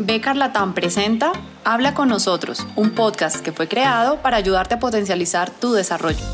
Becar 0.00 0.36
Latam 0.36 0.74
presenta 0.74 1.32
Habla 1.64 1.92
con 1.92 2.08
nosotros, 2.08 2.64
un 2.76 2.94
podcast 2.94 3.44
que 3.44 3.50
fue 3.50 3.66
creado 3.66 4.22
para 4.22 4.36
ayudarte 4.36 4.76
a 4.76 4.78
potencializar 4.78 5.50
tu 5.50 5.72
desarrollo. 5.72 6.24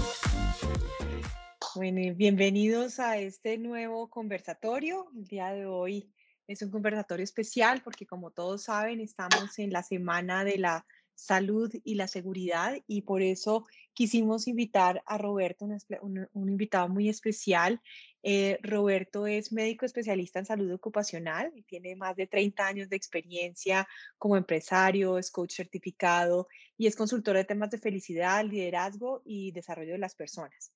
Bueno, 1.75 2.15
bienvenidos 2.15 3.01
a 3.01 3.17
este 3.17 3.57
nuevo 3.57 4.11
conversatorio. 4.11 5.07
El 5.17 5.25
día 5.25 5.51
de 5.55 5.65
hoy 5.65 6.13
es 6.47 6.61
un 6.61 6.71
conversatorio 6.71 7.25
especial 7.25 7.81
porque 7.83 8.07
como 8.07 8.33
todos 8.33 8.65
saben 8.65 9.01
estamos 9.01 9.59
en 9.59 9.73
la 9.73 9.83
semana 9.83 10.45
de 10.45 10.59
la 10.59 10.85
salud 11.15 11.73
y 11.85 11.95
la 11.95 12.09
seguridad 12.09 12.77
y 12.87 13.03
por 13.03 13.23
eso 13.23 13.67
quisimos 13.93 14.49
invitar 14.49 15.03
a 15.07 15.19
Roberto, 15.19 15.67
un, 16.03 16.29
invitado 16.49 16.89
muy 16.89 17.09
especial. 17.09 17.81
Eh, 18.23 18.59
Roberto 18.63 19.27
es 19.27 19.53
médico 19.53 19.87
especialista 19.87 20.39
en 20.39 20.47
salud 20.47 20.73
ocupacional 20.73 21.53
y 21.55 21.63
tiene 21.63 21.95
más 21.95 22.17
de 22.17 22.27
30 22.27 22.67
años 22.67 22.89
de 22.89 22.97
experiencia 22.97 23.87
como 24.19 24.37
empresario, 24.37 25.19
es 25.19 25.31
coach 25.31 25.55
certificado 25.55 26.49
y 26.77 26.87
es 26.87 26.97
consultor 26.97 27.37
de 27.37 27.45
temas 27.45 27.71
de 27.71 27.79
felicidad, 27.79 28.45
liderazgo 28.45 29.23
y 29.25 29.53
desarrollo 29.53 29.93
de 29.93 29.99
las 29.99 30.15
personas. 30.15 30.73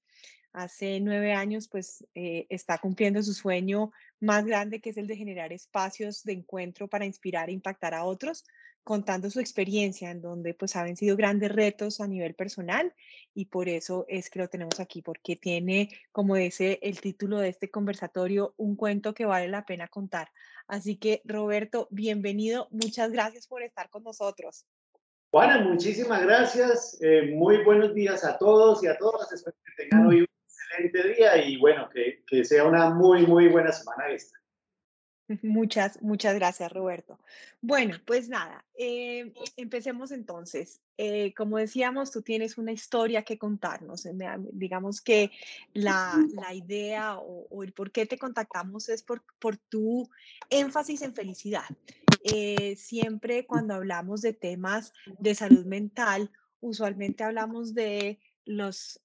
Hace 0.52 0.98
nueve 1.00 1.34
años, 1.34 1.69
pues, 1.69 2.06
eh, 2.14 2.47
está 2.48 2.78
cumpliendo 2.78 3.23
su 3.23 3.34
sueño 3.34 3.92
más 4.19 4.47
grande, 4.47 4.80
que 4.80 4.91
es 4.91 4.97
el 4.97 5.06
de 5.06 5.16
generar 5.16 5.52
espacios 5.52 6.25
de 6.25 6.33
encuentro 6.33 6.89
para 6.89 7.05
inspirar 7.05 7.48
e 7.48 7.52
impactar 7.52 7.95
a 7.95 8.05
otros, 8.05 8.45
contando 8.88 9.28
su 9.28 9.38
experiencia 9.38 10.10
en 10.10 10.23
donde 10.23 10.55
pues 10.55 10.74
han 10.74 10.97
sido 10.97 11.15
grandes 11.15 11.52
retos 11.52 12.01
a 12.01 12.06
nivel 12.06 12.34
personal 12.34 12.95
y 13.34 13.45
por 13.45 13.69
eso 13.69 14.06
es 14.09 14.30
que 14.30 14.38
lo 14.38 14.48
tenemos 14.48 14.80
aquí, 14.80 15.02
porque 15.02 15.37
tiene, 15.37 15.91
como 16.11 16.37
dice 16.37 16.78
el 16.80 16.98
título 16.98 17.37
de 17.37 17.51
este 17.51 17.70
conversatorio, 17.70 18.55
un 18.56 18.77
cuento 18.77 19.12
que 19.12 19.27
vale 19.27 19.47
la 19.48 19.66
pena 19.66 19.88
contar. 19.88 20.30
Así 20.69 20.97
que 20.97 21.20
Roberto, 21.27 21.87
bienvenido, 21.91 22.66
muchas 22.70 23.12
gracias 23.12 23.47
por 23.47 23.62
estar 23.62 23.91
con 23.91 24.05
nosotros. 24.05 24.64
Juana, 25.31 25.59
muchísimas 25.59 26.22
gracias, 26.22 26.97
eh, 27.03 27.31
muy 27.34 27.62
buenos 27.64 27.92
días 27.92 28.25
a 28.25 28.39
todos 28.39 28.83
y 28.83 28.86
a 28.86 28.97
todas, 28.97 29.31
espero 29.31 29.55
que 29.66 29.83
tengan 29.83 30.06
hoy 30.06 30.20
un 30.20 30.27
excelente 30.47 31.14
día 31.14 31.36
y 31.44 31.59
bueno, 31.59 31.91
que, 31.91 32.25
que 32.27 32.42
sea 32.42 32.64
una 32.64 32.89
muy, 32.89 33.27
muy 33.27 33.48
buena 33.48 33.70
semana 33.70 34.09
esta. 34.09 34.39
Muchas, 35.43 36.01
muchas 36.01 36.34
gracias, 36.34 36.73
Roberto. 36.73 37.19
Bueno, 37.61 37.97
pues 38.07 38.31
nada, 38.31 38.65
eh, 38.79 39.34
empecemos 39.57 40.11
entonces. 40.11 40.81
Eh, 40.97 41.34
como 41.34 41.59
decíamos, 41.59 42.11
tú 42.11 42.23
tienes 42.23 42.57
una 42.57 42.73
historia 42.73 43.23
que 43.25 43.37
contarnos. 43.37 44.06
Eh, 44.06 44.15
digamos 44.53 45.03
que 45.03 45.31
la, 45.75 46.15
la 46.33 46.55
idea 46.55 47.19
o, 47.19 47.62
el 47.62 47.73
por 47.73 47.93
qué 47.93 48.06
te 48.06 48.19
contactamos 48.19 48.89
es 48.89 49.03
por, 49.03 49.23
por 49.39 49.59
tu 49.59 50.09
énfasis 50.49 51.03
en 51.03 51.15
felicidad. 51.15 51.67
siempre 52.77 53.47
cuando 53.47 53.75
hablamos 53.75 54.23
de 54.23 54.33
temas 54.33 54.95
de 55.19 55.34
salud 55.34 55.67
mental, 55.67 56.31
usualmente 56.61 57.23
hablamos 57.23 57.75
de 57.75 58.19
los 58.47 59.01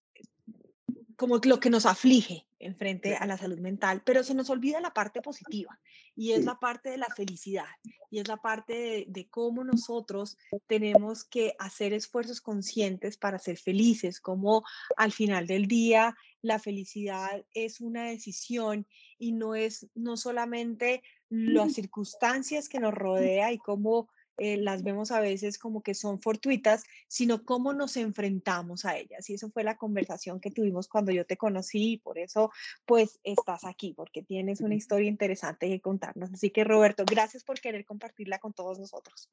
como 1.15 1.39
lo 1.43 1.59
que 1.59 1.69
nos 1.69 1.85
aflige 1.85 2.45
en 2.65 2.75
frente 2.75 3.15
a 3.15 3.25
la 3.25 3.37
salud 3.37 3.59
mental, 3.59 4.01
pero 4.05 4.23
se 4.23 4.33
nos 4.33 4.49
olvida 4.49 4.79
la 4.81 4.93
parte 4.93 5.21
positiva 5.21 5.79
y 6.15 6.31
es 6.31 6.45
la 6.45 6.59
parte 6.59 6.89
de 6.89 6.97
la 6.97 7.07
felicidad 7.15 7.65
y 8.09 8.19
es 8.19 8.27
la 8.27 8.37
parte 8.37 9.05
de, 9.07 9.27
cómo 9.29 9.63
nosotros 9.63 10.37
tenemos 10.67 11.23
que 11.23 11.55
hacer 11.59 11.93
esfuerzos 11.93 12.41
conscientes 12.41 13.17
para 13.17 13.39
ser 13.39 13.57
felices, 13.57 14.19
como 14.19 14.63
al 14.97 15.11
final 15.11 15.47
del 15.47 15.67
día 15.67 16.15
la 16.41 16.59
felicidad 16.59 17.45
es 17.53 17.81
una 17.81 18.09
decisión 18.09 18.85
y 19.17 19.31
no 19.31 19.55
es 19.55 19.87
no 19.95 20.17
solamente 20.17 21.01
las 21.29 21.73
circunstancias 21.73 22.69
que 22.69 22.79
nos 22.79 22.93
rodea 22.93 23.51
y 23.51 23.57
cómo 23.57 24.09
eh, 24.37 24.57
las 24.57 24.83
vemos 24.83 25.11
a 25.11 25.19
veces 25.19 25.57
como 25.57 25.83
que 25.83 25.93
son 25.93 26.21
fortuitas, 26.21 26.83
sino 27.07 27.43
cómo 27.45 27.73
nos 27.73 27.97
enfrentamos 27.97 28.85
a 28.85 28.97
ellas. 28.97 29.29
Y 29.29 29.35
eso 29.35 29.49
fue 29.49 29.63
la 29.63 29.77
conversación 29.77 30.39
que 30.39 30.51
tuvimos 30.51 30.87
cuando 30.87 31.11
yo 31.11 31.25
te 31.25 31.37
conocí 31.37 31.93
y 31.93 31.97
por 31.97 32.17
eso 32.17 32.51
pues 32.85 33.19
estás 33.23 33.65
aquí, 33.65 33.93
porque 33.93 34.23
tienes 34.23 34.61
una 34.61 34.75
historia 34.75 35.07
interesante 35.07 35.69
que 35.69 35.81
contarnos. 35.81 36.31
Así 36.33 36.49
que 36.49 36.63
Roberto, 36.63 37.03
gracias 37.05 37.43
por 37.43 37.59
querer 37.59 37.85
compartirla 37.85 38.39
con 38.39 38.53
todos 38.53 38.79
nosotros. 38.79 39.29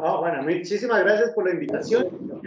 Oh, 0.00 0.20
bueno, 0.20 0.42
muchísimas 0.42 1.02
gracias 1.02 1.32
por 1.32 1.46
la 1.46 1.54
invitación. 1.54 2.42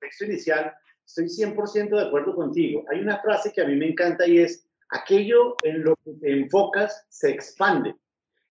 Texto 0.00 0.24
inicial, 0.24 0.72
estoy 1.04 1.26
100% 1.26 1.88
de 1.90 2.06
acuerdo 2.06 2.34
contigo. 2.36 2.84
Hay 2.90 3.00
una 3.00 3.20
frase 3.20 3.52
que 3.52 3.62
a 3.62 3.66
mí 3.66 3.74
me 3.74 3.88
encanta 3.88 4.26
y 4.26 4.38
es, 4.38 4.64
aquello 4.90 5.56
en 5.64 5.82
lo 5.82 5.96
que 6.04 6.12
te 6.12 6.32
enfocas 6.32 7.04
se 7.08 7.30
expande. 7.30 7.94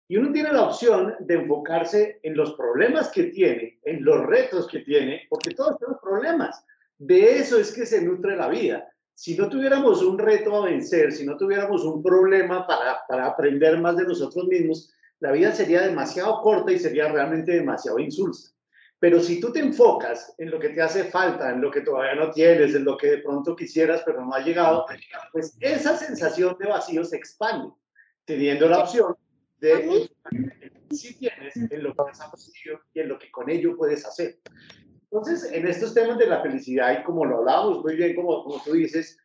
Y 0.06 0.16
uno 0.16 0.32
tiene 0.32 0.52
la 0.52 0.68
opción 0.68 1.14
de 1.20 1.34
enfocarse 1.34 2.20
en 2.22 2.36
los 2.36 2.54
problemas 2.54 3.10
que 3.10 3.24
tiene, 3.24 3.78
en 3.84 4.04
los 4.04 4.24
retos 4.26 4.68
que 4.68 4.80
tiene, 4.80 5.22
porque 5.30 5.54
todos 5.54 5.78
tenemos 5.78 6.00
problemas. 6.02 6.64
De 6.98 7.38
eso 7.38 7.58
es 7.58 7.72
que 7.72 7.86
se 7.86 8.02
nutre 8.02 8.36
la 8.36 8.48
vida. 8.48 8.86
Si 9.14 9.36
no 9.36 9.48
tuviéramos 9.48 10.02
un 10.02 10.18
reto 10.18 10.56
a 10.56 10.66
vencer, 10.66 11.12
si 11.12 11.24
no 11.24 11.36
tuviéramos 11.36 11.84
un 11.84 12.02
problema 12.02 12.66
para, 12.66 13.00
para 13.08 13.26
aprender 13.26 13.78
más 13.78 13.96
de 13.96 14.04
nosotros 14.04 14.46
mismos, 14.46 14.92
la 15.20 15.32
vida 15.32 15.52
sería 15.52 15.82
demasiado 15.82 16.42
corta 16.42 16.72
y 16.72 16.78
sería 16.78 17.10
realmente 17.10 17.52
demasiado 17.52 17.98
insulsa. 17.98 18.54
Pero 18.98 19.20
si 19.20 19.40
tú 19.40 19.52
te 19.52 19.60
enfocas 19.60 20.34
en 20.38 20.50
lo 20.50 20.58
que 20.58 20.70
te 20.70 20.82
hace 20.82 21.04
falta, 21.04 21.50
en 21.50 21.60
lo 21.60 21.70
que 21.70 21.80
todavía 21.80 22.14
no 22.14 22.30
tienes, 22.30 22.74
en 22.74 22.84
lo 22.84 22.96
que 22.96 23.08
de 23.08 23.18
pronto 23.18 23.56
quisieras 23.56 24.02
pero 24.04 24.24
no 24.24 24.34
ha 24.34 24.40
llegado, 24.40 24.86
pues 25.32 25.56
esa 25.60 25.96
sensación 25.96 26.56
de 26.58 26.68
vacío 26.68 27.04
se 27.04 27.16
expande, 27.16 27.70
teniendo 28.24 28.68
la 28.68 28.80
opción 28.80 29.16
de 29.64 30.10
si 30.90 31.18
tienes 31.18 31.56
en 31.56 31.82
lo 31.82 31.94
que 31.94 32.02
has 32.10 32.20
aprendido 32.20 32.80
y 32.92 33.00
en 33.00 33.08
lo 33.08 33.18
que 33.18 33.30
con 33.30 33.50
ello 33.50 33.76
puedes 33.76 34.04
hacer. 34.06 34.38
Entonces, 35.10 35.50
en 35.52 35.66
estos 35.66 35.94
temas 35.94 36.18
de 36.18 36.26
la 36.26 36.42
felicidad, 36.42 37.00
y 37.00 37.04
como 37.04 37.24
lo 37.24 37.38
hablamos 37.38 37.82
muy 37.82 37.96
bien, 37.96 38.14
como, 38.14 38.44
como 38.44 38.62
tú 38.62 38.72
dices, 38.72 39.18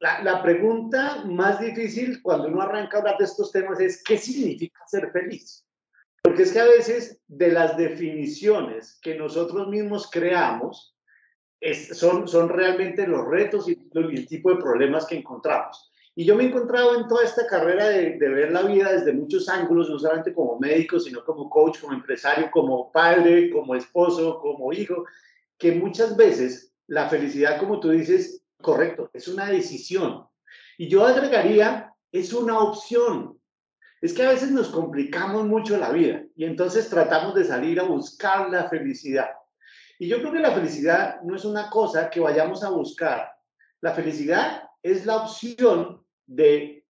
la, 0.00 0.22
la, 0.22 0.42
pregunta 0.42 1.24
más 1.24 1.60
difícil 1.60 2.20
cuando 2.22 2.48
uno 2.48 2.60
arranca 2.60 2.98
a 2.98 3.00
hablar 3.00 3.18
de 3.18 3.24
estos 3.24 3.52
temas 3.52 3.80
es, 3.80 4.02
¿qué 4.02 4.18
significa 4.18 4.80
ser 4.86 5.10
feliz? 5.10 5.66
Porque 6.22 6.42
es 6.42 6.52
que 6.52 6.60
a 6.60 6.64
veces 6.64 7.20
de 7.28 7.52
las 7.52 7.76
definiciones 7.76 8.98
que 9.00 9.14
nosotros 9.14 9.68
mismos 9.68 10.10
creamos, 10.10 10.96
es, 11.60 11.96
son, 11.98 12.28
son 12.28 12.48
realmente 12.48 13.06
los 13.06 13.26
retos 13.26 13.68
y 13.68 13.78
el 13.94 14.26
tipo 14.26 14.50
de 14.50 14.60
problemas 14.60 15.06
que 15.06 15.16
encontramos. 15.16 15.90
Y 16.18 16.24
yo 16.24 16.34
me 16.34 16.44
he 16.44 16.46
encontrado 16.46 16.98
en 16.98 17.06
toda 17.08 17.24
esta 17.24 17.46
carrera 17.46 17.88
de, 17.88 18.16
ver 18.16 18.50
la 18.50 18.62
vida 18.62 18.90
desde 18.90 19.12
muchos 19.12 19.50
ángulos, 19.50 19.90
no 19.90 19.98
solamente 19.98 20.32
como 20.32 20.58
médico, 20.58 20.98
sino 20.98 21.22
como 21.22 21.50
coach, 21.50 21.78
como 21.78 21.92
empresario, 21.92 22.50
como 22.50 22.90
padre, 22.90 23.50
como 23.50 23.74
esposo, 23.74 24.40
como 24.40 24.72
hijo, 24.72 25.04
que 25.58 25.72
muchas 25.72 26.16
veces 26.16 26.72
la 26.86 27.10
felicidad, 27.10 27.60
como 27.60 27.80
tú 27.80 27.90
dices, 27.90 28.42
correcto, 28.62 29.10
es 29.12 29.28
una 29.28 29.44
decisión. 29.50 30.26
Y 30.78 30.88
yo 30.88 31.04
agregaría, 31.04 31.92
es 32.10 32.32
una 32.32 32.60
opción. 32.60 33.38
Es 34.00 34.14
que 34.14 34.22
a 34.22 34.30
veces 34.30 34.50
nos 34.50 34.68
complicamos 34.68 35.44
mucho 35.44 35.76
la 35.76 35.90
vida 35.90 36.24
y 36.34 36.46
entonces 36.46 36.88
tratamos 36.88 37.34
de 37.34 37.44
salir 37.44 37.78
a 37.78 37.84
buscar 37.84 38.48
la 38.48 38.70
felicidad. 38.70 39.28
Y 39.98 40.08
yo 40.08 40.20
creo 40.20 40.32
que 40.32 40.40
la 40.40 40.52
felicidad 40.52 41.20
no 41.24 41.36
es 41.36 41.44
una 41.44 41.68
cosa 41.68 42.08
que 42.08 42.20
vayamos 42.20 42.64
a 42.64 42.70
buscar. 42.70 43.32
La 43.82 43.92
felicidad 43.92 44.62
es 44.82 45.04
la 45.04 45.16
opción 45.16 46.05
de, 46.26 46.84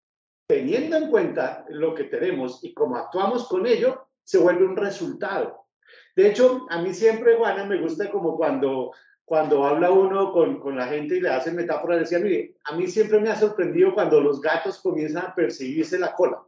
teniendo 0.47 0.97
en 0.97 1.11
cuenta 1.11 1.65
lo 1.69 1.95
que 1.95 2.05
tenemos 2.05 2.63
y 2.63 2.73
cómo 2.73 2.97
actuamos 2.97 3.49
con 3.49 3.67
ello, 3.67 4.09
se 4.25 4.39
vuelve 4.39 4.65
un 4.65 4.77
resultado. 4.77 5.67
De 6.15 6.29
hecho, 6.29 6.67
a 6.71 6.81
mí 6.81 6.95
siempre, 6.95 7.37
Juana, 7.37 7.65
me 7.65 7.81
gusta 7.81 8.11
como 8.11 8.37
cuando, 8.37 8.93
cuando 9.25 9.65
habla 9.67 9.91
uno 9.91 10.33
con, 10.33 10.59
con 10.61 10.77
la 10.77 10.87
gente 10.87 11.17
y 11.17 11.21
le 11.21 11.29
hace 11.29 11.53
metáfora, 11.53 11.97
decía, 11.97 12.19
mire, 12.19 12.57
a 12.65 12.75
mí 12.75 12.87
siempre 12.87 13.21
me 13.21 13.31
ha 13.31 13.37
sorprendido 13.37 13.95
cuando 13.95 14.21
los 14.21 14.41
gatos 14.41 14.81
comienzan 14.81 15.27
a 15.27 15.35
perseguirse 15.35 15.99
la 15.99 16.15
cola. 16.15 16.43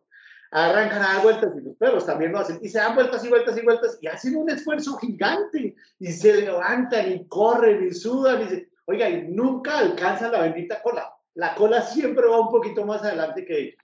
Arrancan 0.50 1.02
a 1.02 1.14
dar 1.14 1.22
vueltas 1.22 1.52
y 1.54 1.60
los 1.60 1.76
perros 1.76 2.06
también 2.06 2.32
lo 2.32 2.38
hacen 2.38 2.58
y 2.62 2.70
se 2.70 2.78
dan 2.78 2.94
vueltas 2.94 3.22
y 3.22 3.28
vueltas 3.28 3.58
y 3.58 3.62
vueltas 3.62 3.98
y 4.00 4.06
hacen 4.06 4.34
un 4.34 4.48
esfuerzo 4.48 4.96
gigante 4.96 5.76
y 5.98 6.06
se 6.06 6.40
levantan 6.40 7.12
y 7.12 7.28
corren 7.28 7.86
y 7.86 7.90
sudan 7.92 8.42
y 8.42 8.48
se, 8.48 8.70
oiga, 8.86 9.10
y 9.10 9.28
nunca 9.28 9.76
alcanzan 9.78 10.32
la 10.32 10.40
bendita 10.40 10.80
cola 10.82 11.12
la 11.38 11.54
cola 11.54 11.82
siempre 11.82 12.26
va 12.26 12.40
un 12.40 12.50
poquito 12.50 12.84
más 12.84 13.04
adelante 13.04 13.44
que 13.44 13.58
ella. 13.60 13.76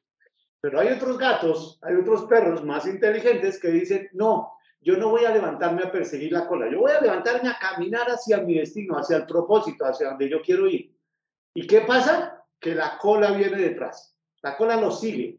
Pero 0.60 0.80
hay 0.80 0.88
otros 0.88 1.16
gatos, 1.16 1.78
hay 1.82 1.94
otros 1.94 2.24
perros 2.24 2.64
más 2.64 2.84
inteligentes 2.84 3.60
que 3.60 3.68
dicen, 3.68 4.08
no, 4.12 4.54
yo 4.80 4.96
no 4.96 5.10
voy 5.10 5.24
a 5.24 5.30
levantarme 5.30 5.84
a 5.84 5.92
perseguir 5.92 6.32
la 6.32 6.48
cola, 6.48 6.68
yo 6.68 6.80
voy 6.80 6.90
a 6.90 7.00
levantarme 7.00 7.48
a 7.48 7.58
caminar 7.60 8.08
hacia 8.08 8.38
mi 8.38 8.58
destino, 8.58 8.98
hacia 8.98 9.18
el 9.18 9.26
propósito, 9.26 9.86
hacia 9.86 10.08
donde 10.08 10.28
yo 10.28 10.42
quiero 10.42 10.66
ir. 10.66 10.96
¿Y 11.54 11.64
qué 11.68 11.82
pasa? 11.82 12.44
Que 12.58 12.74
la 12.74 12.98
cola 12.98 13.30
viene 13.30 13.56
detrás, 13.56 14.16
la 14.42 14.56
cola 14.56 14.76
nos 14.76 14.98
sigue. 14.98 15.38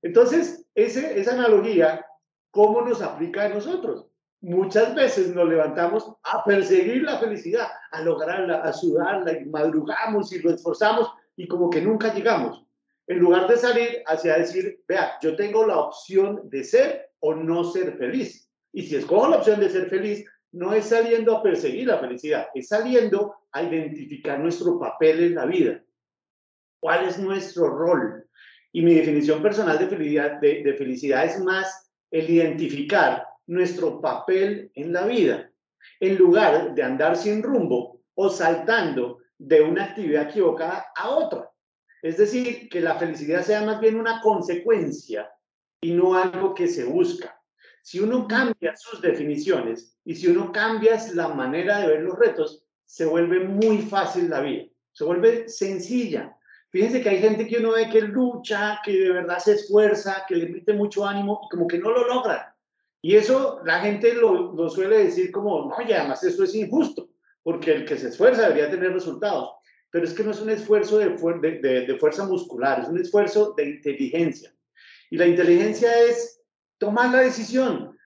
Entonces, 0.00 0.64
ese, 0.76 1.18
esa 1.18 1.32
analogía, 1.32 2.06
¿cómo 2.52 2.82
nos 2.82 3.02
aplica 3.02 3.46
a 3.46 3.48
nosotros? 3.48 4.06
Muchas 4.42 4.94
veces 4.94 5.34
nos 5.34 5.48
levantamos 5.48 6.08
a 6.22 6.44
perseguir 6.44 7.02
la 7.02 7.18
felicidad, 7.18 7.66
a 7.90 8.00
lograrla, 8.02 8.62
a 8.62 8.72
sudarla, 8.72 9.32
y 9.32 9.44
madrugamos 9.46 10.32
y 10.32 10.38
lo 10.38 10.52
esforzamos, 10.52 11.10
y 11.38 11.46
como 11.46 11.70
que 11.70 11.80
nunca 11.80 12.12
llegamos. 12.12 12.66
En 13.06 13.20
lugar 13.20 13.48
de 13.48 13.56
salir 13.56 14.02
hacia 14.06 14.36
decir, 14.36 14.82
vea, 14.86 15.12
yo 15.22 15.36
tengo 15.36 15.64
la 15.64 15.78
opción 15.78 16.50
de 16.50 16.64
ser 16.64 17.10
o 17.20 17.34
no 17.34 17.64
ser 17.64 17.96
feliz. 17.96 18.50
Y 18.72 18.82
si 18.82 18.96
escojo 18.96 19.28
la 19.28 19.38
opción 19.38 19.60
de 19.60 19.70
ser 19.70 19.88
feliz, 19.88 20.26
no 20.52 20.74
es 20.74 20.86
saliendo 20.86 21.36
a 21.36 21.42
perseguir 21.42 21.86
la 21.86 21.98
felicidad, 21.98 22.48
es 22.54 22.68
saliendo 22.68 23.36
a 23.52 23.62
identificar 23.62 24.40
nuestro 24.40 24.78
papel 24.78 25.22
en 25.22 25.34
la 25.36 25.46
vida. 25.46 25.82
¿Cuál 26.80 27.06
es 27.06 27.18
nuestro 27.18 27.68
rol? 27.68 28.26
Y 28.72 28.82
mi 28.82 28.94
definición 28.94 29.40
personal 29.40 29.78
de 29.78 29.86
felicidad, 29.86 30.40
de, 30.40 30.74
felicidad 30.76 31.24
es 31.24 31.40
más 31.40 31.90
el 32.10 32.28
identificar 32.28 33.24
nuestro 33.46 34.00
papel 34.00 34.70
en 34.74 34.92
la 34.92 35.06
vida, 35.06 35.50
en 36.00 36.16
lugar 36.16 36.74
de 36.74 36.82
andar 36.82 37.16
sin 37.16 37.42
rumbo 37.42 38.02
o 38.14 38.28
saltando 38.28 39.18
de 39.38 39.62
una 39.62 39.84
actividad 39.84 40.28
equivocada 40.28 40.86
a 40.96 41.10
otra. 41.10 41.50
Es 42.02 42.16
decir, 42.16 42.68
que 42.68 42.80
la 42.80 42.96
felicidad 42.96 43.42
sea 43.42 43.62
más 43.62 43.80
bien 43.80 43.98
una 43.98 44.20
consecuencia 44.20 45.30
y 45.80 45.92
no 45.92 46.14
algo 46.14 46.54
que 46.54 46.68
se 46.68 46.84
busca. 46.84 47.40
Si 47.82 48.00
uno 48.00 48.28
cambia 48.28 48.76
sus 48.76 49.00
definiciones 49.00 49.96
y 50.04 50.14
si 50.14 50.26
uno 50.26 50.52
cambia 50.52 51.00
la 51.14 51.28
manera 51.28 51.80
de 51.80 51.88
ver 51.88 52.02
los 52.02 52.18
retos, 52.18 52.64
se 52.84 53.04
vuelve 53.04 53.40
muy 53.40 53.78
fácil 53.78 54.28
la 54.28 54.40
vida, 54.40 54.64
se 54.92 55.04
vuelve 55.04 55.48
sencilla. 55.48 56.36
Fíjense 56.70 57.00
que 57.00 57.08
hay 57.08 57.18
gente 57.18 57.46
que 57.46 57.58
uno 57.58 57.72
ve 57.72 57.88
que 57.88 58.02
lucha, 58.02 58.80
que 58.84 58.92
de 58.92 59.10
verdad 59.10 59.38
se 59.38 59.52
esfuerza, 59.54 60.24
que 60.28 60.36
le 60.36 60.48
mete 60.48 60.74
mucho 60.74 61.06
ánimo 61.06 61.40
y 61.44 61.48
como 61.48 61.66
que 61.66 61.78
no 61.78 61.90
lo 61.90 62.06
logra. 62.06 62.54
Y 63.00 63.16
eso 63.16 63.60
la 63.64 63.80
gente 63.80 64.12
lo, 64.14 64.52
lo 64.52 64.68
suele 64.68 65.04
decir 65.04 65.30
como, 65.32 65.66
no, 65.66 65.76
y 65.86 65.92
además 65.92 66.22
esto 66.24 66.44
es 66.44 66.54
injusto, 66.54 67.08
porque 67.42 67.72
el 67.72 67.84
que 67.84 67.96
se 67.96 68.08
esfuerza 68.08 68.42
debería 68.42 68.70
tener 68.70 68.92
resultados. 68.92 69.50
Pero 69.90 70.04
es 70.04 70.12
que 70.12 70.22
no 70.22 70.32
es 70.32 70.40
un 70.40 70.50
esfuerzo 70.50 70.98
de, 70.98 71.08
de, 71.08 71.86
de 71.86 71.98
fuerza 71.98 72.26
muscular, 72.26 72.80
es 72.80 72.88
un 72.88 73.00
esfuerzo 73.00 73.54
de 73.56 73.70
inteligencia. 73.70 74.54
Y 75.10 75.16
la 75.16 75.26
inteligencia 75.26 75.98
es 76.02 76.42
tomar 76.78 77.10
la 77.10 77.20
decisión. 77.20 77.96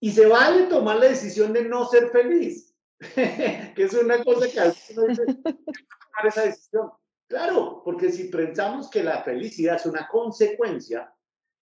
Y 0.00 0.12
se 0.12 0.26
vale 0.26 0.66
tomar 0.66 0.96
la 0.98 1.08
decisión 1.08 1.52
de 1.52 1.64
no 1.64 1.86
ser 1.88 2.10
feliz, 2.10 2.74
que 3.14 3.74
es 3.76 3.92
una 3.94 4.22
cosa 4.24 4.48
que 4.48 4.60
a 4.60 4.64
veces 4.64 4.96
no 4.96 5.02
dice, 5.04 5.24
tomar 5.42 6.26
esa 6.26 6.42
decisión. 6.42 6.90
Claro, 7.28 7.82
porque 7.84 8.10
si 8.10 8.24
pensamos 8.24 8.88
que 8.88 9.02
la 9.02 9.22
felicidad 9.22 9.76
es 9.76 9.86
una 9.86 10.08
consecuencia, 10.08 11.12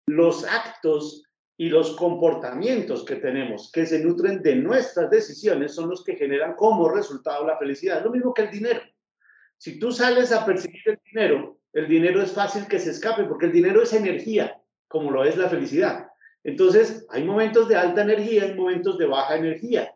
los 0.07 0.45
actos 0.45 1.23
y 1.63 1.69
los 1.69 1.95
comportamientos 1.95 3.05
que 3.05 3.15
tenemos 3.15 3.71
que 3.71 3.87
se 3.87 4.03
nutren 4.03 4.43
de 4.43 4.57
nuestras 4.57 5.09
decisiones 5.09 5.73
son 5.73 5.89
los 5.89 6.03
que 6.03 6.17
generan 6.17 6.55
como 6.57 6.89
resultado 6.89 7.47
la 7.47 7.57
felicidad. 7.57 8.03
Lo 8.03 8.11
mismo 8.11 8.35
que 8.35 8.43
el 8.43 8.51
dinero. 8.51 8.81
Si 9.59 9.79
tú 9.79 9.93
sales 9.93 10.33
a 10.33 10.45
perseguir 10.45 10.83
el 10.87 10.99
dinero, 11.05 11.61
el 11.73 11.87
dinero 11.87 12.21
es 12.21 12.33
fácil 12.33 12.67
que 12.67 12.81
se 12.81 12.91
escape 12.91 13.23
porque 13.27 13.47
el 13.47 13.53
dinero 13.53 13.81
es 13.81 13.93
energía, 13.93 14.61
como 14.89 15.13
lo 15.13 15.23
es 15.23 15.37
la 15.37 15.49
felicidad. 15.49 16.09
Entonces, 16.43 17.07
hay 17.11 17.23
momentos 17.23 17.69
de 17.69 17.77
alta 17.77 18.03
energía 18.03 18.49
y 18.49 18.57
momentos 18.57 18.99
de 18.99 19.07
baja 19.07 19.37
energía. 19.37 19.95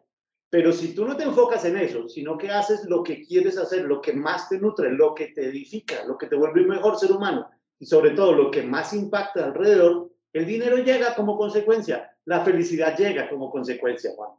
Pero 0.48 0.70
si 0.70 0.94
tú 0.94 1.04
no 1.04 1.16
te 1.16 1.24
enfocas 1.24 1.64
en 1.64 1.78
eso, 1.78 2.08
sino 2.08 2.38
que 2.38 2.48
haces 2.48 2.84
lo 2.84 3.02
que 3.02 3.24
quieres 3.24 3.58
hacer, 3.58 3.86
lo 3.86 4.00
que 4.00 4.12
más 4.12 4.48
te 4.48 4.60
nutre, 4.60 4.92
lo 4.92 5.16
que 5.16 5.32
te 5.32 5.48
edifica, 5.48 6.04
lo 6.04 6.16
que 6.16 6.28
te 6.28 6.36
vuelve 6.36 6.60
un 6.60 6.68
mejor 6.68 6.96
ser 6.96 7.10
humano 7.10 7.50
y 7.76 7.86
sobre 7.86 8.12
todo 8.12 8.34
lo 8.34 8.52
que 8.52 8.62
más 8.62 8.92
impacta 8.92 9.46
alrededor, 9.46 10.12
el 10.36 10.46
dinero 10.46 10.76
llega 10.78 11.14
como 11.14 11.36
consecuencia, 11.36 12.16
la 12.24 12.44
felicidad 12.44 12.96
llega 12.96 13.28
como 13.28 13.50
consecuencia, 13.50 14.12
Juan. 14.14 14.30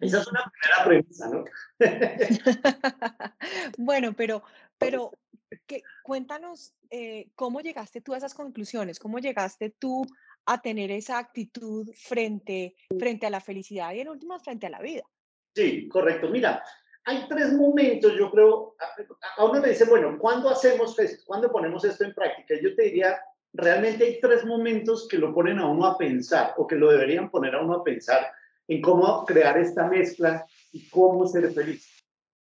Esa 0.00 0.20
es 0.20 0.28
una 0.28 0.50
primera 0.50 0.84
premisa, 0.84 1.28
¿no? 1.28 1.44
bueno, 3.78 4.14
pero, 4.14 4.42
pero 4.78 5.12
que, 5.66 5.82
cuéntanos 6.02 6.74
eh, 6.90 7.30
cómo 7.34 7.60
llegaste 7.60 8.00
tú 8.00 8.14
a 8.14 8.16
esas 8.16 8.32
conclusiones, 8.32 8.98
cómo 8.98 9.18
llegaste 9.18 9.70
tú 9.70 10.06
a 10.46 10.62
tener 10.62 10.90
esa 10.90 11.18
actitud 11.18 11.90
frente, 11.94 12.76
frente 12.98 13.26
a 13.26 13.30
la 13.30 13.40
felicidad 13.40 13.92
y 13.92 14.00
en 14.00 14.08
últimas 14.08 14.42
frente 14.42 14.66
a 14.66 14.70
la 14.70 14.80
vida. 14.80 15.02
Sí, 15.54 15.86
correcto. 15.88 16.28
Mira, 16.28 16.62
hay 17.04 17.26
tres 17.28 17.52
momentos, 17.52 18.14
yo 18.16 18.30
creo, 18.30 18.76
a, 19.36 19.44
uno 19.44 19.60
le 19.60 19.70
dice, 19.70 19.84
bueno, 19.84 20.18
¿cuándo 20.18 20.48
hacemos 20.48 20.98
esto? 20.98 21.22
¿Cuándo 21.26 21.52
ponemos 21.52 21.84
esto 21.84 22.04
en 22.04 22.14
práctica? 22.14 22.54
Yo 22.60 22.74
te 22.74 22.84
diría, 22.84 23.20
realmente 23.54 24.04
hay 24.04 24.20
tres 24.20 24.44
momentos 24.44 25.06
que 25.08 25.16
lo 25.16 25.32
ponen 25.32 25.58
a 25.60 25.66
uno 25.66 25.86
a 25.86 25.96
pensar 25.96 26.54
o 26.56 26.66
que 26.66 26.76
lo 26.76 26.90
deberían 26.90 27.30
poner 27.30 27.54
a 27.54 27.62
uno 27.62 27.74
a 27.74 27.84
pensar 27.84 28.26
en 28.66 28.82
cómo 28.82 29.24
crear 29.24 29.56
esta 29.58 29.88
mezcla 29.88 30.44
y 30.72 30.88
cómo 30.90 31.26
ser 31.26 31.50
feliz. 31.52 31.88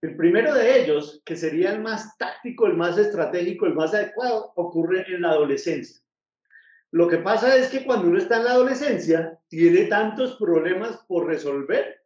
El 0.01 0.17
primero 0.17 0.53
de 0.53 0.81
ellos, 0.81 1.21
que 1.23 1.37
sería 1.37 1.71
el 1.71 1.81
más 1.81 2.17
táctico, 2.17 2.65
el 2.65 2.75
más 2.75 2.97
estratégico, 2.97 3.65
el 3.65 3.75
más 3.75 3.93
adecuado, 3.93 4.51
ocurre 4.55 5.05
en 5.07 5.21
la 5.21 5.29
adolescencia. 5.29 6.01
Lo 6.91 7.07
que 7.07 7.17
pasa 7.17 7.55
es 7.55 7.69
que 7.69 7.85
cuando 7.85 8.07
uno 8.07 8.17
está 8.17 8.37
en 8.37 8.45
la 8.45 8.51
adolescencia, 8.51 9.39
tiene 9.47 9.85
tantos 9.85 10.35
problemas 10.35 10.97
por 11.07 11.25
resolver 11.25 12.01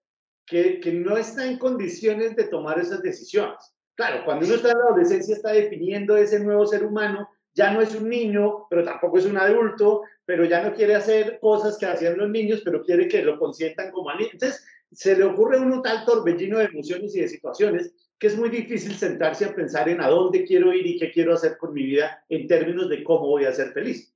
que, 0.45 0.79
que 0.79 0.91
no 0.93 1.17
está 1.17 1.45
en 1.45 1.57
condiciones 1.57 2.35
de 2.35 2.45
tomar 2.45 2.79
esas 2.79 3.01
decisiones. 3.01 3.57
Claro, 3.95 4.23
cuando 4.25 4.45
uno 4.45 4.55
está 4.55 4.71
en 4.71 4.77
la 4.77 4.85
adolescencia 4.85 5.35
está 5.35 5.51
definiendo 5.51 6.15
ese 6.15 6.39
nuevo 6.39 6.65
ser 6.67 6.85
humano, 6.85 7.27
ya 7.57 7.71
no 7.71 7.81
es 7.81 7.95
un 7.95 8.07
niño, 8.07 8.67
pero 8.69 8.83
tampoco 8.83 9.17
es 9.17 9.25
un 9.25 9.35
adulto, 9.35 10.03
pero 10.25 10.45
ya 10.45 10.61
no 10.61 10.75
quiere 10.75 10.93
hacer 10.93 11.39
cosas 11.41 11.75
que 11.79 11.87
hacían 11.87 12.15
los 12.15 12.29
niños, 12.29 12.61
pero 12.63 12.83
quiere 12.83 13.07
que 13.07 13.23
lo 13.23 13.39
consientan 13.39 13.91
como 13.91 14.11
a. 14.11 14.13
Entonces, 14.19 14.63
se 14.91 15.17
le 15.17 15.23
ocurre 15.23 15.57
a 15.57 15.61
uno 15.61 15.81
tal 15.81 16.05
torbellino 16.05 16.59
de 16.59 16.65
emociones 16.65 17.15
y 17.15 17.21
de 17.21 17.27
situaciones 17.27 17.93
que 18.19 18.27
es 18.27 18.37
muy 18.37 18.49
difícil 18.49 18.93
sentarse 18.93 19.45
a 19.45 19.55
pensar 19.55 19.89
en 19.89 20.01
a 20.01 20.07
dónde 20.07 20.43
quiero 20.45 20.71
ir 20.71 20.85
y 20.85 20.99
qué 20.99 21.11
quiero 21.11 21.33
hacer 21.33 21.57
con 21.57 21.73
mi 21.73 21.83
vida 21.83 22.23
en 22.29 22.47
términos 22.47 22.89
de 22.89 23.03
cómo 23.03 23.27
voy 23.27 23.45
a 23.45 23.51
ser 23.51 23.71
feliz. 23.73 24.15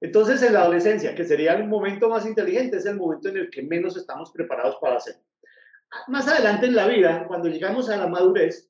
Entonces, 0.00 0.42
en 0.42 0.54
la 0.54 0.62
adolescencia, 0.62 1.14
que 1.14 1.24
sería 1.24 1.54
el 1.54 1.68
momento 1.68 2.08
más 2.08 2.26
inteligente, 2.26 2.78
es 2.78 2.86
el 2.86 2.96
momento 2.96 3.28
en 3.28 3.36
el 3.36 3.50
que 3.50 3.62
menos 3.62 3.96
estamos 3.96 4.32
preparados 4.32 4.76
para 4.80 4.96
hacerlo. 4.96 5.22
Más 6.08 6.26
adelante 6.26 6.66
en 6.66 6.74
la 6.74 6.88
vida, 6.88 7.24
cuando 7.28 7.48
llegamos 7.48 7.88
a 7.88 7.96
la 7.96 8.06
madurez, 8.06 8.69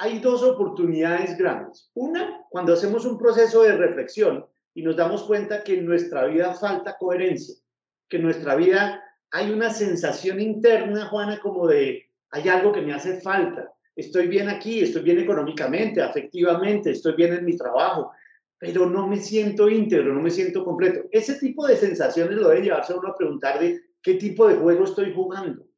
hay 0.00 0.18
dos 0.18 0.42
oportunidades 0.42 1.36
grandes. 1.36 1.90
Una, 1.92 2.42
cuando 2.48 2.72
hacemos 2.72 3.04
un 3.04 3.18
proceso 3.18 3.62
de 3.62 3.76
reflexión 3.76 4.46
y 4.72 4.82
nos 4.82 4.96
damos 4.96 5.24
cuenta 5.24 5.62
que 5.62 5.78
en 5.78 5.84
nuestra 5.84 6.24
vida 6.24 6.54
falta 6.54 6.96
coherencia, 6.98 7.54
que 8.08 8.16
en 8.16 8.22
nuestra 8.22 8.56
vida 8.56 9.04
hay 9.30 9.50
una 9.50 9.68
sensación 9.68 10.40
interna, 10.40 11.04
Juana, 11.04 11.38
como 11.40 11.68
de, 11.68 12.08
hay 12.30 12.48
algo 12.48 12.72
que 12.72 12.80
me 12.80 12.94
hace 12.94 13.20
falta. 13.20 13.70
Estoy 13.94 14.26
bien 14.26 14.48
aquí, 14.48 14.80
estoy 14.80 15.02
bien 15.02 15.18
económicamente, 15.18 16.00
afectivamente, 16.00 16.92
estoy 16.92 17.14
bien 17.14 17.34
en 17.34 17.44
mi 17.44 17.54
trabajo, 17.54 18.10
pero 18.58 18.88
no 18.88 19.06
me 19.06 19.18
siento 19.18 19.68
íntegro, 19.68 20.14
no 20.14 20.22
me 20.22 20.30
siento 20.30 20.64
completo. 20.64 21.08
Ese 21.12 21.34
tipo 21.34 21.66
de 21.66 21.76
sensaciones 21.76 22.38
lo 22.38 22.48
debe 22.48 22.62
llevarse 22.62 22.94
a 22.94 22.96
uno 22.96 23.08
a 23.08 23.16
preguntar 23.16 23.60
de 23.60 23.78
qué 24.00 24.14
tipo 24.14 24.48
de 24.48 24.54
juego 24.54 24.84
estoy 24.84 25.12
jugando 25.12 25.69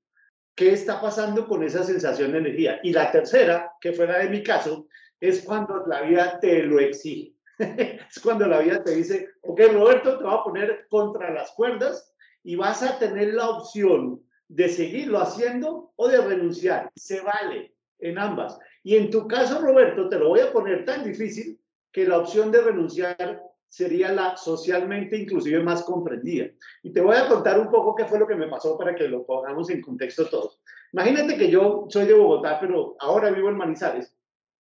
qué 0.55 0.73
está 0.73 1.01
pasando 1.01 1.47
con 1.47 1.63
esa 1.63 1.83
sensación 1.83 2.33
de 2.33 2.39
energía. 2.39 2.81
Y 2.83 2.93
la 2.93 3.11
tercera, 3.11 3.73
que 3.81 3.93
fue 3.93 4.07
la 4.07 4.19
de 4.19 4.29
mi 4.29 4.43
caso, 4.43 4.87
es 5.21 5.43
cuando 5.43 5.85
la 5.87 6.03
vida 6.03 6.39
te 6.41 6.63
lo 6.65 6.79
exige. 6.81 7.35
es 7.59 8.21
cuando 8.23 8.47
la 8.47 8.61
vida 8.61 8.83
te 8.83 8.97
dice, 8.97 9.31
ok, 9.43 9.61
Roberto, 9.73 10.19
te 10.19 10.25
va 10.25 10.35
a 10.35 10.45
poner 10.45 10.87
contra 10.89 11.31
las 11.31 11.53
cuerdas 11.53 12.13
y 12.43 12.57
vas 12.57 12.83
a 12.83 12.99
tener 12.99 13.35
la 13.35 13.51
opción 13.51 14.23
de 14.49 14.69
seguirlo 14.69 15.21
haciendo 15.21 15.93
o 15.97 16.09
de 16.09 16.21
renunciar. 16.21 16.91
Se 16.97 17.21
vale 17.21 17.75
en 18.01 18.19
ambas. 18.19 18.59
Y 18.83 18.97
en 18.97 19.11
tu 19.11 19.29
caso, 19.29 19.61
Roberto, 19.61 20.09
te 20.09 20.19
lo 20.19 20.29
voy 20.29 20.41
a 20.41 20.53
poner 20.53 20.85
tan 20.85 21.05
difícil 21.05 21.59
que 21.93 22.07
la 22.07 22.19
opción 22.19 22.51
de 22.51 22.63
renunciar 22.63 23.41
sería 23.73 24.13
la 24.13 24.37
socialmente 24.37 25.17
inclusive 25.17 25.63
más 25.63 25.83
comprendida. 25.83 26.47
Y 26.83 26.93
te 26.93 27.01
voy 27.01 27.17
a 27.17 27.27
contar 27.27 27.59
un 27.59 27.71
poco 27.71 27.95
qué 27.95 28.05
fue 28.05 28.19
lo 28.19 28.27
que 28.27 28.35
me 28.35 28.47
pasó 28.47 28.77
para 28.77 28.95
que 28.95 29.09
lo 29.09 29.25
pongamos 29.25 29.71
en 29.71 29.81
contexto 29.81 30.29
todos. 30.29 30.61
Imagínate 30.93 31.39
que 31.39 31.51
yo 31.51 31.87
soy 31.89 32.05
de 32.05 32.13
Bogotá, 32.13 32.59
pero 32.61 32.97
ahora 33.01 33.31
vivo 33.31 33.49
en 33.49 33.57
Manizales. 33.57 34.15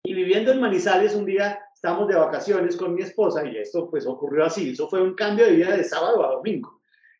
Y 0.04 0.16
viviendo 0.16 0.52
en 0.52 0.60
Manizales, 0.60 1.14
un 1.14 1.26
día 1.26 1.60
estamos 1.76 2.08
de 2.08 2.16
vacaciones 2.16 2.76
con 2.76 2.96
mi 2.96 3.04
esposa 3.04 3.46
y 3.46 3.58
esto 3.58 3.88
pues 3.88 4.08
ocurrió 4.08 4.46
así. 4.46 4.72
Eso 4.72 4.90
fue 4.90 5.00
un 5.00 5.14
cambio 5.14 5.46
de 5.46 5.52
vida 5.52 5.78
de 5.78 5.84
sábado 5.84 6.26
a 6.26 6.32
domingo. 6.32 6.77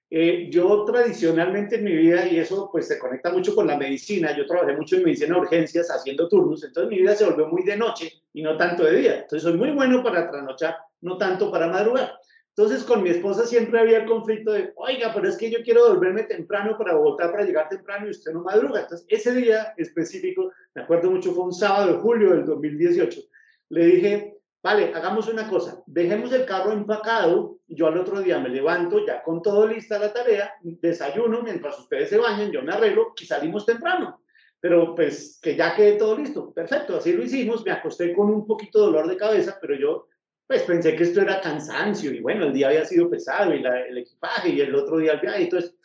Eh, 0.10 0.48
yo 0.50 0.86
tradicionalmente 0.86 1.76
en 1.76 1.84
mi 1.84 1.94
vida, 1.94 2.26
y 2.28 2.40
eso 2.40 2.70
pues 2.72 2.88
se 2.88 2.98
conecta 2.98 3.30
mucho 3.30 3.54
con 3.54 3.68
la 3.68 3.78
medicina, 3.78 4.36
yo 4.36 4.46
trabajé 4.46 4.74
mucho 4.74 4.96
en 4.96 5.04
medicina 5.04 5.36
de 5.36 5.42
urgencias 5.42 5.90
haciendo 5.90 6.30
turnos, 6.30 6.64
entonces 6.64 6.90
mi 6.90 7.02
vida 7.02 7.14
se 7.14 7.26
volvió 7.26 7.48
muy 7.48 7.64
de 7.64 7.76
noche 7.76 8.14
y 8.32 8.42
no 8.42 8.56
tanto 8.56 8.86
de 8.86 8.96
día. 8.96 9.16
Entonces 9.16 9.44
soy 9.44 9.58
muy 9.58 9.72
bueno 9.72 10.02
para 10.02 10.30
trasnochar, 10.30 10.78
no 11.02 11.18
tanto 11.18 11.52
para 11.52 11.68
madrugar. 11.68 12.14
Entonces 12.56 12.86
con 12.86 13.04
mi 13.04 13.10
esposa 13.10 13.46
siempre 13.46 13.80
había 13.80 14.00
el 14.00 14.06
conflicto 14.06 14.54
de, 14.54 14.72
oiga, 14.78 15.12
pero 15.14 15.28
es 15.28 15.36
que 15.36 15.52
yo 15.52 15.60
quiero 15.62 15.90
volverme 15.90 16.24
temprano 16.24 16.78
para 16.78 16.96
votar, 16.96 17.30
para 17.32 17.44
llegar 17.44 17.68
temprano 17.68 18.08
y 18.08 18.12
usted 18.12 18.32
no 18.32 18.44
madruga. 18.44 18.82
Entonces 18.82 19.06
ese 19.10 19.34
día 19.34 19.74
específico, 19.76 20.52
me 20.74 20.84
acuerdo 20.84 21.12
mucho, 21.12 21.34
fue 21.34 21.44
un 21.44 21.54
sábado 21.54 21.94
de 21.94 22.00
julio 22.00 22.30
del 22.32 22.46
2018, 22.46 23.22
le 23.70 23.86
dije, 23.86 24.37
vale, 24.62 24.94
hagamos 24.94 25.28
una 25.28 25.48
cosa, 25.50 25.84
dejemos 25.86 26.32
el 26.34 26.46
carro 26.46 26.72
empacado, 26.72 27.58
yo 27.68 27.88
al 27.88 27.98
otro 27.98 28.22
día 28.22 28.40
me 28.40 28.50
levanto 28.50 29.06
ya 29.06 29.24
con 29.24 29.42
todo 29.42 29.68
lista 29.68 30.00
la 30.00 30.14
tarea, 30.14 30.54
desayuno 30.62 31.42
mientras 31.42 31.80
ustedes 31.80 32.10
se 32.10 32.18
bañan, 32.18 32.52
yo 32.52 32.62
me 32.62 32.74
arreglo 32.74 33.14
y 33.20 33.26
salimos 33.26 33.66
temprano. 33.66 34.22
Pero 34.60 34.96
pues 34.96 35.40
que 35.42 35.56
ya 35.56 35.76
quede 35.76 35.98
todo 35.98 36.18
listo. 36.18 36.52
Perfecto, 36.52 36.98
así 36.98 37.14
lo 37.14 37.24
hicimos, 37.24 37.64
me 37.64 37.72
acosté 37.72 38.14
con 38.16 38.30
un 38.30 38.48
poquito 38.48 38.80
de 38.80 38.86
dolor 38.88 39.08
de 39.08 39.16
cabeza, 39.16 39.58
pero 39.62 39.76
yo 39.76 40.08
pues 40.48 40.64
pensé 40.64 40.96
que 40.96 41.04
esto 41.04 41.22
era 41.22 41.42
cansancio 41.42 42.12
y 42.12 42.22
bueno, 42.22 42.46
el 42.46 42.54
día 42.54 42.70
había 42.70 42.86
sido 42.86 43.10
pesado 43.10 43.54
y 43.54 43.64
el 43.64 43.98
equipaje 43.98 44.50
y 44.50 44.62
el 44.62 44.74
otro 44.74 44.98
día 44.98 45.14
el 45.14 45.20
viaje. 45.20 45.44
Entonces, 45.44 45.76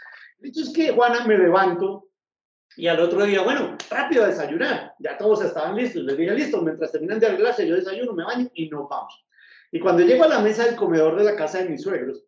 el 0.40 0.50
es 0.50 0.72
que 0.72 0.92
Juana 0.92 1.26
me 1.26 1.36
levanto 1.36 2.08
y 2.76 2.86
al 2.86 3.00
otro 3.00 3.24
día, 3.24 3.42
bueno, 3.42 3.76
rápido 3.90 4.24
a 4.24 4.28
desayunar. 4.28 4.94
Ya 4.98 5.18
todos 5.18 5.44
estaban 5.44 5.76
listos. 5.76 6.02
Les 6.04 6.16
dije, 6.16 6.34
listo, 6.34 6.62
mientras 6.62 6.92
terminan 6.92 7.20
de 7.20 7.26
arreglarse, 7.26 7.66
yo 7.66 7.76
desayuno, 7.76 8.12
me 8.14 8.24
baño 8.24 8.48
y 8.54 8.68
nos 8.68 8.88
vamos. 8.88 9.24
Y 9.70 9.80
cuando 9.80 10.02
llego 10.02 10.24
a 10.24 10.28
la 10.28 10.40
mesa 10.40 10.64
del 10.64 10.76
comedor 10.76 11.16
de 11.16 11.24
la 11.24 11.36
casa 11.36 11.58
de 11.58 11.68
mis 11.68 11.82
suegros, 11.82 12.24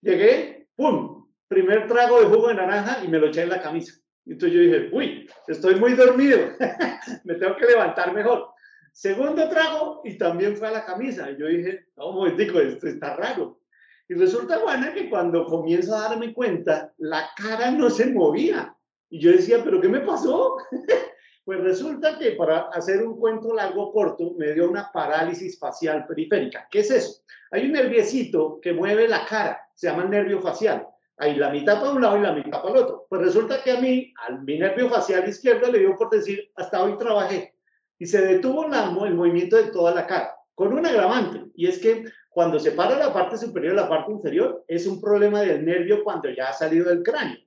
llegué, 0.00 0.68
¡pum! 0.76 1.26
Primer 1.48 1.86
trago 1.86 2.20
de 2.20 2.26
jugo 2.26 2.48
de 2.48 2.54
naranja 2.54 3.02
y 3.04 3.08
me 3.08 3.18
lo 3.18 3.28
eché 3.28 3.42
en 3.42 3.50
la 3.50 3.62
camisa. 3.62 3.94
Entonces 4.26 4.56
yo 4.56 4.62
dije, 4.62 4.88
uy, 4.92 5.28
estoy 5.46 5.76
muy 5.76 5.94
dormido, 5.94 6.38
me 7.24 7.34
tengo 7.36 7.56
que 7.56 7.66
levantar 7.66 8.12
mejor. 8.12 8.50
Segundo 8.92 9.48
trago 9.48 10.02
y 10.04 10.18
también 10.18 10.56
fue 10.56 10.68
a 10.68 10.72
la 10.72 10.84
camisa. 10.84 11.30
Y 11.30 11.38
yo 11.38 11.46
dije, 11.46 11.86
no, 11.96 12.12
momentico, 12.12 12.58
esto 12.58 12.86
está 12.88 13.16
raro. 13.16 13.60
Y 14.08 14.14
resulta, 14.14 14.58
Juana, 14.58 14.92
que 14.92 15.08
cuando 15.08 15.44
comienzo 15.44 15.94
a 15.94 16.08
darme 16.08 16.32
cuenta, 16.32 16.92
la 16.98 17.30
cara 17.36 17.70
no 17.70 17.90
se 17.90 18.12
movía. 18.12 18.74
Y 19.10 19.20
yo 19.20 19.32
decía, 19.32 19.62
¿pero 19.64 19.80
qué 19.80 19.88
me 19.88 20.00
pasó? 20.00 20.56
pues 21.44 21.60
resulta 21.60 22.18
que 22.18 22.32
para 22.32 22.68
hacer 22.68 23.06
un 23.06 23.18
cuento 23.18 23.54
largo 23.54 23.92
corto, 23.92 24.34
me 24.36 24.52
dio 24.52 24.68
una 24.68 24.90
parálisis 24.92 25.58
facial 25.58 26.06
periférica. 26.06 26.68
¿Qué 26.70 26.80
es 26.80 26.90
eso? 26.90 27.22
Hay 27.50 27.66
un 27.66 27.72
nerviecito 27.72 28.60
que 28.60 28.72
mueve 28.72 29.08
la 29.08 29.24
cara, 29.24 29.60
se 29.74 29.88
llama 29.88 30.04
nervio 30.04 30.40
facial. 30.40 30.86
Hay 31.16 31.34
la 31.34 31.50
mitad 31.50 31.80
para 31.80 31.92
un 31.92 32.02
lado 32.02 32.18
y 32.18 32.20
la 32.20 32.32
mitad 32.32 32.62
para 32.62 32.74
el 32.74 32.84
otro. 32.84 33.06
Pues 33.08 33.22
resulta 33.22 33.62
que 33.62 33.72
a 33.72 33.80
mí, 33.80 34.12
al 34.26 34.42
mi 34.44 34.58
nervio 34.58 34.88
facial 34.88 35.28
izquierdo, 35.28 35.72
le 35.72 35.80
dio 35.80 35.96
por 35.96 36.10
decir, 36.10 36.50
hasta 36.54 36.82
hoy 36.82 36.96
trabajé 36.96 37.54
y 37.98 38.06
se 38.06 38.20
detuvo 38.20 38.64
el 38.64 39.14
movimiento 39.14 39.56
de 39.56 39.70
toda 39.72 39.94
la 39.94 40.06
cara, 40.06 40.36
con 40.54 40.72
un 40.72 40.86
agravante, 40.86 41.50
y 41.54 41.66
es 41.66 41.78
que 41.78 42.04
cuando 42.30 42.60
se 42.60 42.72
para 42.72 42.96
la 42.96 43.12
parte 43.12 43.36
superior 43.36 43.72
y 43.72 43.76
la 43.76 43.88
parte 43.88 44.12
inferior, 44.12 44.64
es 44.68 44.86
un 44.86 45.00
problema 45.00 45.40
del 45.40 45.64
nervio 45.64 46.04
cuando 46.04 46.30
ya 46.30 46.50
ha 46.50 46.52
salido 46.52 46.88
del 46.88 47.02
cráneo. 47.02 47.38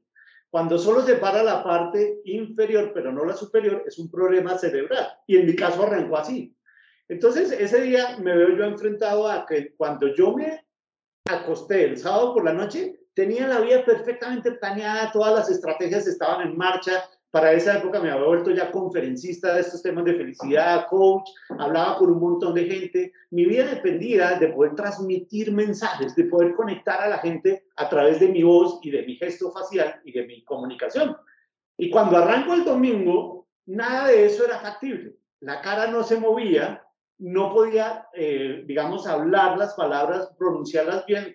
Cuando 0.51 0.77
solo 0.77 1.01
se 1.01 1.15
para 1.15 1.41
la 1.43 1.63
parte 1.63 2.19
inferior, 2.25 2.91
pero 2.93 3.11
no 3.11 3.23
la 3.23 3.33
superior, 3.33 3.83
es 3.87 3.97
un 3.97 4.11
problema 4.11 4.57
cerebral. 4.57 5.07
Y 5.25 5.37
en 5.37 5.45
mi 5.45 5.55
caso 5.55 5.83
arrancó 5.83 6.17
así. 6.17 6.53
Entonces, 7.07 7.53
ese 7.53 7.81
día 7.81 8.17
me 8.19 8.35
veo 8.35 8.57
yo 8.57 8.65
enfrentado 8.65 9.29
a 9.29 9.45
que 9.45 9.73
cuando 9.75 10.13
yo 10.13 10.35
me 10.35 10.65
acosté 11.29 11.85
el 11.85 11.97
sábado 11.97 12.33
por 12.33 12.43
la 12.43 12.53
noche, 12.53 12.99
tenía 13.13 13.47
la 13.47 13.61
vida 13.61 13.85
perfectamente 13.85 14.51
planeada, 14.53 15.11
todas 15.11 15.33
las 15.33 15.49
estrategias 15.49 16.05
estaban 16.05 16.45
en 16.45 16.57
marcha, 16.57 17.03
para 17.31 17.53
esa 17.53 17.77
época 17.77 18.01
me 18.01 18.11
había 18.11 18.25
vuelto 18.25 18.51
ya 18.51 18.71
conferencista 18.71 19.53
de 19.53 19.61
estos 19.61 19.81
temas 19.81 20.03
de 20.03 20.15
felicidad, 20.15 20.85
coach, 20.89 21.29
hablaba 21.57 21.97
con 21.97 22.11
un 22.11 22.19
montón 22.19 22.53
de 22.53 22.65
gente. 22.65 23.13
Mi 23.29 23.45
vida 23.45 23.65
dependía 23.65 24.37
de 24.37 24.49
poder 24.49 24.75
transmitir 24.75 25.53
mensajes, 25.53 26.13
de 26.15 26.25
poder 26.25 26.53
conectar 26.53 26.99
a 27.01 27.07
la 27.07 27.19
gente 27.19 27.67
a 27.77 27.87
través 27.87 28.19
de 28.19 28.27
mi 28.27 28.43
voz 28.43 28.79
y 28.83 28.91
de 28.91 29.03
mi 29.03 29.15
gesto 29.15 29.49
facial 29.51 30.01
y 30.03 30.11
de 30.11 30.27
mi 30.27 30.43
comunicación. 30.43 31.15
Y 31.77 31.89
cuando 31.89 32.17
arranco 32.17 32.53
el 32.53 32.65
domingo, 32.65 33.47
nada 33.65 34.09
de 34.09 34.25
eso 34.25 34.43
era 34.45 34.59
factible. 34.59 35.15
La 35.39 35.61
cara 35.61 35.87
no 35.87 36.03
se 36.03 36.19
movía, 36.19 36.85
no 37.17 37.53
podía, 37.53 38.07
eh, 38.13 38.63
digamos, 38.67 39.07
hablar 39.07 39.57
las 39.57 39.73
palabras, 39.75 40.29
pronunciarlas 40.37 41.05
bien. 41.05 41.33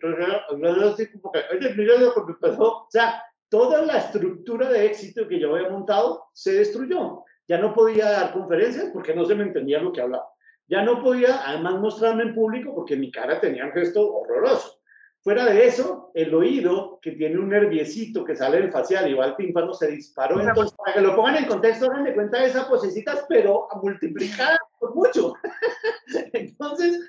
O 2.58 2.86
sea, 2.90 3.22
toda 3.48 3.82
la 3.82 3.98
estructura 3.98 4.68
de 4.70 4.86
éxito 4.86 5.28
que 5.28 5.38
yo 5.38 5.54
había 5.54 5.70
montado 5.70 6.24
se 6.32 6.54
destruyó. 6.54 7.24
Ya 7.48 7.58
no 7.58 7.74
podía 7.74 8.10
dar 8.10 8.32
conferencias 8.32 8.90
porque 8.92 9.14
no 9.14 9.24
se 9.24 9.34
me 9.34 9.44
entendía 9.44 9.80
lo 9.80 9.92
que 9.92 10.00
hablaba. 10.00 10.26
Ya 10.68 10.82
no 10.82 11.02
podía, 11.02 11.48
además, 11.48 11.80
mostrarme 11.80 12.24
en 12.24 12.34
público 12.34 12.74
porque 12.74 12.96
mi 12.96 13.10
cara 13.12 13.40
tenía 13.40 13.66
un 13.66 13.72
gesto 13.72 14.12
horroroso. 14.12 14.80
Fuera 15.20 15.44
de 15.46 15.66
eso, 15.66 16.10
el 16.14 16.32
oído, 16.34 17.00
que 17.02 17.12
tiene 17.12 17.38
un 17.38 17.48
nerviecito 17.48 18.24
que 18.24 18.36
sale 18.36 18.58
del 18.58 18.70
facial 18.70 19.10
y 19.10 19.14
va 19.14 19.24
al 19.24 19.36
tímpano, 19.36 19.72
se 19.72 19.88
disparó. 19.88 20.40
Entonces, 20.40 20.76
para 20.76 20.94
que 20.94 21.00
lo 21.00 21.16
pongan 21.16 21.36
en 21.36 21.46
contexto, 21.46 21.86
hagan 21.86 22.04
de 22.04 22.14
cuenta 22.14 22.40
de 22.40 22.46
esas 22.46 22.66
posecitas, 22.66 23.26
pero 23.28 23.66
multiplicadas 23.82 24.58
por 24.78 24.94
mucho. 24.94 25.34
Entonces, 26.32 27.00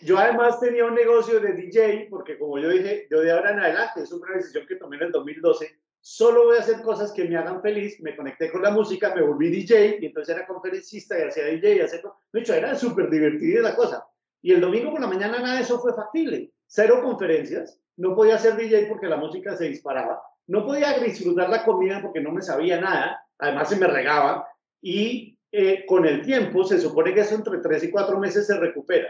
yo 0.00 0.18
además 0.18 0.60
tenía 0.60 0.84
un 0.84 0.94
negocio 0.94 1.40
de 1.40 1.52
DJ, 1.52 2.08
porque 2.10 2.38
como 2.38 2.58
yo 2.58 2.68
dije, 2.68 3.06
yo 3.10 3.20
de 3.20 3.32
ahora 3.32 3.52
en 3.52 3.60
adelante, 3.60 4.02
es 4.02 4.12
una 4.12 4.34
decisión 4.34 4.66
que 4.66 4.76
tomé 4.76 4.96
en 4.96 5.04
el 5.04 5.12
2012, 5.12 5.78
solo 6.08 6.44
voy 6.44 6.56
a 6.56 6.60
hacer 6.60 6.82
cosas 6.82 7.10
que 7.10 7.24
me 7.24 7.36
hagan 7.36 7.60
feliz. 7.60 8.00
Me 8.00 8.14
conecté 8.14 8.48
con 8.52 8.62
la 8.62 8.70
música, 8.70 9.12
me 9.12 9.22
volví 9.22 9.50
DJ 9.50 9.98
y 10.00 10.06
entonces 10.06 10.36
era 10.36 10.46
conferencista 10.46 11.18
y 11.18 11.22
hacía 11.22 11.46
DJ 11.46 11.74
y 11.74 11.80
hacía... 11.80 12.00
De 12.32 12.40
hecho, 12.40 12.54
era 12.54 12.76
súper 12.76 13.10
divertida 13.10 13.60
la 13.60 13.74
cosa. 13.74 14.06
Y 14.40 14.52
el 14.52 14.60
domingo 14.60 14.92
por 14.92 15.00
la 15.00 15.08
mañana 15.08 15.40
nada 15.40 15.56
de 15.56 15.62
eso 15.62 15.80
fue 15.80 15.92
factible. 15.94 16.52
Cero 16.68 17.00
conferencias. 17.02 17.80
No 17.96 18.14
podía 18.14 18.36
hacer 18.36 18.54
DJ 18.54 18.86
porque 18.86 19.08
la 19.08 19.16
música 19.16 19.56
se 19.56 19.64
disparaba. 19.64 20.22
No 20.46 20.64
podía 20.64 20.96
disfrutar 21.00 21.50
la 21.50 21.64
comida 21.64 22.00
porque 22.00 22.20
no 22.20 22.30
me 22.30 22.40
sabía 22.40 22.80
nada. 22.80 23.26
Además 23.38 23.68
se 23.68 23.74
me 23.74 23.88
regaba. 23.88 24.46
Y 24.80 25.36
eh, 25.50 25.84
con 25.86 26.06
el 26.06 26.22
tiempo, 26.22 26.62
se 26.62 26.78
supone 26.78 27.14
que 27.14 27.22
eso 27.22 27.34
entre 27.34 27.58
tres 27.58 27.82
y 27.82 27.90
cuatro 27.90 28.20
meses 28.20 28.46
se 28.46 28.56
recupera. 28.56 29.08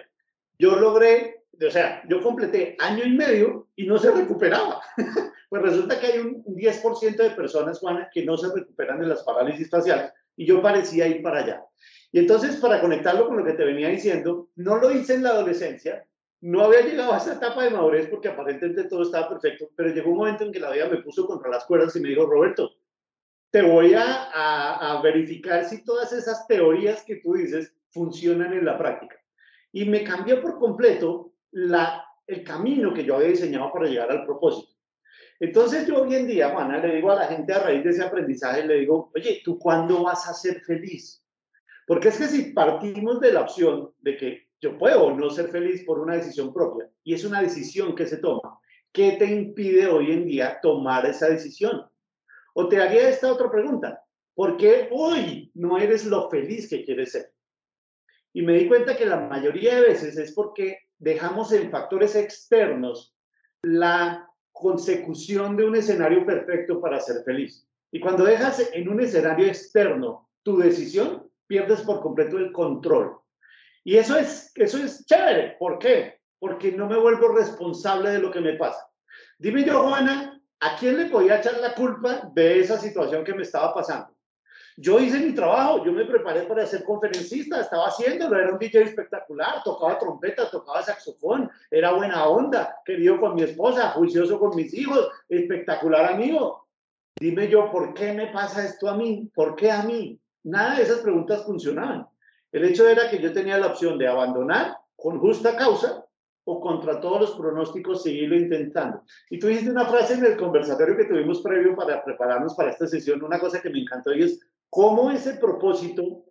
Yo 0.59 0.77
logré, 0.77 1.36
o 1.65 1.71
sea, 1.71 2.03
yo 2.09 2.21
completé 2.23 2.77
año 2.79 3.05
y 3.05 3.13
medio 3.13 3.69
y 3.77 3.87
no 3.87 3.99
se 3.99 4.11
recuperaba. 4.11 4.81
Pues 5.49 5.63
resulta 5.63 6.01
que 6.01 6.07
hay 6.07 6.19
un 6.19 6.45
10% 6.45 7.17
de 7.17 7.31
personas, 7.31 7.79
Juana, 7.79 8.11
que 8.13 8.25
no 8.25 8.37
se 8.37 8.53
recuperan 8.53 8.99
de 8.99 9.07
las 9.07 9.23
parálisis 9.23 9.71
faciales 9.71 10.13
y 10.37 10.45
yo 10.45 10.61
parecía 10.61 11.07
ir 11.07 11.23
para 11.23 11.39
allá. 11.39 11.65
Y 12.11 12.19
entonces, 12.19 12.57
para 12.57 12.81
conectarlo 12.81 13.29
con 13.29 13.37
lo 13.37 13.45
que 13.45 13.53
te 13.53 13.65
venía 13.65 13.89
diciendo, 13.89 14.49
no 14.57 14.77
lo 14.77 14.91
hice 14.91 15.15
en 15.15 15.23
la 15.23 15.31
adolescencia, 15.31 16.05
no 16.41 16.63
había 16.63 16.83
llegado 16.83 17.13
a 17.13 17.19
esa 17.19 17.35
etapa 17.35 17.65
de 17.65 17.71
madurez 17.71 18.09
porque 18.09 18.29
aparentemente 18.29 18.85
todo 18.85 19.03
estaba 19.03 19.29
perfecto, 19.29 19.71
pero 19.75 19.91
llegó 19.91 20.11
un 20.11 20.19
momento 20.19 20.45
en 20.45 20.53
que 20.53 20.61
la 20.61 20.71
vida 20.71 20.89
me 20.89 21.03
puso 21.03 21.27
contra 21.27 21.51
las 21.51 21.65
cuerdas 21.65 21.97
y 21.97 22.01
me 22.01 22.11
dijo, 22.11 22.27
Roberto, 22.27 22.73
te 23.51 23.63
voy 23.63 23.95
a, 23.95 24.31
a, 24.35 25.01
verificar 25.03 25.65
si 25.65 25.83
todas 25.85 26.13
esas 26.13 26.47
teorías 26.47 27.03
que 27.05 27.17
tú 27.17 27.35
dices 27.35 27.75
funcionan 27.91 28.53
en 28.53 28.65
la 28.65 28.77
práctica. 28.77 29.17
Y 29.73 29.87
me 29.87 30.05
cambió 30.05 30.43
por 30.43 30.59
completo 30.59 31.33
la, 31.57 32.05
el 32.27 32.45
camino 32.45 32.93
que 32.93 33.03
yo 33.03 33.17
había 33.17 33.29
diseñado 33.29 33.73
para 33.73 33.89
llegar 33.89 34.11
al 34.11 34.27
propósito. 34.27 34.75
Entonces 35.41 35.87
yo 35.87 36.03
hoy 36.03 36.15
en 36.15 36.27
día, 36.27 36.51
Juana, 36.51 36.79
le 36.79 36.97
digo 36.97 37.11
a 37.11 37.17
la 37.17 37.29
gente 37.29 37.53
a 37.55 37.61
raíz 37.61 37.83
de 37.83 37.91
ese 37.91 38.03
aprendizaje, 38.03 38.67
le 38.67 38.81
digo, 38.81 39.11
oye, 39.15 39.41
¿tú 39.43 39.59
cuándo 39.59 40.03
vas 40.03 40.29
a 40.29 40.35
ser 40.35 40.61
feliz? 40.61 41.25
Porque 41.87 42.09
es 42.09 42.19
que 42.19 42.27
si 42.27 42.53
partimos 42.53 43.21
de 43.21 43.33
la 43.33 43.43
opción 43.43 43.91
de 44.01 44.17
que 44.19 44.49
yo 44.61 44.77
puedo 44.77 45.15
no 45.15 45.31
ser 45.31 45.49
feliz 45.49 45.83
por 45.85 45.99
una 45.99 46.17
decisión 46.17 46.53
propia, 46.53 46.91
y 47.03 47.15
es 47.15 47.25
una 47.25 47.41
decisión 47.41 47.95
que 47.95 48.07
se 48.07 48.19
toma, 48.19 48.59
¿qué 48.93 49.13
te 49.13 49.25
impide 49.25 49.87
hoy 49.87 50.13
en 50.13 50.27
día 50.27 50.59
tomar 50.61 51.07
esa 51.07 51.29
decisión? 51.29 51.87
O 52.55 52.69
te 52.69 52.81
haría 52.83 53.09
esta 53.09 53.33
otra 53.33 53.51
pregunta, 53.51 54.05
¿por 54.35 54.59
qué 54.59 54.89
hoy 54.93 55.51
no 55.55 55.79
eres 55.79 56.05
lo 56.05 56.29
feliz 56.29 56.69
que 56.69 56.85
quieres 56.85 57.13
ser? 57.13 57.33
Y 58.35 58.43
me 58.43 58.59
di 58.59 58.69
cuenta 58.69 58.95
que 58.95 59.07
la 59.07 59.21
mayoría 59.21 59.77
de 59.77 59.89
veces 59.89 60.19
es 60.19 60.33
porque 60.33 60.86
dejamos 60.99 61.53
en 61.53 61.71
factores 61.71 62.15
externos 62.17 63.15
la 63.63 64.29
consecución 64.53 65.57
de 65.57 65.65
un 65.65 65.77
escenario 65.77 66.25
perfecto 66.25 66.81
para 66.81 67.01
ser 67.01 67.23
feliz. 67.25 67.67
Y 67.93 68.01
cuando 68.01 68.25
dejas 68.25 68.71
en 68.73 68.89
un 68.89 69.01
escenario 69.01 69.47
externo 69.47 70.29
tu 70.43 70.59
decisión, 70.59 71.31
pierdes 71.47 71.83
por 71.83 72.01
completo 72.01 72.39
el 72.39 72.53
control. 72.53 73.19
Y 73.85 73.97
eso 73.97 74.17
es, 74.17 74.51
eso 74.55 74.79
es 74.79 75.05
chévere. 75.07 75.57
¿Por 75.59 75.79
qué? 75.79 76.21
Porque 76.39 76.73
no 76.73 76.89
me 76.89 76.99
vuelvo 76.99 77.29
responsable 77.29 78.11
de 78.11 78.19
lo 78.19 78.31
que 78.31 78.41
me 78.41 78.55
pasa. 78.55 78.89
Dime 79.39 79.65
yo, 79.65 79.89
Juana, 79.89 80.41
¿a 80.61 80.77
quién 80.77 80.97
le 80.97 81.07
podía 81.07 81.39
echar 81.39 81.59
la 81.61 81.75
culpa 81.75 82.31
de 82.35 82.61
esa 82.61 82.79
situación 82.79 83.25
que 83.25 83.35
me 83.35 83.43
estaba 83.43 83.75
pasando? 83.75 84.16
Yo 84.79 85.01
hice 85.01 85.19
mi 85.21 85.35
trabajo, 85.35 85.83
yo 85.85 85.93
me 85.93 86.05
preparé 86.05 86.43
para 86.43 86.67
ser 86.67 86.85
conferencista, 86.85 87.63
estaba 87.63 87.87
haciéndolo, 87.87 88.39
era 88.39 88.53
un 88.53 88.59
DJ 88.59 88.83
espectacular, 88.83 89.63
tocaba 89.65 89.99
trompeta, 89.99 90.51
tocaba 90.51 90.83
saxofón, 90.83 91.51
era 91.71 91.93
buena 91.93 92.27
onda, 92.27 92.77
querido 92.85 93.19
con 93.19 93.35
mi 93.35 93.43
esposa, 93.43 93.93
juicioso 93.93 94.39
con 94.39 94.55
mis 94.55 94.75
hijos, 94.75 95.09
espectacular 95.31 96.13
amigo. 96.13 96.69
Dime 97.19 97.49
yo, 97.49 97.71
¿por 97.71 97.95
qué 97.95 98.13
me 98.13 98.27
pasa 98.27 98.67
esto 98.67 98.91
a 98.91 98.97
mí? 98.97 99.31
¿Por 99.35 99.57
qué 99.57 99.71
a 99.71 99.83
mí? 99.83 100.21
Nada 100.45 100.77
de 100.77 100.83
esas 100.83 100.99
preguntas 100.99 101.47
funcionaban. 101.47 102.07
El 102.53 102.65
hecho 102.67 102.87
era 102.87 103.09
que 103.09 103.19
yo 103.19 103.33
tenía 103.33 103.57
la 103.57 103.69
opción 103.69 103.97
de 103.97 104.09
abandonar 104.09 104.77
con 104.95 105.19
justa 105.19 105.57
causa 105.57 106.05
o 106.45 106.61
contra 106.61 107.01
todos 107.01 107.21
los 107.21 107.31
pronósticos 107.33 108.03
seguirlo 108.03 108.37
intentando. 108.37 109.03
Y 109.31 109.39
tú 109.39 109.47
dijiste 109.47 109.71
una 109.71 109.87
frase 109.87 110.15
en 110.15 110.25
el 110.27 110.37
conversatorio 110.37 110.97
que 110.97 111.07
tuvimos 111.07 111.41
previo 111.41 111.75
para 111.75 112.05
prepararnos 112.05 112.55
para 112.55 112.71
esta 112.71 112.87
sesión, 112.87 113.23
una 113.25 113.41
cosa 113.41 113.61
que 113.61 113.71
me 113.71 113.81
encantó 113.81 114.13
y 114.15 114.23
es 114.23 114.41
cómo 114.71 115.11
ese 115.11 115.35
propósito 115.35 116.25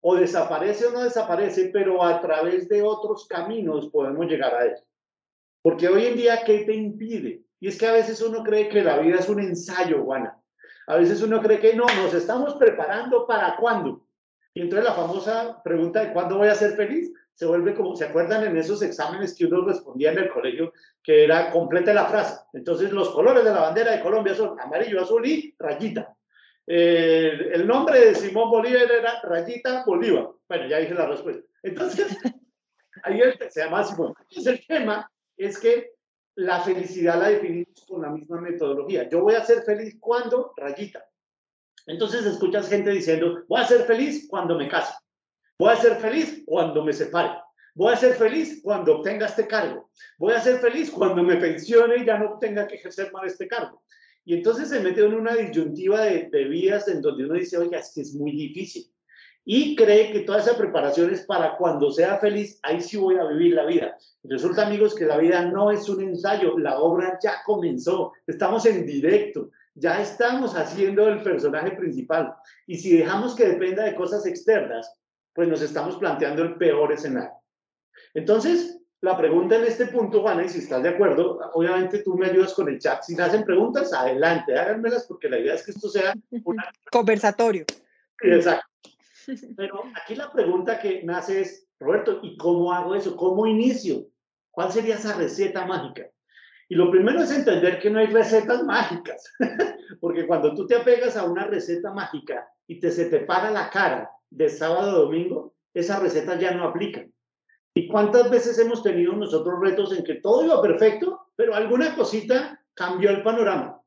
o 0.00 0.14
desaparece 0.14 0.86
o 0.86 0.92
no 0.92 1.02
desaparece, 1.02 1.70
pero 1.72 2.02
a 2.02 2.20
través 2.20 2.68
de 2.68 2.82
otros 2.82 3.26
caminos 3.26 3.88
podemos 3.88 4.26
llegar 4.26 4.54
a 4.54 4.64
él. 4.66 4.74
Porque 5.62 5.88
hoy 5.88 6.06
en 6.06 6.16
día, 6.16 6.44
¿qué 6.44 6.60
te 6.60 6.74
impide? 6.74 7.42
Y 7.58 7.68
es 7.68 7.78
que 7.78 7.86
a 7.86 7.92
veces 7.92 8.22
uno 8.22 8.44
cree 8.44 8.68
que 8.68 8.82
la 8.82 8.98
vida 8.98 9.16
es 9.16 9.28
un 9.28 9.40
ensayo, 9.40 10.04
Juana. 10.04 10.40
A 10.86 10.96
veces 10.96 11.22
uno 11.22 11.40
cree 11.40 11.58
que 11.58 11.74
no, 11.74 11.86
nos 12.02 12.14
estamos 12.14 12.54
preparando 12.54 13.26
para 13.26 13.56
cuándo. 13.56 14.06
Y 14.54 14.60
entonces 14.60 14.88
la 14.88 14.94
famosa 14.94 15.60
pregunta 15.64 16.04
de 16.04 16.12
¿cuándo 16.12 16.38
voy 16.38 16.48
a 16.48 16.54
ser 16.54 16.76
feliz? 16.76 17.12
se 17.36 17.44
vuelve 17.44 17.74
como, 17.74 17.94
¿se 17.94 18.06
acuerdan 18.06 18.44
en 18.44 18.56
esos 18.56 18.80
exámenes 18.80 19.36
que 19.36 19.44
uno 19.44 19.66
respondía 19.66 20.10
en 20.10 20.18
el 20.18 20.30
colegio? 20.30 20.72
Que 21.02 21.24
era 21.24 21.50
completa 21.52 21.92
la 21.92 22.06
frase. 22.06 22.40
Entonces, 22.54 22.90
los 22.92 23.10
colores 23.10 23.44
de 23.44 23.50
la 23.50 23.60
bandera 23.60 23.92
de 23.92 24.00
Colombia 24.00 24.34
son 24.34 24.58
amarillo, 24.58 25.02
azul 25.02 25.26
y 25.26 25.54
rayita. 25.58 26.15
Eh, 26.66 27.50
el 27.52 27.66
nombre 27.66 28.00
de 28.00 28.14
Simón 28.14 28.50
Bolívar 28.50 28.90
era 28.90 29.20
Rayita 29.22 29.84
Bolívar. 29.84 30.30
Bueno, 30.48 30.66
ya 30.66 30.78
dije 30.78 30.94
la 30.94 31.06
respuesta. 31.06 31.42
Entonces, 31.62 32.16
ahí 33.02 33.20
se 33.50 33.60
llama 33.60 33.84
Simón. 33.84 34.14
Entonces, 34.28 34.46
el 34.46 34.66
tema 34.66 35.10
es 35.36 35.58
que 35.58 35.92
la 36.36 36.60
felicidad 36.60 37.18
la 37.18 37.30
definimos 37.30 37.84
con 37.88 38.02
la 38.02 38.10
misma 38.10 38.40
metodología. 38.40 39.08
Yo 39.08 39.22
voy 39.22 39.34
a 39.34 39.44
ser 39.44 39.62
feliz 39.62 39.96
cuando, 40.00 40.52
rayita. 40.56 41.04
Entonces 41.86 42.26
escuchas 42.26 42.68
gente 42.68 42.90
diciendo, 42.90 43.44
voy 43.48 43.60
a 43.60 43.66
ser 43.66 43.82
feliz 43.82 44.26
cuando 44.28 44.56
me 44.56 44.68
caso. 44.68 44.92
Voy 45.58 45.72
a 45.72 45.76
ser 45.76 45.96
feliz 45.96 46.42
cuando 46.44 46.84
me 46.84 46.92
separe. 46.92 47.30
Voy 47.74 47.92
a 47.92 47.96
ser 47.96 48.14
feliz 48.14 48.60
cuando 48.62 48.98
obtenga 48.98 49.26
este 49.26 49.46
cargo. 49.46 49.90
Voy 50.18 50.34
a 50.34 50.40
ser 50.40 50.58
feliz 50.58 50.90
cuando 50.90 51.22
me 51.22 51.36
pensione 51.36 51.98
y 51.98 52.04
ya 52.04 52.18
no 52.18 52.38
tenga 52.38 52.66
que 52.66 52.76
ejercer 52.76 53.12
más 53.12 53.26
este 53.26 53.46
cargo. 53.46 53.82
Y 54.26 54.34
entonces 54.34 54.68
se 54.68 54.80
mete 54.80 55.04
en 55.04 55.14
una 55.14 55.36
disyuntiva 55.36 56.02
de, 56.02 56.28
de 56.30 56.44
vías 56.44 56.88
en 56.88 57.00
donde 57.00 57.24
uno 57.24 57.34
dice, 57.34 57.56
oiga, 57.58 57.78
es 57.78 57.92
que 57.94 58.00
es 58.00 58.12
muy 58.12 58.32
difícil. 58.32 58.84
Y 59.44 59.76
cree 59.76 60.10
que 60.10 60.20
toda 60.22 60.40
esa 60.40 60.58
preparación 60.58 61.12
es 61.12 61.24
para 61.24 61.56
cuando 61.56 61.92
sea 61.92 62.18
feliz, 62.18 62.58
ahí 62.64 62.80
sí 62.80 62.96
voy 62.96 63.14
a 63.14 63.24
vivir 63.28 63.54
la 63.54 63.64
vida. 63.64 63.96
Resulta, 64.24 64.66
amigos, 64.66 64.96
que 64.96 65.04
la 65.04 65.18
vida 65.18 65.44
no 65.44 65.70
es 65.70 65.88
un 65.88 66.02
ensayo, 66.02 66.58
la 66.58 66.80
obra 66.80 67.16
ya 67.22 67.36
comenzó, 67.46 68.12
estamos 68.26 68.66
en 68.66 68.84
directo, 68.84 69.50
ya 69.76 70.02
estamos 70.02 70.56
haciendo 70.56 71.08
el 71.08 71.22
personaje 71.22 71.70
principal. 71.76 72.34
Y 72.66 72.78
si 72.78 72.98
dejamos 72.98 73.36
que 73.36 73.46
dependa 73.46 73.84
de 73.84 73.94
cosas 73.94 74.26
externas, 74.26 74.92
pues 75.32 75.46
nos 75.46 75.62
estamos 75.62 75.96
planteando 75.98 76.42
el 76.42 76.56
peor 76.56 76.92
escenario. 76.92 77.30
Entonces, 78.12 78.75
la 79.02 79.16
pregunta 79.16 79.56
en 79.56 79.64
este 79.64 79.86
punto, 79.86 80.22
Juana, 80.22 80.44
y 80.44 80.48
si 80.48 80.58
estás 80.58 80.82
de 80.82 80.88
acuerdo, 80.88 81.38
obviamente 81.52 82.02
tú 82.02 82.16
me 82.16 82.26
ayudas 82.26 82.54
con 82.54 82.68
el 82.68 82.78
chat. 82.78 83.02
Si 83.02 83.20
hacen 83.20 83.44
preguntas, 83.44 83.92
adelante, 83.92 84.58
háganmelas 84.58 85.06
porque 85.06 85.28
la 85.28 85.38
idea 85.38 85.54
es 85.54 85.64
que 85.64 85.72
esto 85.72 85.88
sea 85.88 86.14
un 86.30 86.56
conversatorio. 86.90 87.64
Exacto. 88.22 88.66
Pero 89.56 89.82
aquí 90.02 90.14
la 90.14 90.32
pregunta 90.32 90.78
que 90.78 91.02
nace 91.02 91.40
es, 91.42 91.68
Roberto, 91.78 92.20
¿y 92.22 92.36
cómo 92.36 92.72
hago 92.72 92.94
eso? 92.94 93.16
¿Cómo 93.16 93.46
inicio? 93.46 94.06
¿Cuál 94.50 94.72
sería 94.72 94.94
esa 94.94 95.14
receta 95.14 95.66
mágica? 95.66 96.10
Y 96.68 96.74
lo 96.74 96.90
primero 96.90 97.20
es 97.20 97.30
entender 97.30 97.78
que 97.78 97.90
no 97.90 97.98
hay 97.98 98.06
recetas 98.06 98.64
mágicas, 98.64 99.32
porque 100.00 100.26
cuando 100.26 100.54
tú 100.54 100.66
te 100.66 100.76
apegas 100.76 101.16
a 101.16 101.24
una 101.24 101.44
receta 101.46 101.92
mágica 101.92 102.48
y 102.66 102.80
te, 102.80 102.90
se 102.90 103.04
te 103.06 103.20
para 103.20 103.50
la 103.50 103.70
cara 103.70 104.10
de 104.30 104.48
sábado 104.48 104.90
a 104.90 104.94
domingo, 104.94 105.54
esa 105.74 106.00
receta 106.00 106.38
ya 106.38 106.52
no 106.52 106.64
aplica. 106.64 107.06
¿Y 107.76 107.88
cuántas 107.88 108.30
veces 108.30 108.58
hemos 108.58 108.82
tenido 108.82 109.12
nosotros 109.12 109.60
retos 109.60 109.94
en 109.94 110.02
que 110.02 110.14
todo 110.14 110.42
iba 110.42 110.62
perfecto, 110.62 111.26
pero 111.36 111.54
alguna 111.54 111.94
cosita 111.94 112.58
cambió 112.72 113.10
el 113.10 113.22
panorama? 113.22 113.82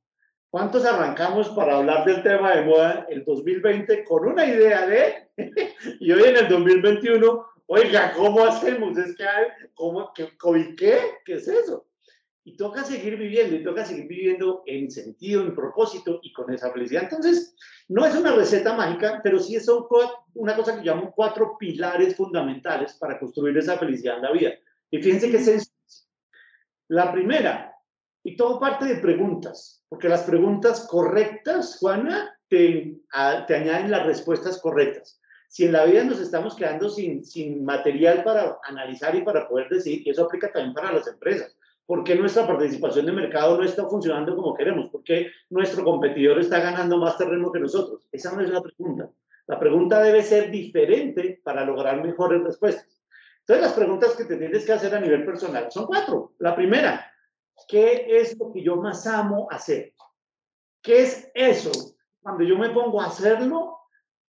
¿Cuántos 0.52 0.86
arrancamos 0.86 1.50
para 1.50 1.78
hablar 1.78 2.06
del 2.06 2.22
tema 2.22 2.56
de 2.56 2.66
moda 2.66 3.08
el 3.10 3.26
2020 3.26 4.04
con 4.04 4.28
una 4.28 4.46
idea 4.46 4.86
de, 4.86 5.32
y 6.02 6.12
hoy 6.12 6.22
en 6.22 6.38
el 6.38 6.48
2021, 6.50 7.46
oiga, 7.66 8.14
¿cómo 8.16 8.46
hacemos? 8.46 8.96
Es 8.96 9.16
que, 9.16 9.26
¿cómo, 9.74 10.14
qué, 10.14 10.38
qué, 10.78 11.00
¿qué 11.26 11.34
es 11.34 11.48
eso? 11.48 11.88
Y 12.50 12.58
toca 12.58 12.84
seguir 12.84 13.16
viviendo 13.16 13.56
y 13.56 13.64
toca 13.64 13.86
seguir 13.86 14.08
viviendo 14.08 14.64
en 14.66 14.90
sentido, 14.90 15.44
en 15.44 15.54
propósito 15.54 16.20
y 16.24 16.34
con 16.34 16.52
esa 16.52 16.72
felicidad. 16.72 17.04
Entonces, 17.04 17.56
no 17.88 18.06
es 18.06 18.16
una 18.16 18.34
receta 18.34 18.74
mágica, 18.74 19.22
pero 19.24 19.40
sí 19.40 19.60
son 19.60 19.86
una 20.34 20.56
cosa 20.56 20.76
que 20.76 20.88
llamo 20.88 21.14
cuatro 21.16 21.58
pilares 21.60 22.16
fundamentales 22.16 22.94
para 22.94 23.20
construir 23.20 23.56
esa 23.58 23.78
felicidad 23.78 24.16
en 24.16 24.24
la 24.24 24.32
vida. 24.32 24.52
Y 24.90 24.98
fíjense 25.00 25.30
que 25.30 25.38
es 25.38 25.72
La 26.88 27.12
primera, 27.12 27.76
y 28.24 28.36
todo 28.36 28.60
parte 28.60 28.86
de 28.86 28.96
preguntas, 28.96 29.86
porque 29.88 30.10
las 30.10 30.24
preguntas 30.24 30.88
correctas, 30.90 31.78
Juana, 31.80 32.36
te, 32.48 32.98
te 33.46 33.56
añaden 33.56 33.92
las 33.92 34.08
respuestas 34.08 34.60
correctas. 34.60 35.22
Si 35.50 35.66
en 35.66 35.74
la 35.74 35.86
vida 35.86 36.04
nos 36.04 36.20
estamos 36.20 36.56
quedando 36.56 36.90
sin, 36.90 37.24
sin 37.24 37.64
material 37.64 38.24
para 38.24 38.58
analizar 38.64 39.16
y 39.16 39.22
para 39.22 39.48
poder 39.48 39.70
decidir, 39.70 40.02
y 40.04 40.10
eso 40.10 40.26
aplica 40.26 40.52
también 40.52 40.74
para 40.74 40.94
las 40.94 41.08
empresas 41.08 41.59
¿Por 41.90 42.04
qué 42.04 42.14
nuestra 42.14 42.46
participación 42.46 43.08
de 43.08 43.12
mercado 43.14 43.58
no 43.58 43.64
está 43.64 43.84
funcionando 43.88 44.36
como 44.36 44.54
queremos? 44.54 44.92
¿Por 44.92 45.04
qué 45.04 45.32
nuestro 45.50 45.84
competidor 45.84 46.38
está 46.38 46.60
ganando 46.60 47.00
más 47.00 47.18
terreno 47.18 47.52
que 47.52 47.60
nosotros? 47.60 48.08
Esa 48.12 48.32
no 48.32 48.44
es 48.44 48.52
la 48.52 48.62
pregunta. 48.62 49.10
La 49.48 49.60
pregunta 49.60 50.00
debe 50.00 50.22
ser 50.22 50.52
diferente 50.52 51.42
para 51.44 51.66
lograr 51.66 52.04
mejores 52.04 52.44
respuestas. 52.44 53.02
Entonces, 53.40 53.66
las 53.66 53.74
preguntas 53.74 54.16
que 54.16 54.26
te 54.26 54.38
tienes 54.38 54.68
que 54.68 54.74
hacer 54.74 54.94
a 54.94 55.00
nivel 55.00 55.26
personal 55.26 55.72
son 55.72 55.88
cuatro. 55.88 56.36
La 56.38 56.56
primera, 56.56 57.12
¿qué 57.68 58.06
es 58.08 58.38
lo 58.38 58.54
que 58.54 58.62
yo 58.62 58.76
más 58.76 59.08
amo 59.08 59.48
hacer? 59.50 59.96
¿Qué 60.84 61.02
es 61.02 61.32
eso? 61.34 61.72
Cuando 62.22 62.44
yo 62.44 62.56
me 62.56 62.70
pongo 62.70 63.02
a 63.02 63.08
hacerlo, 63.08 63.80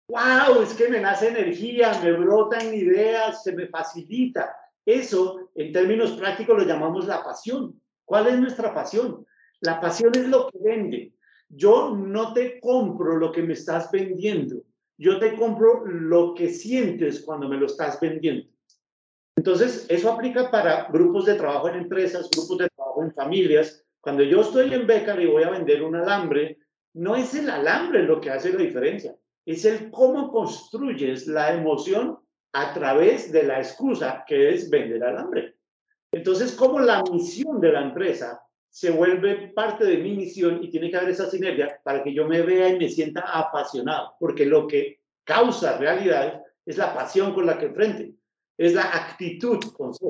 wow, 0.07 0.59
es 0.63 0.73
que 0.73 0.87
me 0.87 0.99
nace 0.99 1.27
energía, 1.27 1.99
me 2.03 2.13
brotan 2.13 2.73
ideas, 2.73 3.43
se 3.43 3.51
me 3.51 3.67
facilita. 3.67 4.57
Eso, 4.85 5.49
en 5.55 5.71
términos 5.71 6.11
prácticos, 6.13 6.57
lo 6.57 6.65
llamamos 6.65 7.07
la 7.07 7.23
pasión. 7.23 7.79
¿Cuál 8.05 8.27
es 8.27 8.39
nuestra 8.39 8.73
pasión? 8.73 9.25
La 9.61 9.79
pasión 9.79 10.11
es 10.15 10.27
lo 10.27 10.49
que 10.49 10.57
vende. 10.61 11.13
Yo 11.49 11.95
no 11.95 12.33
te 12.33 12.59
compro 12.59 13.17
lo 13.17 13.31
que 13.31 13.43
me 13.43 13.53
estás 13.53 13.91
vendiendo. 13.91 14.63
Yo 14.97 15.19
te 15.19 15.35
compro 15.35 15.85
lo 15.85 16.33
que 16.33 16.49
sientes 16.49 17.21
cuando 17.21 17.47
me 17.47 17.57
lo 17.57 17.65
estás 17.65 17.99
vendiendo. 17.99 18.47
Entonces, 19.35 19.85
eso 19.89 20.11
aplica 20.11 20.51
para 20.51 20.87
grupos 20.89 21.25
de 21.25 21.35
trabajo 21.35 21.69
en 21.69 21.75
empresas, 21.75 22.29
grupos 22.29 22.57
de 22.59 22.69
trabajo 22.69 23.03
en 23.03 23.13
familias. 23.13 23.83
Cuando 24.01 24.23
yo 24.23 24.41
estoy 24.41 24.73
en 24.73 24.85
beca 24.85 25.19
y 25.19 25.25
voy 25.25 25.43
a 25.43 25.49
vender 25.49 25.81
un 25.83 25.95
alambre, 25.95 26.57
no 26.93 27.15
es 27.15 27.33
el 27.33 27.49
alambre 27.49 28.03
lo 28.03 28.21
que 28.21 28.29
hace 28.29 28.53
la 28.53 28.59
diferencia, 28.59 29.15
es 29.45 29.65
el 29.65 29.89
cómo 29.91 30.31
construyes 30.31 31.27
la 31.27 31.53
emoción 31.53 32.19
a 32.53 32.73
través 32.73 33.31
de 33.31 33.43
la 33.43 33.59
excusa 33.59 34.23
que 34.27 34.53
es 34.53 34.69
vender 34.69 35.03
alambre. 35.03 35.55
Entonces, 36.11 36.53
como 36.53 36.79
la 36.79 37.03
misión 37.11 37.59
de 37.59 37.71
la 37.71 37.81
empresa 37.81 38.41
se 38.69 38.91
vuelve 38.91 39.49
parte 39.49 39.85
de 39.85 39.97
mi 39.97 40.15
misión 40.15 40.63
y 40.63 40.69
tiene 40.69 40.89
que 40.89 40.97
haber 40.97 41.09
esa 41.09 41.29
sinergia 41.29 41.79
para 41.83 42.03
que 42.03 42.13
yo 42.13 42.27
me 42.27 42.41
vea 42.41 42.69
y 42.69 42.79
me 42.79 42.89
sienta 42.89 43.21
apasionado, 43.21 44.15
porque 44.19 44.45
lo 44.45 44.67
que 44.67 44.99
causa 45.23 45.77
realidad 45.77 46.41
es 46.65 46.77
la 46.77 46.93
pasión 46.93 47.33
con 47.33 47.45
la 47.45 47.57
que 47.57 47.67
enfrente, 47.67 48.13
es 48.57 48.73
la 48.73 48.83
actitud 48.83 49.59
con 49.75 49.93
C. 49.93 50.05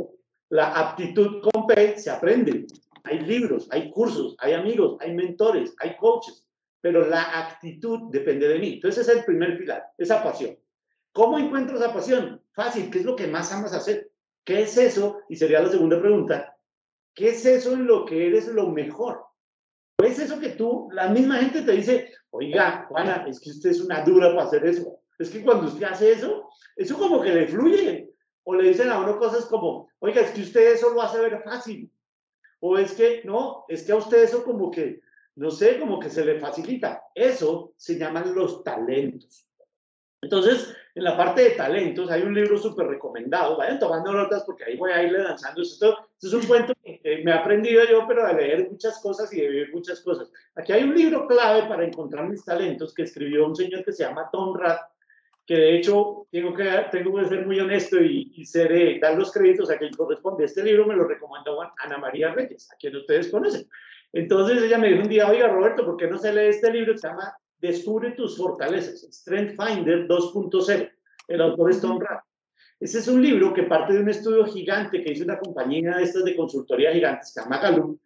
La 0.49 0.73
aptitud 0.73 1.41
con 1.41 1.65
P 1.65 1.97
se 1.97 2.09
aprende. 2.09 2.67
Hay 3.03 3.19
libros, 3.19 3.67
hay 3.71 3.89
cursos, 3.89 4.35
hay 4.39 4.53
amigos, 4.53 4.97
hay 4.99 5.13
mentores, 5.13 5.73
hay 5.79 5.95
coaches, 5.97 6.47
pero 6.79 7.07
la 7.07 7.47
actitud 7.47 8.11
depende 8.11 8.47
de 8.47 8.59
mí. 8.59 8.73
Entonces, 8.73 9.01
ese 9.01 9.11
es 9.11 9.17
el 9.19 9.25
primer 9.25 9.57
pilar, 9.57 9.83
esa 9.97 10.23
pasión. 10.23 10.57
¿Cómo 11.13 11.37
encuentro 11.37 11.77
esa 11.77 11.93
pasión? 11.93 12.41
Fácil, 12.53 12.89
¿qué 12.89 12.99
es 12.99 13.05
lo 13.05 13.15
que 13.15 13.27
más 13.27 13.51
amas 13.53 13.73
hacer? 13.73 14.11
¿Qué 14.43 14.63
es 14.63 14.75
eso? 14.77 15.19
Y 15.29 15.35
sería 15.35 15.61
la 15.61 15.69
segunda 15.69 15.99
pregunta. 16.01 16.57
¿Qué 17.13 17.29
es 17.29 17.45
eso 17.45 17.73
en 17.73 17.85
lo 17.85 18.03
que 18.03 18.27
eres 18.27 18.47
lo 18.47 18.69
mejor? 18.69 19.23
¿Qué 19.97 20.07
es 20.07 20.17
eso 20.17 20.39
que 20.39 20.49
tú, 20.49 20.89
la 20.91 21.09
misma 21.09 21.37
gente 21.37 21.61
te 21.61 21.71
dice, 21.71 22.11
oiga, 22.31 22.87
Juana, 22.89 23.25
es 23.27 23.39
que 23.39 23.51
usted 23.51 23.69
es 23.69 23.81
una 23.81 24.03
dura 24.03 24.29
para 24.29 24.47
hacer 24.47 24.65
eso? 24.65 25.01
Es 25.19 25.29
que 25.29 25.43
cuando 25.43 25.67
usted 25.67 25.83
hace 25.83 26.13
eso, 26.13 26.49
eso 26.75 26.97
como 26.97 27.21
que 27.21 27.29
le 27.29 27.47
fluye. 27.47 28.09
O 28.45 28.55
le 28.55 28.69
dicen 28.69 28.89
a 28.89 28.99
uno 28.99 29.19
cosas 29.19 29.45
como, 29.45 29.89
oiga, 29.99 30.21
es 30.21 30.31
que 30.31 30.41
usted 30.41 30.73
eso 30.73 30.93
lo 30.93 31.01
hace 31.03 31.21
ver 31.21 31.43
fácil. 31.43 31.89
O 32.59 32.77
es 32.77 32.93
que, 32.93 33.21
no, 33.23 33.65
es 33.67 33.83
que 33.83 33.91
a 33.91 33.97
usted 33.97 34.23
eso 34.23 34.43
como 34.43 34.71
que, 34.71 35.01
no 35.35 35.51
sé, 35.51 35.79
como 35.79 35.99
que 35.99 36.09
se 36.09 36.25
le 36.25 36.39
facilita. 36.39 37.03
Eso 37.13 37.73
se 37.77 37.99
llaman 37.99 38.33
los 38.33 38.63
talentos. 38.63 39.47
Entonces, 40.23 40.75
en 40.95 41.03
la 41.03 41.17
parte 41.17 41.41
de 41.41 41.49
talentos 41.51 42.09
hay 42.09 42.21
un 42.21 42.33
libro 42.33 42.57
súper 42.57 42.87
recomendado. 42.87 43.57
Vayan 43.57 43.79
tomando 43.79 44.13
notas 44.13 44.43
porque 44.45 44.63
ahí 44.63 44.77
voy 44.77 44.91
a 44.91 45.03
irle 45.03 45.19
lanzando. 45.19 45.61
Esto, 45.61 45.97
esto 46.13 46.27
es 46.27 46.33
un 46.33 46.47
cuento 46.47 46.73
que 46.83 47.21
me 47.23 47.31
he 47.31 47.33
aprendido 47.33 47.83
yo, 47.85 48.05
pero 48.07 48.25
de 48.27 48.33
leer 48.33 48.69
muchas 48.71 48.99
cosas 49.01 49.31
y 49.33 49.41
de 49.41 49.47
vivir 49.49 49.73
muchas 49.73 50.01
cosas. 50.01 50.31
Aquí 50.55 50.71
hay 50.71 50.83
un 50.83 50.95
libro 50.95 51.27
clave 51.27 51.67
para 51.67 51.85
encontrar 51.85 52.29
mis 52.29 52.45
talentos 52.45 52.93
que 52.93 53.03
escribió 53.03 53.45
un 53.45 53.55
señor 53.55 53.83
que 53.83 53.91
se 53.91 54.03
llama 54.03 54.29
Tom 54.31 54.55
Rath, 54.55 54.81
que 55.45 55.55
de 55.55 55.77
hecho 55.77 56.27
tengo 56.31 56.53
que, 56.53 56.69
tengo 56.91 57.17
que 57.17 57.25
ser 57.25 57.45
muy 57.45 57.59
honesto 57.59 58.01
y, 58.01 58.31
y 58.35 58.45
ser, 58.45 58.99
dar 59.01 59.17
los 59.17 59.31
créditos 59.31 59.69
a 59.69 59.77
quien 59.77 59.93
corresponde. 59.93 60.45
Este 60.45 60.63
libro 60.63 60.85
me 60.85 60.95
lo 60.95 61.05
recomendó 61.05 61.59
Ana 61.61 61.97
María 61.97 62.33
Reyes, 62.33 62.71
a 62.71 62.77
quien 62.77 62.95
ustedes 62.95 63.29
conocen. 63.29 63.67
Entonces 64.13 64.61
ella 64.61 64.77
me 64.77 64.89
dijo 64.89 65.01
un 65.01 65.09
día, 65.09 65.27
oiga 65.27 65.47
Roberto, 65.47 65.83
¿por 65.85 65.97
qué 65.97 66.07
no 66.07 66.17
se 66.17 66.31
lee 66.31 66.49
este 66.49 66.71
libro? 66.71 66.95
Se 66.97 67.07
llama 67.07 67.35
Descubre 67.63 68.11
tus 68.11 68.35
fortalezas, 68.35 69.07
Strength 69.09 69.55
Finder 69.55 70.05
2.0. 70.05 70.91
El 71.29 71.41
autor 71.41 71.71
es 71.71 71.79
Tom 71.79 71.97
Rath. 71.97 72.25
Ese 72.77 72.99
es 72.99 73.07
un 73.07 73.21
libro 73.21 73.53
que 73.53 73.63
parte 73.63 73.93
de 73.93 74.01
un 74.01 74.09
estudio 74.09 74.45
gigante 74.45 75.01
que 75.01 75.13
hizo 75.13 75.23
una 75.23 75.39
compañía 75.39 75.95
de 75.95 76.03
estas 76.03 76.25
de 76.25 76.35
consultoría 76.35 76.91
gigantes, 76.91 77.29
que 77.29 77.39
se 77.39 77.41
llama 77.41 77.61
Gallup, 77.61 78.01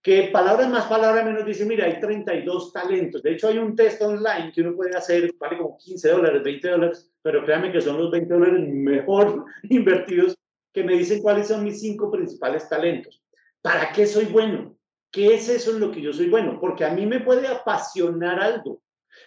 que 0.00 0.30
palabras 0.32 0.70
más, 0.70 0.86
palabras 0.86 1.26
menos 1.26 1.44
dice, 1.44 1.66
mira, 1.66 1.84
hay 1.84 2.00
32 2.00 2.72
talentos. 2.72 3.22
De 3.22 3.32
hecho, 3.32 3.48
hay 3.48 3.58
un 3.58 3.76
test 3.76 4.00
online 4.00 4.50
que 4.50 4.62
uno 4.62 4.74
puede 4.74 4.96
hacer, 4.96 5.30
vale 5.38 5.58
como 5.58 5.76
15 5.76 6.08
dólares, 6.08 6.42
20 6.42 6.70
dólares, 6.70 7.12
pero 7.20 7.44
créanme 7.44 7.70
que 7.70 7.82
son 7.82 7.98
los 7.98 8.10
20 8.10 8.32
dólares 8.32 8.66
mejor 8.66 9.44
invertidos 9.64 10.38
que 10.72 10.84
me 10.84 10.96
dicen 10.96 11.20
cuáles 11.20 11.48
son 11.48 11.64
mis 11.64 11.82
cinco 11.82 12.10
principales 12.10 12.66
talentos. 12.66 13.22
¿Para 13.60 13.92
qué 13.92 14.06
soy 14.06 14.24
bueno? 14.24 14.74
¿Qué 15.10 15.34
es 15.34 15.50
eso 15.50 15.72
en 15.72 15.80
lo 15.80 15.92
que 15.92 16.00
yo 16.00 16.14
soy 16.14 16.30
bueno? 16.30 16.58
Porque 16.58 16.86
a 16.86 16.94
mí 16.94 17.04
me 17.04 17.20
puede 17.20 17.46
apasionar 17.46 18.40
algo, 18.40 18.80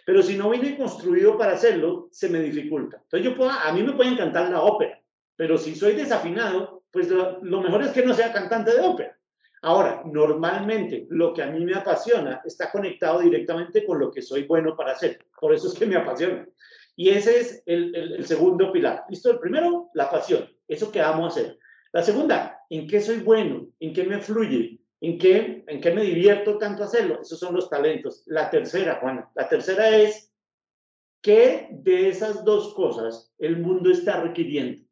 pero 0.06 0.22
si 0.22 0.38
no 0.38 0.52
vine 0.52 0.78
construido 0.78 1.38
para 1.38 1.54
hacerlo, 1.54 2.08
se 2.12 2.30
me 2.30 2.40
dificulta. 2.40 2.98
Entonces 3.04 3.30
yo 3.30 3.36
puedo, 3.36 3.50
a 3.50 3.74
mí 3.74 3.84
me 3.84 3.94
puede 3.94 4.12
encantar 4.12 4.50
la 4.50 4.62
ópera, 4.62 5.02
pero 5.36 5.58
si 5.58 5.76
soy 5.76 5.94
desafinado, 5.94 6.84
pues 6.92 7.10
lo, 7.10 7.44
lo 7.44 7.62
mejor 7.62 7.82
es 7.82 7.92
que 7.92 8.06
no 8.06 8.14
sea 8.14 8.32
cantante 8.32 8.72
de 8.72 8.82
ópera. 8.82 9.18
Ahora, 9.64 10.04
normalmente 10.06 11.08
lo 11.10 11.34
que 11.34 11.42
a 11.42 11.48
mí 11.48 11.66
me 11.66 11.74
apasiona 11.74 12.40
está 12.46 12.72
conectado 12.72 13.20
directamente 13.22 13.84
con 13.84 14.00
lo 14.00 14.12
que 14.12 14.22
soy 14.22 14.44
bueno 14.44 14.76
para 14.78 14.92
hacer. 14.92 15.26
Por 15.42 15.56
eso 15.56 15.68
es 15.68 15.74
que 15.74 15.88
me 15.88 15.96
apasiona. 15.96 16.48
Y 16.96 17.10
ese 17.10 17.40
es 17.40 17.64
el, 17.66 17.96
el, 17.96 18.26
segundo 18.28 18.72
pilar. 18.72 19.06
¿Listo? 19.10 19.32
El 19.32 19.40
primero, 19.40 19.90
la 19.96 20.10
pasión, 20.12 20.48
eso 20.68 20.92
que 20.92 21.02
amo 21.02 21.26
hacer. 21.26 21.58
La 21.92 22.04
segunda, 22.04 22.60
¿en 22.70 22.88
qué 22.88 23.02
soy 23.02 23.18
bueno? 23.18 23.68
¿En 23.80 23.92
qué 23.92 24.04
me 24.04 24.20
fluye? 24.20 24.80
¿En 25.02 25.18
qué, 25.18 25.64
¿En 25.68 25.82
qué 25.82 25.92
me 25.92 26.04
divierto 26.04 26.58
tanto 26.58 26.84
hacerlo? 26.84 27.22
Esos 27.22 27.40
son 27.40 27.56
los 27.56 27.70
talentos. 27.70 28.24
La 28.28 28.50
tercera, 28.50 29.00
Juana, 29.02 29.30
la 29.36 29.48
tercera 29.48 29.90
es, 29.96 30.32
¿qué 31.22 31.68
de 31.72 32.10
esas 32.10 32.44
dos 32.46 32.74
cosas 32.74 33.34
el 33.38 33.58
mundo 33.58 33.92
está 33.92 34.22
requiriendo? 34.22 34.84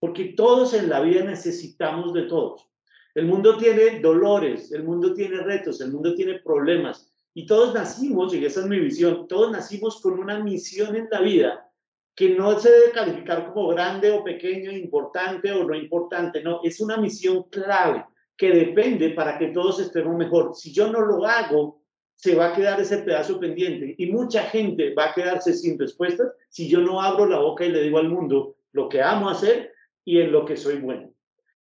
Porque 0.00 0.26
todos 0.36 0.74
en 0.74 0.88
la 0.88 1.00
vida 1.00 1.24
necesitamos 1.24 2.14
de 2.14 2.22
todos. 2.22 2.68
El 3.14 3.26
mundo 3.26 3.56
tiene 3.58 4.00
dolores, 4.00 4.72
el 4.72 4.84
mundo 4.84 5.12
tiene 5.12 5.38
retos, 5.38 5.80
el 5.80 5.92
mundo 5.92 6.14
tiene 6.14 6.38
problemas. 6.38 7.12
Y 7.34 7.46
todos 7.46 7.74
nacimos, 7.74 8.34
y 8.34 8.44
esa 8.44 8.60
es 8.60 8.66
mi 8.66 8.78
visión, 8.78 9.28
todos 9.28 9.50
nacimos 9.52 10.00
con 10.00 10.18
una 10.18 10.40
misión 10.40 10.96
en 10.96 11.08
la 11.10 11.20
vida 11.20 11.70
que 12.14 12.30
no 12.30 12.58
se 12.58 12.70
debe 12.70 12.92
calificar 12.92 13.52
como 13.52 13.68
grande 13.68 14.10
o 14.10 14.24
pequeño, 14.24 14.72
importante 14.72 15.52
o 15.52 15.62
no 15.64 15.74
importante, 15.76 16.42
no, 16.42 16.60
es 16.64 16.80
una 16.80 16.96
misión 16.96 17.44
clave 17.44 18.04
que 18.38 18.52
depende 18.52 19.10
para 19.10 19.36
que 19.36 19.48
todos 19.48 19.80
estemos 19.80 20.16
mejor. 20.16 20.54
Si 20.54 20.72
yo 20.72 20.90
no 20.90 21.00
lo 21.00 21.26
hago, 21.26 21.82
se 22.14 22.36
va 22.36 22.48
a 22.48 22.54
quedar 22.54 22.80
ese 22.80 22.98
pedazo 22.98 23.38
pendiente 23.38 23.96
y 23.98 24.06
mucha 24.06 24.44
gente 24.44 24.94
va 24.94 25.06
a 25.06 25.14
quedarse 25.14 25.52
sin 25.52 25.78
respuestas 25.78 26.32
si 26.48 26.68
yo 26.68 26.80
no 26.80 27.00
abro 27.02 27.26
la 27.26 27.40
boca 27.40 27.64
y 27.64 27.70
le 27.70 27.82
digo 27.82 27.98
al 27.98 28.08
mundo 28.08 28.56
lo 28.72 28.88
que 28.88 29.02
amo 29.02 29.28
hacer 29.28 29.72
y 30.04 30.20
en 30.20 30.30
lo 30.32 30.44
que 30.44 30.56
soy 30.56 30.76
bueno. 30.76 31.12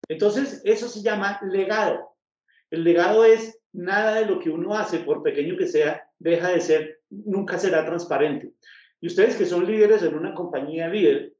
Entonces, 0.08 0.62
eso 0.64 0.88
se 0.88 1.02
llama 1.02 1.40
legado. 1.52 2.16
El 2.70 2.84
legado 2.84 3.26
es 3.26 3.60
nada 3.74 4.16
de 4.16 4.26
lo 4.26 4.40
que 4.40 4.50
uno 4.50 4.76
hace, 4.76 5.00
por 5.00 5.24
pequeño 5.24 5.58
que 5.58 5.68
sea, 5.68 6.08
deja 6.20 6.50
de 6.50 6.62
ser, 6.62 7.00
nunca 7.10 7.58
será 7.58 7.86
transparente. 7.86 8.54
Y 9.02 9.08
ustedes 9.08 9.36
que 9.36 9.46
son 9.46 9.66
líderes 9.66 10.04
en 10.04 10.16
una 10.16 10.34
compañía 10.34 10.88
líder, 10.88 11.34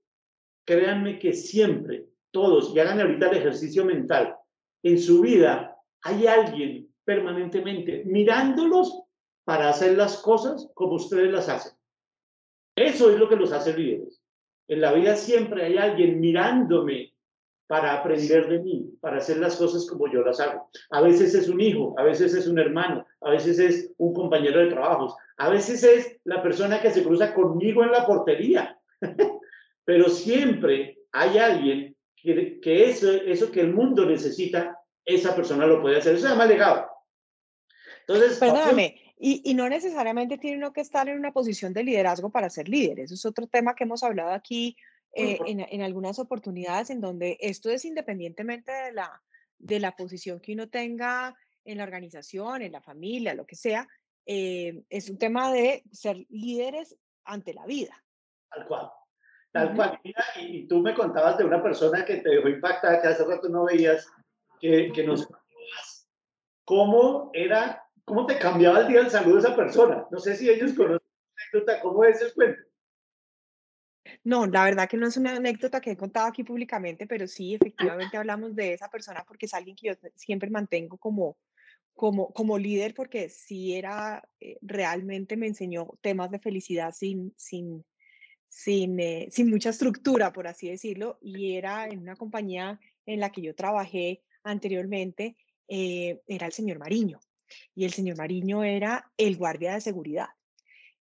créanme 0.66 1.20
que 1.20 1.34
siempre, 1.34 2.08
todos, 2.32 2.74
y 2.76 2.80
hagan 2.80 3.00
ahorita 3.00 3.30
el 3.30 3.38
ejercicio 3.38 3.86
mental, 3.86 4.37
en 4.84 5.00
su 5.00 5.22
vida 5.22 5.76
hay 6.04 6.28
alguien 6.28 6.94
permanentemente 7.04 8.04
mirándolos 8.06 9.04
para 9.44 9.70
hacer 9.70 9.98
las 9.98 10.18
cosas 10.18 10.70
como 10.74 10.96
ustedes 10.96 11.32
las 11.32 11.50
hacen. 11.50 11.74
Eso 12.76 13.10
es 13.10 13.18
lo 13.18 13.28
que 13.28 13.36
los 13.36 13.52
hace 13.52 13.76
líderes. 13.76 14.22
En 14.68 14.82
la 14.82 14.94
vida 14.94 15.16
siempre 15.16 15.66
hay 15.66 15.78
alguien 15.78 16.20
mirándome 16.20 17.14
para 17.68 17.94
aprender 17.94 18.48
de 18.48 18.60
mí, 18.60 18.94
para 19.02 19.18
hacer 19.18 19.38
las 19.38 19.58
cosas 19.58 19.86
como 19.88 20.12
yo 20.12 20.22
las 20.22 20.40
hago. 20.40 20.70
A 20.90 21.02
veces 21.02 21.34
es 21.36 21.50
un 21.50 21.60
hijo, 21.60 21.96
a 21.98 22.04
veces 22.04 22.34
es 22.34 22.48
un 22.48 22.60
hermano, 22.60 23.06
a 23.22 23.32
veces 23.32 23.60
es 23.60 23.94
un 23.98 24.14
compañero 24.14 24.60
de 24.60 24.68
trabajos, 24.68 25.16
a 25.38 25.50
veces 25.50 25.84
es 25.84 26.20
la 26.24 26.42
persona 26.42 26.82
que 26.82 26.92
se 26.92 27.04
cruza 27.04 27.34
conmigo 27.34 27.84
en 27.84 27.92
la 27.92 28.06
portería. 28.06 28.80
Pero 29.86 30.10
siempre 30.10 31.00
hay 31.12 31.38
alguien 31.38 31.97
que, 32.36 32.60
que 32.60 32.90
eso, 32.90 33.12
eso 33.12 33.52
que 33.52 33.62
el 33.62 33.74
mundo 33.74 34.06
necesita, 34.06 34.78
esa 35.06 35.36
persona 35.36 35.66
lo 35.66 35.82
puede 35.82 35.98
hacer. 35.98 36.16
Eso 36.16 36.24
se 36.24 36.30
llama 36.30 36.46
legado. 36.46 36.88
Entonces, 38.02 38.38
perdóname, 38.38 39.02
y, 39.18 39.42
y, 39.50 39.54
no 39.54 39.68
necesariamente 39.68 40.38
tiene 40.38 40.58
uno 40.58 40.74
que 40.74 40.82
estar 40.82 41.10
en 41.10 41.18
una 41.18 41.32
posición 41.32 41.74
de 41.74 41.84
liderazgo 41.84 42.30
para 42.30 42.50
ser 42.50 42.70
líder. 42.70 43.00
Eso 43.00 43.16
es 43.16 43.26
otro 43.26 43.48
tema 43.48 43.76
que 43.76 43.84
hemos 43.84 44.04
hablado 44.04 44.32
aquí 44.32 44.78
eh, 45.14 45.40
en, 45.48 45.82
algunas 45.82 46.20
oportunidades 46.20 46.92
en 46.92 47.02
donde 47.02 47.38
esto 47.40 47.72
es 47.72 47.86
independientemente 47.86 48.72
de 48.72 48.92
la, 48.92 49.22
de 49.58 49.80
la 49.80 49.96
posición 49.96 50.40
que 50.40 50.54
uno 50.54 50.70
tenga 50.70 51.36
en 51.66 51.80
la 51.80 51.84
organización, 51.84 52.62
en 52.62 52.72
la 52.72 52.82
familia, 52.82 53.34
lo 53.34 53.48
que 53.48 53.56
sea, 53.56 53.88
eh, 54.28 54.84
es 54.90 55.10
un 55.10 55.18
tema 55.18 55.52
de 55.52 55.84
ser 55.92 56.26
líderes 56.30 56.96
ante 57.24 57.54
la 57.54 57.66
vida. 57.66 58.04
Tal 58.52 58.68
cual. 58.68 58.92
Tal 59.58 59.76
cual. 59.76 60.00
y, 60.36 60.68
tú 60.68 60.80
me 60.82 60.94
contabas 60.94 61.38
de 61.38 61.46
una 61.46 61.62
persona 61.62 62.06
que 62.06 62.18
te 62.18 62.30
dejó 62.30 62.48
impactada, 62.48 63.02
que 63.02 63.08
hace 63.08 63.26
rato 63.26 63.50
no 63.50 63.66
veías, 63.66 64.08
que, 64.60 64.92
que 64.94 65.04
nos... 65.04 65.28
¿Cómo 66.64 67.32
era, 67.34 67.84
cómo 68.06 68.26
te 68.26 68.38
cambiaba 68.38 68.82
el 68.82 68.88
día 68.88 69.00
el 69.00 69.10
saludo 69.10 69.36
de 69.36 69.42
esa 69.42 69.56
persona? 69.56 70.06
No 70.12 70.20
sé 70.20 70.36
si 70.36 70.50
ellos 70.50 70.74
conocen 70.74 71.08
la 71.08 71.44
anécdota, 71.44 71.82
¿cómo 71.82 72.04
es 72.04 72.22
el 72.22 72.34
cuento? 72.34 72.62
No, 74.24 74.46
la 74.46 74.66
verdad 74.66 74.90
que 74.90 74.98
no 74.98 75.08
es 75.08 75.18
una 75.18 75.36
anécdota 75.36 75.82
que 75.82 75.92
he 75.92 75.98
contado 75.98 76.28
aquí 76.28 76.44
públicamente, 76.44 77.08
pero 77.08 77.28
sí, 77.28 77.56
efectivamente 77.56 78.18
hablamos 78.18 78.56
de 78.56 78.74
esa 78.74 78.90
persona 78.90 79.24
porque 79.28 79.46
es 79.46 79.54
alguien 79.54 79.76
que 79.76 79.88
yo 79.88 79.94
siempre 80.16 80.50
mantengo 80.50 80.98
como, 80.98 81.38
como, 81.94 82.32
como 82.34 82.58
líder 82.58 82.94
porque 82.94 83.30
sí 83.30 83.76
era, 83.76 84.28
eh, 84.40 84.58
realmente 84.62 85.38
me 85.38 85.48
enseñó 85.48 85.88
temas 86.02 86.32
de 86.32 86.40
felicidad 86.40 86.92
sin, 86.94 87.34
sin, 87.38 87.86
sin, 88.50 89.00
eh, 89.00 89.28
sin 89.32 89.50
mucha 89.50 89.70
estructura, 89.70 90.34
por 90.34 90.48
así 90.48 90.70
decirlo, 90.70 91.18
y 91.22 91.54
era 91.54 91.88
en 91.88 92.00
una 92.00 92.16
compañía 92.16 92.80
en 93.06 93.20
la 93.20 93.32
que 93.32 93.42
yo 93.42 93.56
trabajé 93.56 94.22
anteriormente, 94.44 95.36
eh, 95.68 96.22
era 96.28 96.48
el 96.48 96.54
señor 96.54 96.80
Mariño. 96.80 97.20
Y 97.76 97.86
el 97.86 97.94
señor 97.94 98.18
Mariño 98.18 98.64
era 98.64 99.12
el 99.18 99.38
guardia 99.38 99.74
de 99.74 99.82
seguridad. 99.82 100.28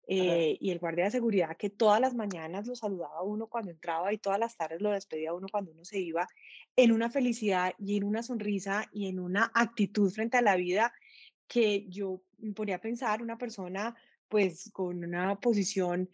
Eh, 0.08 0.56
y 0.60 0.70
el 0.70 0.78
guardia 0.78 1.06
de 1.06 1.10
seguridad 1.10 1.56
que 1.56 1.68
todas 1.68 2.00
las 2.00 2.14
mañanas 2.14 2.68
lo 2.68 2.76
saludaba 2.76 3.16
a 3.16 3.22
uno 3.22 3.48
cuando 3.48 3.72
entraba 3.72 4.12
y 4.12 4.18
todas 4.18 4.38
las 4.38 4.56
tardes 4.56 4.80
lo 4.80 4.92
despedía 4.92 5.30
a 5.30 5.34
uno 5.34 5.48
cuando 5.50 5.72
uno 5.72 5.84
se 5.84 5.98
iba, 5.98 6.28
en 6.76 6.92
una 6.92 7.10
felicidad 7.10 7.74
y 7.76 7.96
en 7.96 8.04
una 8.04 8.22
sonrisa 8.22 8.88
y 8.92 9.08
en 9.08 9.18
una 9.18 9.50
actitud 9.52 10.08
frente 10.12 10.36
a 10.36 10.42
la 10.42 10.54
vida 10.54 10.92
que 11.48 11.86
yo 11.88 12.22
me 12.38 12.52
ponía 12.52 12.76
a 12.76 12.80
pensar, 12.80 13.20
una 13.20 13.36
persona 13.36 13.96
pues 14.28 14.70
con 14.72 15.02
una 15.02 15.40
posición 15.40 16.08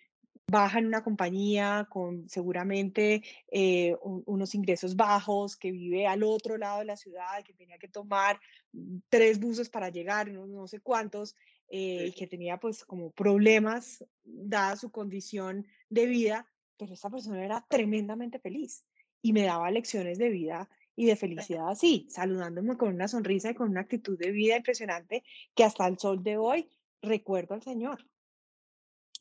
baja 0.53 0.79
en 0.79 0.87
una 0.87 1.03
compañía, 1.03 1.89
con 1.91 2.29
seguramente 2.29 3.23
eh, 3.51 3.97
unos 4.03 4.55
ingresos 4.55 4.95
bajos, 4.95 5.57
que 5.57 5.73
vive 5.73 6.07
al 6.07 6.23
otro 6.23 6.59
lado 6.59 6.81
de 6.81 6.85
la 6.85 6.97
ciudad, 6.97 7.43
que 7.43 7.55
tenía 7.55 7.79
que 7.79 7.89
tomar 7.89 8.39
mm, 8.73 8.99
tres 9.09 9.41
buses 9.41 9.71
para 9.71 9.89
llegar, 9.89 10.31
no, 10.31 10.47
no 10.47 10.69
sé 10.69 10.81
cuántos, 10.81 11.35
eh, 11.69 12.09
y 12.09 12.13
que 12.13 12.27
tenía 12.27 12.59
pues 12.59 12.85
como 12.85 13.11
problemas 13.13 14.05
dada 14.25 14.77
su 14.77 14.91
condición 14.91 15.67
de 15.89 16.05
vida, 16.05 16.47
pero 16.77 16.93
esta 16.93 17.09
persona 17.09 17.43
era 17.43 17.65
tremendamente 17.67 18.39
feliz 18.39 18.85
y 19.23 19.33
me 19.33 19.45
daba 19.45 19.71
lecciones 19.71 20.19
de 20.19 20.29
vida 20.29 20.69
y 20.95 21.07
de 21.07 21.17
felicidad 21.17 21.71
así, 21.71 22.07
saludándome 22.11 22.77
con 22.77 22.95
una 22.95 23.09
sonrisa 23.09 23.51
y 23.51 23.55
con 23.55 23.71
una 23.71 23.81
actitud 23.81 24.19
de 24.19 24.31
vida 24.33 24.59
impresionante 24.59 25.25
que 25.55 25.65
hasta 25.65 25.87
el 25.87 25.99
sol 25.99 26.23
de 26.23 26.37
hoy 26.37 26.69
recuerdo 27.01 27.55
al 27.55 27.63
Señor, 27.63 28.07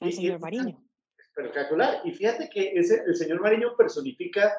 al 0.02 0.12
Señor 0.12 0.41
Mariño. 0.41 0.90
Espectacular. 1.36 2.02
Y 2.04 2.12
fíjate 2.12 2.50
que 2.50 2.74
ese, 2.76 3.04
el 3.06 3.15
Señor 3.15 3.41
Mariño 3.41 3.76
personifica 3.76 4.54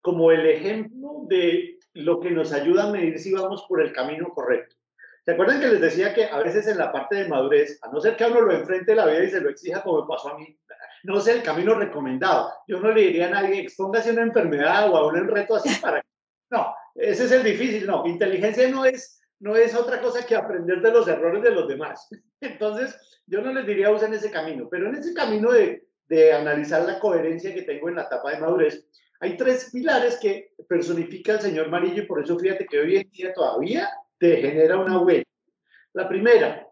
como 0.00 0.30
el 0.32 0.46
ejemplo 0.46 1.22
de 1.28 1.78
lo 1.94 2.20
que 2.20 2.30
nos 2.30 2.52
ayuda 2.52 2.84
a 2.84 2.92
medir 2.92 3.18
si 3.18 3.32
vamos 3.32 3.64
por 3.68 3.80
el 3.80 3.92
camino 3.92 4.30
correcto. 4.30 4.76
¿Se 5.24 5.32
acuerdan 5.32 5.60
que 5.60 5.68
les 5.68 5.80
decía 5.80 6.14
que 6.14 6.24
a 6.24 6.38
veces 6.38 6.66
en 6.66 6.78
la 6.78 6.90
parte 6.90 7.16
de 7.16 7.28
madurez, 7.28 7.78
a 7.82 7.90
no 7.90 8.00
ser 8.00 8.16
que 8.16 8.24
uno 8.24 8.40
lo 8.40 8.52
enfrente 8.52 8.94
la 8.94 9.06
vida 9.06 9.24
y 9.24 9.30
se 9.30 9.40
lo 9.40 9.50
exija 9.50 9.82
como 9.82 10.02
me 10.02 10.08
pasó 10.08 10.30
a 10.30 10.38
mí, 10.38 10.58
no 11.04 11.18
es 11.18 11.26
el 11.28 11.42
camino 11.42 11.74
recomendado. 11.74 12.52
Yo 12.66 12.80
no 12.80 12.90
le 12.90 13.02
diría 13.02 13.26
a 13.26 13.30
nadie, 13.30 13.60
expóngase 13.60 14.12
una 14.12 14.22
enfermedad 14.22 14.90
o 14.90 14.96
a 14.96 15.06
un 15.06 15.28
reto 15.28 15.56
así 15.56 15.70
para... 15.80 16.02
No, 16.52 16.74
ese 16.96 17.26
es 17.26 17.30
el 17.30 17.44
difícil, 17.44 17.86
no. 17.86 18.04
Inteligencia 18.04 18.68
no 18.68 18.84
es, 18.84 19.22
no 19.38 19.54
es 19.54 19.72
otra 19.76 20.00
cosa 20.00 20.26
que 20.26 20.34
aprender 20.34 20.80
de 20.80 20.90
los 20.90 21.06
errores 21.06 21.44
de 21.44 21.52
los 21.52 21.68
demás. 21.68 22.08
Entonces, 22.40 22.98
yo 23.26 23.40
no 23.40 23.52
les 23.52 23.66
diría 23.66 23.92
usen 23.92 24.12
ese 24.14 24.32
camino, 24.32 24.66
pero 24.68 24.88
en 24.88 24.96
ese 24.96 25.14
camino 25.14 25.52
de, 25.52 25.86
de 26.10 26.32
analizar 26.34 26.84
la 26.84 26.98
coherencia 26.98 27.54
que 27.54 27.62
tengo 27.62 27.88
en 27.88 27.94
la 27.94 28.02
etapa 28.02 28.32
de 28.32 28.40
madurez, 28.40 28.86
hay 29.20 29.36
tres 29.36 29.70
pilares 29.72 30.18
que 30.20 30.52
personifica 30.68 31.32
el 31.34 31.40
señor 31.40 31.70
Marillo 31.70 32.02
y 32.02 32.06
por 32.06 32.22
eso 32.22 32.38
fíjate 32.38 32.66
que 32.66 32.78
hoy 32.78 32.96
en 32.96 33.10
día 33.10 33.32
todavía 33.32 33.88
te 34.18 34.36
genera 34.36 34.78
una 34.78 34.98
huella. 34.98 35.24
La 35.94 36.08
primera 36.08 36.68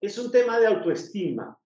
es 0.00 0.18
un 0.18 0.30
tema 0.30 0.60
de 0.60 0.66
autoestima. 0.66 1.58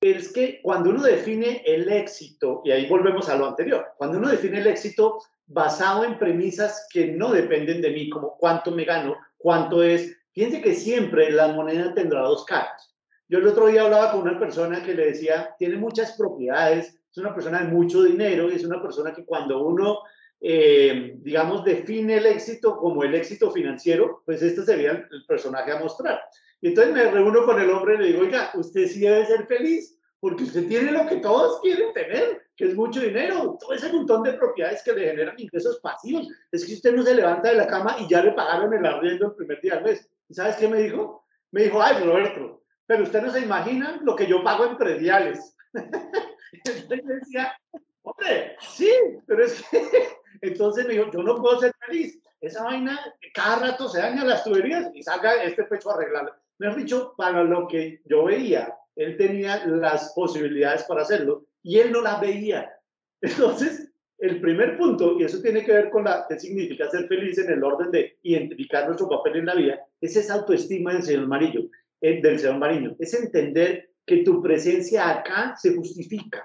Es 0.00 0.32
que 0.32 0.60
cuando 0.62 0.90
uno 0.90 1.02
define 1.02 1.62
el 1.66 1.90
éxito, 1.90 2.62
y 2.64 2.70
ahí 2.70 2.86
volvemos 2.86 3.28
a 3.28 3.36
lo 3.36 3.46
anterior, 3.46 3.86
cuando 3.96 4.18
uno 4.18 4.28
define 4.28 4.60
el 4.60 4.66
éxito 4.66 5.18
basado 5.46 6.04
en 6.04 6.18
premisas 6.18 6.86
que 6.90 7.08
no 7.08 7.32
dependen 7.32 7.80
de 7.80 7.90
mí, 7.90 8.08
como 8.08 8.36
cuánto 8.38 8.70
me 8.70 8.84
gano, 8.84 9.16
cuánto 9.38 9.82
es 9.82 10.16
Fíjense 10.34 10.60
que 10.60 10.74
siempre 10.74 11.30
la 11.30 11.48
moneda 11.48 11.94
tendrá 11.94 12.22
dos 12.22 12.44
caras. 12.44 12.93
Yo 13.28 13.38
el 13.38 13.46
otro 13.46 13.66
día 13.66 13.82
hablaba 13.82 14.12
con 14.12 14.22
una 14.22 14.38
persona 14.38 14.82
que 14.82 14.94
le 14.94 15.06
decía, 15.06 15.54
tiene 15.58 15.76
muchas 15.76 16.12
propiedades, 16.12 16.98
es 17.10 17.18
una 17.18 17.34
persona 17.34 17.60
de 17.62 17.68
mucho 17.68 18.02
dinero 18.02 18.50
y 18.50 18.56
es 18.56 18.64
una 18.64 18.82
persona 18.82 19.12
que 19.14 19.24
cuando 19.24 19.64
uno, 19.64 20.00
eh, 20.40 21.14
digamos, 21.18 21.64
define 21.64 22.18
el 22.18 22.26
éxito 22.26 22.76
como 22.76 23.02
el 23.04 23.14
éxito 23.14 23.50
financiero, 23.50 24.22
pues 24.26 24.42
este 24.42 24.62
sería 24.62 24.90
el 24.90 25.24
personaje 25.26 25.72
a 25.72 25.78
mostrar. 25.78 26.20
Y 26.60 26.68
entonces 26.68 26.94
me 26.94 27.10
reúno 27.10 27.44
con 27.44 27.60
el 27.60 27.70
hombre 27.70 27.94
y 27.94 27.98
le 27.98 28.06
digo, 28.06 28.20
oiga, 28.22 28.50
usted 28.54 28.86
sí 28.86 29.00
debe 29.00 29.26
ser 29.26 29.46
feliz 29.46 29.98
porque 30.24 30.44
usted 30.44 30.66
tiene 30.66 30.90
lo 30.90 31.06
que 31.06 31.16
todos 31.16 31.60
quieren 31.60 31.92
tener, 31.92 32.40
que 32.56 32.64
es 32.64 32.74
mucho 32.74 33.00
dinero, 33.00 33.58
todo 33.60 33.74
ese 33.74 33.92
montón 33.92 34.22
de 34.22 34.32
propiedades 34.32 34.82
que 34.82 34.94
le 34.94 35.10
generan 35.10 35.34
ingresos 35.38 35.78
pasivos. 35.80 36.26
Es 36.50 36.64
que 36.64 36.72
usted 36.72 36.94
no 36.94 37.02
se 37.02 37.14
levanta 37.14 37.50
de 37.50 37.56
la 37.56 37.66
cama 37.66 37.96
y 38.00 38.08
ya 38.08 38.22
le 38.22 38.32
pagaron 38.32 38.72
el 38.72 38.86
arriendo 38.86 39.26
el 39.26 39.34
primer 39.34 39.60
día 39.60 39.74
del 39.74 39.84
mes. 39.84 40.08
¿Y 40.26 40.32
sabes 40.32 40.56
qué 40.56 40.66
me 40.66 40.78
dijo? 40.78 41.26
Me 41.50 41.64
dijo, 41.64 41.82
ay, 41.82 42.02
Roberto, 42.02 42.63
pero 42.86 43.04
usted 43.04 43.22
no 43.22 43.30
se 43.30 43.40
imagina 43.40 44.00
lo 44.02 44.14
que 44.16 44.26
yo 44.26 44.42
pago 44.42 44.66
en 44.66 44.76
prediales. 44.76 45.56
entonces 45.72 47.06
decía, 47.20 47.56
hombre, 48.02 48.56
sí, 48.60 48.90
pero 49.26 49.44
es 49.44 49.62
que, 49.68 49.82
entonces 50.42 50.86
me 50.86 50.94
dijo, 50.94 51.10
yo 51.12 51.22
no 51.22 51.36
puedo 51.36 51.60
ser 51.60 51.72
feliz. 51.86 52.20
Esa 52.40 52.64
vaina, 52.64 53.00
cada 53.32 53.70
rato 53.70 53.88
se 53.88 54.00
daña 54.00 54.24
las 54.24 54.44
tuberías 54.44 54.90
y 54.94 55.02
salga 55.02 55.42
este 55.42 55.64
pecho 55.64 55.90
a 55.90 55.94
arreglarlo. 55.94 56.34
Me 56.58 56.68
has 56.68 56.76
dicho, 56.76 57.14
para 57.16 57.42
lo 57.42 57.66
que 57.66 58.02
yo 58.04 58.24
veía 58.24 58.74
él 58.96 59.16
tenía 59.16 59.64
las 59.66 60.12
posibilidades 60.14 60.84
para 60.84 61.02
hacerlo 61.02 61.46
y 61.62 61.78
él 61.78 61.92
no 61.92 62.02
las 62.02 62.20
veía. 62.20 62.72
Entonces, 63.20 63.90
el 64.18 64.40
primer 64.40 64.76
punto, 64.76 65.18
y 65.18 65.24
eso 65.24 65.40
tiene 65.40 65.64
que 65.64 65.72
ver 65.72 65.90
con 65.90 66.04
la 66.04 66.26
qué 66.28 66.38
significa 66.38 66.88
ser 66.90 67.08
feliz 67.08 67.38
en 67.38 67.50
el 67.50 67.64
orden 67.64 67.90
de 67.90 68.18
identificar 68.22 68.86
nuestro 68.86 69.08
papel 69.08 69.36
en 69.36 69.46
la 69.46 69.54
vida, 69.54 69.80
es 70.00 70.16
esa 70.16 70.34
autoestima 70.34 70.92
del 70.92 71.02
señor 71.02 71.24
Amarillo, 71.24 71.60
eh, 71.60 71.68
del 72.04 72.38
señor 72.38 72.58
Marino, 72.58 72.94
es 72.98 73.14
entender 73.14 73.90
que 74.06 74.18
tu 74.18 74.42
presencia 74.42 75.08
acá 75.08 75.54
se 75.56 75.74
justifica. 75.74 76.44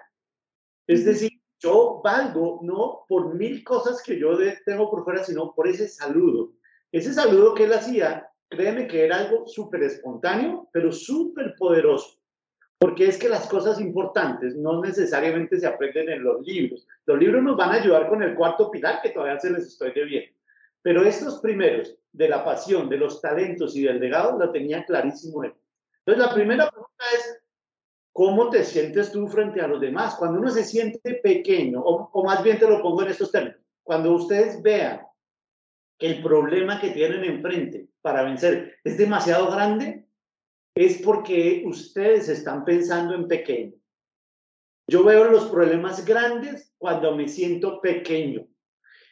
Es 0.88 1.06
decir, 1.06 1.32
yo 1.60 2.02
valgo 2.04 2.62
no 2.64 3.06
por 3.08 3.36
mil 3.36 3.64
cosas 3.64 4.02
que 4.02 4.18
yo 4.18 4.38
tengo 4.66 4.90
por 4.90 5.04
fuera, 5.04 5.24
sino 5.24 5.54
por 5.54 5.68
ese 5.68 5.88
saludo. 5.88 6.54
Ese 6.92 7.14
saludo 7.14 7.54
que 7.54 7.66
él 7.66 7.74
hacía, 7.74 8.28
créeme 8.50 8.88
que 8.88 9.04
era 9.04 9.18
algo 9.18 9.46
súper 9.46 9.84
espontáneo, 9.84 10.70
pero 10.72 10.92
súper 10.92 11.56
poderoso. 11.58 12.18
Porque 12.80 13.08
es 13.08 13.18
que 13.18 13.28
las 13.28 13.48
cosas 13.50 13.82
importantes 13.82 14.56
no 14.56 14.82
necesariamente 14.82 15.60
se 15.60 15.68
aprenden 15.68 16.10
en 16.10 16.24
los 16.24 16.42
libros. 16.48 16.88
Los 17.06 17.20
libros 17.20 17.44
nos 17.44 17.58
van 17.58 17.72
a 17.72 17.82
ayudar 17.82 18.08
con 18.08 18.24
el 18.24 18.36
cuarto 18.36 18.72
pilar 18.72 19.02
que 19.04 19.10
todavía 19.10 19.38
se 19.38 19.52
les 19.52 19.68
estoy 19.68 19.92
debiendo. 19.94 20.39
Pero 20.82 21.04
estos 21.04 21.40
primeros, 21.40 21.96
de 22.12 22.30
la 22.30 22.44
pasión, 22.44 22.90
de 22.90 22.98
los 22.98 23.22
talentos 23.22 23.76
y 23.76 23.84
del 23.84 24.00
legado, 24.00 24.38
lo 24.38 24.52
tenía 24.52 24.86
clarísimo 24.86 25.44
él. 25.44 25.54
Entonces, 26.06 26.26
la 26.26 26.34
primera 26.34 26.70
pregunta 26.70 27.04
es, 27.14 27.42
¿cómo 28.14 28.50
te 28.50 28.64
sientes 28.64 29.12
tú 29.12 29.28
frente 29.28 29.62
a 29.62 29.68
los 29.68 29.80
demás? 29.80 30.16
Cuando 30.16 30.40
uno 30.40 30.50
se 30.50 30.64
siente 30.64 31.16
pequeño, 31.16 31.82
o, 31.82 32.10
o 32.12 32.24
más 32.24 32.44
bien 32.44 32.58
te 32.58 32.68
lo 32.68 32.82
pongo 32.82 33.04
en 33.04 33.10
estos 33.10 33.32
términos, 33.32 33.60
cuando 33.84 34.14
ustedes 34.14 34.62
vean 34.62 35.02
que 35.98 36.08
el 36.08 36.24
problema 36.24 36.80
que 36.80 36.92
tienen 36.92 37.24
enfrente 37.26 37.90
para 38.02 38.24
vencer 38.24 38.78
es 38.84 38.98
demasiado 38.98 39.52
grande, 39.52 40.08
es 40.76 41.02
porque 41.02 41.64
ustedes 41.66 42.30
están 42.30 42.64
pensando 42.64 43.14
en 43.14 43.28
pequeño. 43.28 43.74
Yo 44.88 45.04
veo 45.04 45.26
los 45.26 45.46
problemas 45.48 46.06
grandes 46.06 46.74
cuando 46.78 47.16
me 47.16 47.28
siento 47.28 47.82
pequeño. 47.82 48.48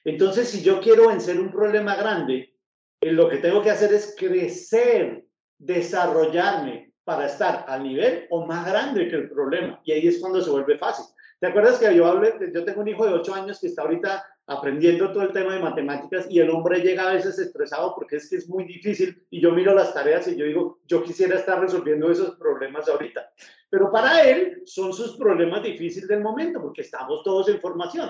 Entonces, 0.08 0.48
si 0.48 0.64
yo 0.64 0.80
quiero 0.80 1.10
vencer 1.10 1.38
un 1.38 1.52
problema 1.52 1.98
grande, 1.98 2.56
eh, 3.02 3.12
lo 3.12 3.28
que 3.28 3.40
tengo 3.40 3.62
que 3.62 3.72
hacer 3.72 3.92
es 3.94 4.16
crecer, 4.18 5.26
desarrollarme 5.58 6.94
para 7.04 7.26
estar 7.26 7.66
al 7.68 7.84
nivel 7.84 8.26
o 8.30 8.46
más 8.46 8.66
grande 8.66 9.10
que 9.10 9.18
el 9.18 9.30
problema. 9.30 9.82
Y 9.84 9.92
ahí 9.92 10.08
es 10.08 10.22
cuando 10.22 10.42
se 10.42 10.50
vuelve 10.50 10.78
fácil. 10.78 11.06
¿Te 11.42 11.48
acuerdas 11.48 11.78
que 11.78 11.94
yo 11.94 12.06
hablé? 12.06 12.34
Yo 12.54 12.64
tengo 12.64 12.80
un 12.80 12.88
hijo 12.88 13.06
de 13.06 13.16
8 13.16 13.36
años 13.36 13.60
que 13.60 13.68
está 13.68 13.82
ahorita 13.82 14.26
aprendiendo 14.46 15.12
todo 15.12 15.24
el 15.24 15.34
tema 15.34 15.56
de 15.56 15.60
matemáticas 15.60 16.26
y 16.30 16.40
el 16.40 16.52
hombre 16.52 16.80
llega 16.80 17.10
a 17.10 17.14
veces 17.14 17.38
estresado 17.38 17.94
porque 17.94 18.16
es 18.16 18.30
que 18.30 18.38
es 18.38 18.48
muy 18.48 18.64
difícil 18.64 19.28
y 19.30 19.42
yo 19.42 19.52
miro 19.52 19.76
las 19.76 19.94
tareas 19.94 20.26
y 20.30 20.38
yo 20.38 20.46
digo, 20.46 20.80
yo 20.86 21.04
quisiera 21.04 21.36
estar 21.36 21.60
resolviendo 21.60 22.10
esos 22.10 22.38
problemas 22.38 22.88
ahorita. 22.88 23.30
Pero 23.70 23.92
para 23.92 24.22
él 24.24 24.62
son 24.66 24.94
sus 24.94 25.18
problemas 25.18 25.64
difíciles 25.64 26.08
del 26.08 26.22
momento 26.22 26.62
porque 26.62 26.84
estamos 26.84 27.24
todos 27.24 27.50
en 27.50 27.60
formación. 27.60 28.10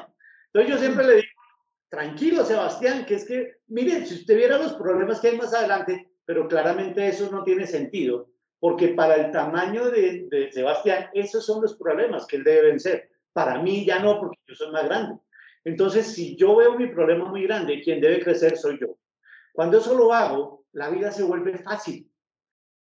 Entonces 0.54 0.72
yo 0.72 0.78
siempre 0.78 1.08
le 1.08 1.16
digo, 1.16 1.37
tranquilo 1.90 2.44
Sebastián, 2.44 3.06
que 3.06 3.16
es 3.16 3.26
que, 3.26 3.58
miren, 3.68 4.06
si 4.06 4.16
usted 4.16 4.36
viera 4.36 4.58
los 4.58 4.74
problemas 4.74 5.20
que 5.20 5.30
hay 5.30 5.38
más 5.38 5.54
adelante, 5.54 6.12
pero 6.26 6.48
claramente 6.48 7.08
eso 7.08 7.30
no 7.32 7.44
tiene 7.44 7.66
sentido 7.66 8.30
porque 8.60 8.90
para 8.90 9.16
el 9.16 9.32
tamaño 9.32 9.90
de, 9.90 10.28
de 10.30 10.52
Sebastián, 10.52 11.10
esos 11.14 11.46
son 11.46 11.62
los 11.62 11.76
problemas 11.76 12.26
que 12.26 12.38
él 12.38 12.44
debe 12.44 12.70
vencer. 12.70 13.10
Para 13.34 13.62
mí 13.62 13.86
ya 13.86 14.00
no, 14.00 14.20
porque 14.20 14.40
yo 14.48 14.56
soy 14.56 14.72
más 14.72 14.86
grande. 14.86 15.20
Entonces, 15.64 16.08
si 16.08 16.36
yo 16.36 16.56
veo 16.56 16.76
mi 16.76 16.88
problema 16.88 17.26
muy 17.26 17.44
grande, 17.44 17.82
quien 17.84 18.02
debe 18.02 18.24
crecer 18.24 18.58
soy 18.58 18.80
yo. 18.80 18.98
Cuando 19.54 19.78
eso 19.78 19.96
lo 19.96 20.14
hago, 20.14 20.66
la 20.72 20.90
vida 20.90 21.12
se 21.12 21.24
vuelve 21.24 21.58
fácil. 21.58 22.10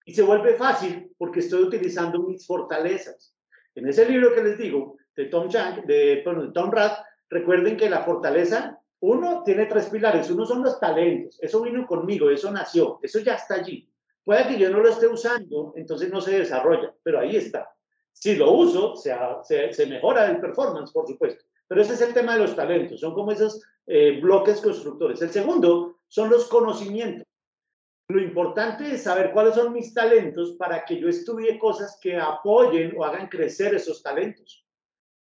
Y 0.05 0.13
se 0.13 0.23
vuelve 0.23 0.55
fácil 0.55 1.11
porque 1.17 1.41
estoy 1.41 1.63
utilizando 1.63 2.23
mis 2.23 2.47
fortalezas. 2.47 3.35
En 3.75 3.87
ese 3.87 4.09
libro 4.09 4.33
que 4.33 4.43
les 4.43 4.57
digo, 4.57 4.97
de 5.15 5.25
Tom 5.25 5.49
Chang, 5.49 5.85
de, 5.85 6.23
Tom 6.53 6.71
Rath, 6.71 6.99
recuerden 7.29 7.77
que 7.77 7.89
la 7.89 8.03
fortaleza, 8.03 8.79
uno 9.01 9.43
tiene 9.43 9.65
tres 9.65 9.87
pilares. 9.87 10.29
Uno 10.29 10.45
son 10.45 10.63
los 10.63 10.79
talentos. 10.79 11.37
Eso 11.41 11.61
vino 11.61 11.85
conmigo, 11.87 12.29
eso 12.29 12.51
nació, 12.51 12.99
eso 13.01 13.19
ya 13.19 13.35
está 13.35 13.55
allí. 13.55 13.89
Puede 14.23 14.47
que 14.47 14.59
yo 14.59 14.69
no 14.69 14.79
lo 14.79 14.89
esté 14.89 15.07
usando, 15.07 15.73
entonces 15.75 16.11
no 16.11 16.21
se 16.21 16.37
desarrolla, 16.37 16.93
pero 17.01 17.19
ahí 17.19 17.35
está. 17.35 17.73
Si 18.11 18.35
lo 18.35 18.51
uso, 18.51 18.95
se, 18.95 19.85
mejora 19.87 20.29
el 20.29 20.39
performance, 20.39 20.91
por 20.91 21.07
supuesto. 21.07 21.45
Pero 21.67 21.81
ese 21.81 21.93
es 21.93 22.01
el 22.01 22.13
tema 22.13 22.33
de 22.33 22.41
los 22.41 22.55
talentos, 22.55 22.99
son 22.99 23.13
como 23.13 23.31
esos 23.31 23.61
eh, 23.87 24.19
bloques 24.21 24.59
constructores. 24.59 25.21
El 25.21 25.29
segundo 25.29 25.99
son 26.07 26.29
los 26.29 26.47
conocimientos. 26.47 27.25
Lo 28.09 28.21
importante 28.21 28.93
es 28.93 29.03
saber 29.03 29.31
cuáles 29.31 29.55
son 29.55 29.71
mis 29.71 29.93
talentos 29.93 30.53
para 30.53 30.83
que 30.83 30.99
yo 30.99 31.07
estudie 31.07 31.59
cosas 31.59 31.97
que 32.01 32.17
apoyen 32.17 32.93
o 32.97 33.05
hagan 33.05 33.29
crecer 33.29 33.75
esos 33.75 34.01
talentos. 34.01 34.65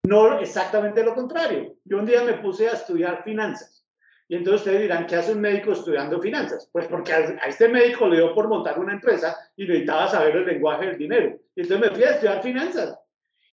No 0.05 0.39
exactamente 0.41 1.05
lo 1.05 1.15
contrario. 1.15 1.77
Yo 1.85 1.99
un 1.99 2.07
día 2.07 2.25
me 2.25 2.35
puse 2.35 2.69
a 2.69 2.73
estudiar 2.73 3.23
finanzas. 3.23 3.87
Y 4.29 4.37
entonces 4.37 4.63
ustedes 4.63 4.83
dirán, 4.83 5.07
¿qué 5.07 5.17
hace 5.17 5.33
un 5.33 5.41
médico 5.41 5.73
estudiando 5.73 6.21
finanzas? 6.21 6.69
Pues 6.73 6.87
porque 6.87 7.13
a 7.13 7.47
este 7.47 7.69
médico 7.69 8.09
le 8.09 8.17
dio 8.17 8.35
por 8.35 8.49
montar 8.49 8.79
una 8.79 8.95
empresa 8.95 9.37
y 9.57 9.67
necesitaba 9.67 10.09
saber 10.09 10.37
el 10.37 10.47
lenguaje 10.47 10.87
del 10.87 10.99
dinero. 10.99 11.39
Y 11.55 11.63
entonces 11.63 11.91
me 11.91 11.95
fui 11.95 12.05
a 12.05 12.13
estudiar 12.13 12.43
finanzas. 12.43 12.99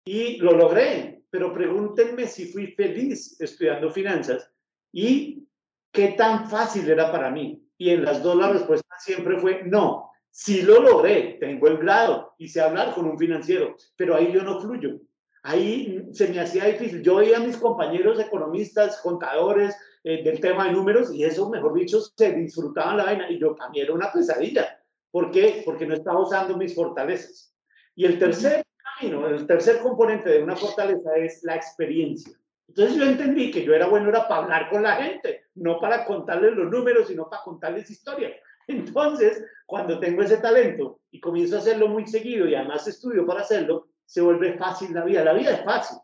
Y 0.05 0.39
lo 0.39 0.53
logré 0.53 1.15
pero 1.35 1.53
pregúntenme 1.53 2.29
si 2.29 2.47
fui 2.47 2.69
feliz 2.69 3.41
estudiando 3.41 3.91
finanzas 3.91 4.49
y 4.93 5.49
qué 5.91 6.13
tan 6.13 6.49
fácil 6.49 6.89
era 6.89 7.11
para 7.11 7.29
mí. 7.29 7.61
Y 7.77 7.91
en 7.91 8.05
las 8.05 8.23
dos 8.23 8.37
la 8.37 8.53
respuesta 8.53 8.95
siempre 9.01 9.41
fue 9.41 9.65
no. 9.65 10.13
Sí 10.31 10.63
lo 10.63 10.81
logré, 10.81 11.39
tengo 11.41 11.67
el 11.67 11.79
grado 11.79 12.37
y 12.39 12.47
sé 12.47 12.61
hablar 12.61 12.95
con 12.95 13.07
un 13.07 13.19
financiero, 13.19 13.75
pero 13.97 14.15
ahí 14.15 14.31
yo 14.33 14.45
no 14.45 14.61
fluyo. 14.61 15.01
Ahí 15.45 16.09
se 16.13 16.29
me 16.29 16.41
hacía 16.41 16.65
difícil. 16.65 17.03
Yo 17.03 17.17
veía 17.17 17.37
a 17.37 17.41
mis 17.41 17.59
compañeros 17.59 18.19
economistas, 18.19 19.01
contadores 19.03 19.77
eh, 20.03 20.25
del 20.25 20.41
tema 20.41 20.65
de 20.65 20.73
números 20.73 21.13
y 21.13 21.23
eso, 21.23 21.51
mejor 21.51 21.75
dicho, 21.75 22.01
se 22.01 22.33
disfrutaban 22.33 22.97
la 22.97 23.05
vaina 23.05 23.31
y 23.31 23.39
yo 23.39 23.55
también 23.55 23.85
era 23.85 23.95
una 23.95 24.11
pesadilla. 24.11 24.81
¿Por 25.11 25.31
qué? 25.31 25.63
Porque 25.65 25.87
no 25.87 25.95
estaba 25.95 26.21
usando 26.21 26.57
mis 26.57 26.75
fortalezas. 26.75 27.55
Y 27.95 28.07
el 28.07 28.19
tercer 28.19 28.65
el 29.03 29.47
tercer 29.47 29.81
componente 29.81 30.31
de 30.31 30.43
una 30.43 30.57
fortaleza 30.57 31.15
es 31.17 31.43
la 31.43 31.57
experiencia. 31.57 32.33
Entonces 32.69 32.97
yo 32.97 33.05
entendí 33.05 33.51
que 33.51 33.65
yo 33.65 33.75
era 33.75 33.87
bueno 33.87 34.09
era 34.09 34.27
para 34.27 34.43
hablar 34.43 34.71
con 34.71 34.83
la 34.83 34.97
gente, 34.97 35.45
no 35.57 35.79
para 35.79 36.05
contarles 36.05 36.55
los 36.55 36.71
números, 36.71 37.09
sino 37.09 37.29
para 37.29 37.43
contarles 37.43 37.91
historias. 37.91 38.33
Entonces, 38.67 39.45
cuando 39.67 40.01
tengo 40.01 40.23
ese 40.23 40.39
talento 40.39 41.01
y 41.11 41.21
comienzo 41.21 41.57
a 41.57 41.59
hacerlo 41.59 41.89
muy 41.89 42.07
seguido 42.07 42.47
y 42.49 42.55
además 42.55 42.89
estudio 42.89 43.27
para 43.27 43.43
hacerlo, 43.43 43.89
se 44.07 44.21
vuelve 44.21 44.57
fácil 44.59 44.93
la 44.93 45.05
vida. 45.05 45.25
La 45.25 45.33
vida 45.33 45.53
es 45.53 45.65
fácil. 45.65 45.99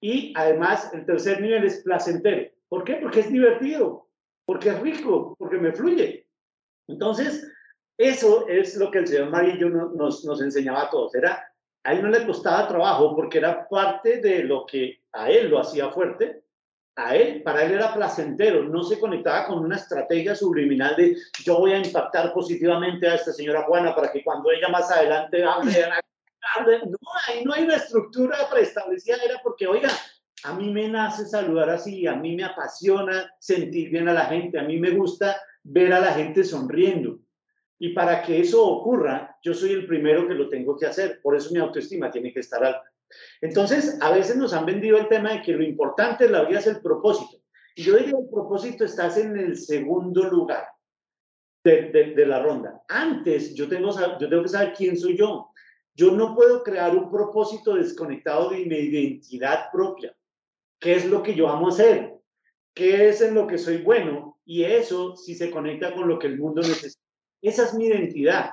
Y 0.00 0.32
además, 0.36 0.90
el 0.92 1.04
tercer 1.04 1.40
nivel 1.40 1.64
es 1.64 1.82
placentero. 1.82 2.50
¿Por 2.68 2.84
qué? 2.84 2.94
Porque 2.96 3.20
es 3.20 3.30
divertido, 3.30 4.08
porque 4.44 4.70
es 4.70 4.80
rico, 4.80 5.34
porque 5.38 5.58
me 5.58 5.72
fluye. 5.72 6.26
Entonces, 6.88 7.46
eso 7.98 8.48
es 8.48 8.76
lo 8.76 8.90
que 8.90 8.98
el 8.98 9.06
señor 9.06 9.30
Marillo 9.30 9.68
nos, 9.68 10.24
nos 10.24 10.40
enseñaba 10.40 10.82
a 10.82 10.90
todos. 10.90 11.14
Era 11.14 11.50
a 11.84 11.92
él 11.92 12.02
no 12.02 12.08
le 12.08 12.26
costaba 12.26 12.68
trabajo 12.68 13.14
porque 13.16 13.38
era 13.38 13.66
parte 13.68 14.20
de 14.20 14.44
lo 14.44 14.66
que 14.66 15.02
a 15.12 15.30
él 15.30 15.48
lo 15.48 15.60
hacía 15.60 15.90
fuerte. 15.90 16.44
A 16.96 17.16
él, 17.16 17.42
para 17.42 17.62
él 17.64 17.72
era 17.72 17.94
placentero, 17.94 18.64
no 18.64 18.82
se 18.82 18.98
conectaba 18.98 19.46
con 19.46 19.60
una 19.60 19.76
estrategia 19.76 20.34
subliminal 20.34 20.96
de 20.96 21.16
yo 21.44 21.58
voy 21.58 21.72
a 21.72 21.78
impactar 21.78 22.32
positivamente 22.34 23.08
a 23.08 23.14
esta 23.14 23.32
señora 23.32 23.62
Juana 23.62 23.94
para 23.94 24.12
que 24.12 24.22
cuando 24.22 24.50
ella 24.50 24.68
más 24.68 24.90
adelante 24.90 25.42
hable, 25.42 25.72
no, 26.86 26.98
ahí 27.28 27.44
no 27.44 27.52
hay 27.52 27.64
una 27.64 27.76
estructura 27.76 28.36
preestablecida, 28.50 29.16
era 29.24 29.40
porque, 29.42 29.66
oiga, 29.66 29.90
a 30.44 30.54
mí 30.54 30.72
me 30.72 30.88
nace 30.88 31.26
saludar 31.26 31.70
así, 31.70 32.06
a 32.06 32.14
mí 32.14 32.34
me 32.34 32.44
apasiona 32.44 33.30
sentir 33.38 33.90
bien 33.90 34.08
a 34.08 34.14
la 34.14 34.26
gente, 34.26 34.58
a 34.58 34.62
mí 34.62 34.78
me 34.78 34.90
gusta 34.90 35.40
ver 35.62 35.92
a 35.92 36.00
la 36.00 36.12
gente 36.12 36.44
sonriendo. 36.44 37.18
Y 37.78 37.90
para 37.90 38.22
que 38.22 38.40
eso 38.40 38.66
ocurra, 38.66 39.38
yo 39.42 39.54
soy 39.54 39.72
el 39.72 39.86
primero 39.86 40.28
que 40.28 40.34
lo 40.34 40.48
tengo 40.48 40.76
que 40.76 40.86
hacer. 40.86 41.20
Por 41.22 41.34
eso 41.34 41.50
mi 41.50 41.60
autoestima 41.60 42.10
tiene 42.10 42.32
que 42.32 42.40
estar 42.40 42.62
alta. 42.62 42.92
Entonces, 43.40 43.98
a 44.00 44.10
veces 44.10 44.36
nos 44.36 44.52
han 44.52 44.66
vendido 44.66 44.98
el 44.98 45.08
tema 45.08 45.32
de 45.32 45.42
que 45.42 45.52
lo 45.52 45.62
importante 45.62 46.26
en 46.26 46.32
la 46.32 46.44
vida 46.44 46.58
es 46.58 46.66
el 46.66 46.80
propósito. 46.80 47.42
Y 47.74 47.82
yo 47.82 47.96
diría, 47.96 48.18
el 48.18 48.28
propósito 48.30 48.84
estás 48.84 49.16
en 49.16 49.36
el 49.36 49.56
segundo 49.56 50.24
lugar 50.24 50.66
de, 51.64 52.26
la 52.26 52.42
ronda. 52.42 52.82
Antes, 52.88 53.54
yo 53.54 53.68
tengo, 53.68 53.90
yo 54.18 54.28
tengo 54.28 54.42
que 54.42 54.48
saber 54.48 54.74
quién 54.76 54.96
soy 54.96 55.16
yo. 55.16 55.49
Yo 56.00 56.12
no 56.12 56.34
puedo 56.34 56.62
crear 56.62 56.96
un 56.96 57.10
propósito 57.10 57.74
desconectado 57.74 58.48
de 58.48 58.64
mi 58.64 58.74
identidad 58.74 59.66
propia. 59.70 60.16
¿Qué 60.78 60.94
es 60.94 61.04
lo 61.04 61.22
que 61.22 61.34
yo 61.34 61.46
amo 61.46 61.68
hacer? 61.68 62.14
¿Qué 62.72 63.10
es 63.10 63.20
en 63.20 63.34
lo 63.34 63.46
que 63.46 63.58
soy 63.58 63.82
bueno? 63.82 64.38
Y 64.46 64.64
eso 64.64 65.14
si 65.14 65.34
se 65.34 65.50
conecta 65.50 65.92
con 65.92 66.08
lo 66.08 66.18
que 66.18 66.28
el 66.28 66.38
mundo 66.38 66.62
necesita. 66.62 67.04
Esa 67.42 67.64
es 67.64 67.74
mi 67.74 67.84
identidad. 67.84 68.52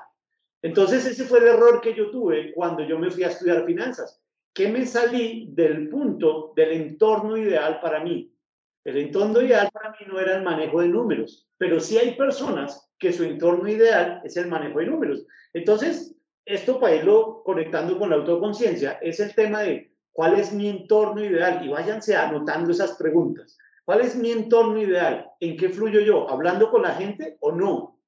Entonces, 0.61 1.05
ese 1.05 1.23
fue 1.23 1.39
el 1.39 1.47
error 1.47 1.79
que 1.79 1.95
yo 1.95 2.11
tuve 2.11 2.51
cuando 2.53 2.83
yo 2.83 2.99
me 2.99 3.11
fui 3.11 3.23
a 3.23 3.29
estudiar 3.29 3.65
finanzas, 3.65 4.21
que 4.53 4.67
me 4.67 4.85
salí 4.85 5.47
del 5.53 5.87
punto 5.87 6.51
del 6.53 6.73
entorno 6.73 7.37
ideal 7.37 7.79
para 7.79 8.03
mí. 8.03 8.29
El 8.83 8.97
entorno 8.97 9.41
ideal 9.41 9.69
para 9.71 9.91
mí 9.91 9.99
no 10.05 10.19
era 10.19 10.35
el 10.35 10.43
manejo 10.43 10.81
de 10.81 10.89
números, 10.89 11.47
pero 11.57 11.79
sí 11.79 11.97
hay 11.97 12.15
personas 12.15 12.91
que 12.99 13.13
su 13.13 13.23
entorno 13.23 13.69
ideal 13.69 14.19
es 14.25 14.35
el 14.35 14.49
manejo 14.49 14.79
de 14.79 14.87
números. 14.87 15.25
Entonces, 15.53 16.16
esto 16.47 16.79
para 16.79 16.95
irlo 16.95 17.43
conectando 17.43 17.99
con 17.99 18.09
la 18.09 18.15
autoconciencia 18.15 18.99
es 19.01 19.19
el 19.19 19.35
tema 19.35 19.63
de 19.63 19.91
cuál 20.13 20.39
es 20.39 20.53
mi 20.53 20.69
entorno 20.69 21.23
ideal 21.23 21.63
y 21.63 21.69
váyanse 21.69 22.15
anotando 22.15 22.71
esas 22.71 22.93
preguntas. 22.93 23.57
¿Cuál 23.83 24.01
es 24.01 24.15
mi 24.15 24.31
entorno 24.31 24.81
ideal? 24.81 25.29
¿En 25.41 25.57
qué 25.57 25.69
fluyo 25.69 25.99
yo? 25.99 26.29
¿Hablando 26.29 26.71
con 26.71 26.83
la 26.83 26.95
gente 26.95 27.37
o 27.41 27.51
no? 27.51 27.99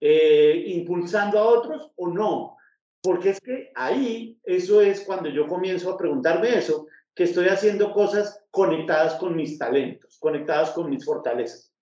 Eh, 0.00 0.62
¿Impulsando 0.68 1.40
a 1.40 1.44
otros 1.44 1.90
o 1.96 2.08
no? 2.08 2.56
Porque 3.02 3.30
es 3.30 3.40
que 3.40 3.72
ahí, 3.74 4.38
eso 4.44 4.80
es 4.80 5.00
cuando 5.00 5.28
yo 5.28 5.48
comienzo 5.48 5.92
a 5.92 5.98
preguntarme 5.98 6.56
eso, 6.56 6.86
que 7.14 7.24
estoy 7.24 7.48
haciendo 7.48 7.92
cosas 7.92 8.44
conectadas 8.52 9.14
con 9.14 9.34
mis 9.34 9.58
talentos, 9.58 10.18
conectadas 10.20 10.70
con 10.70 10.88
mis 10.88 11.04
fortalezas. 11.04 11.74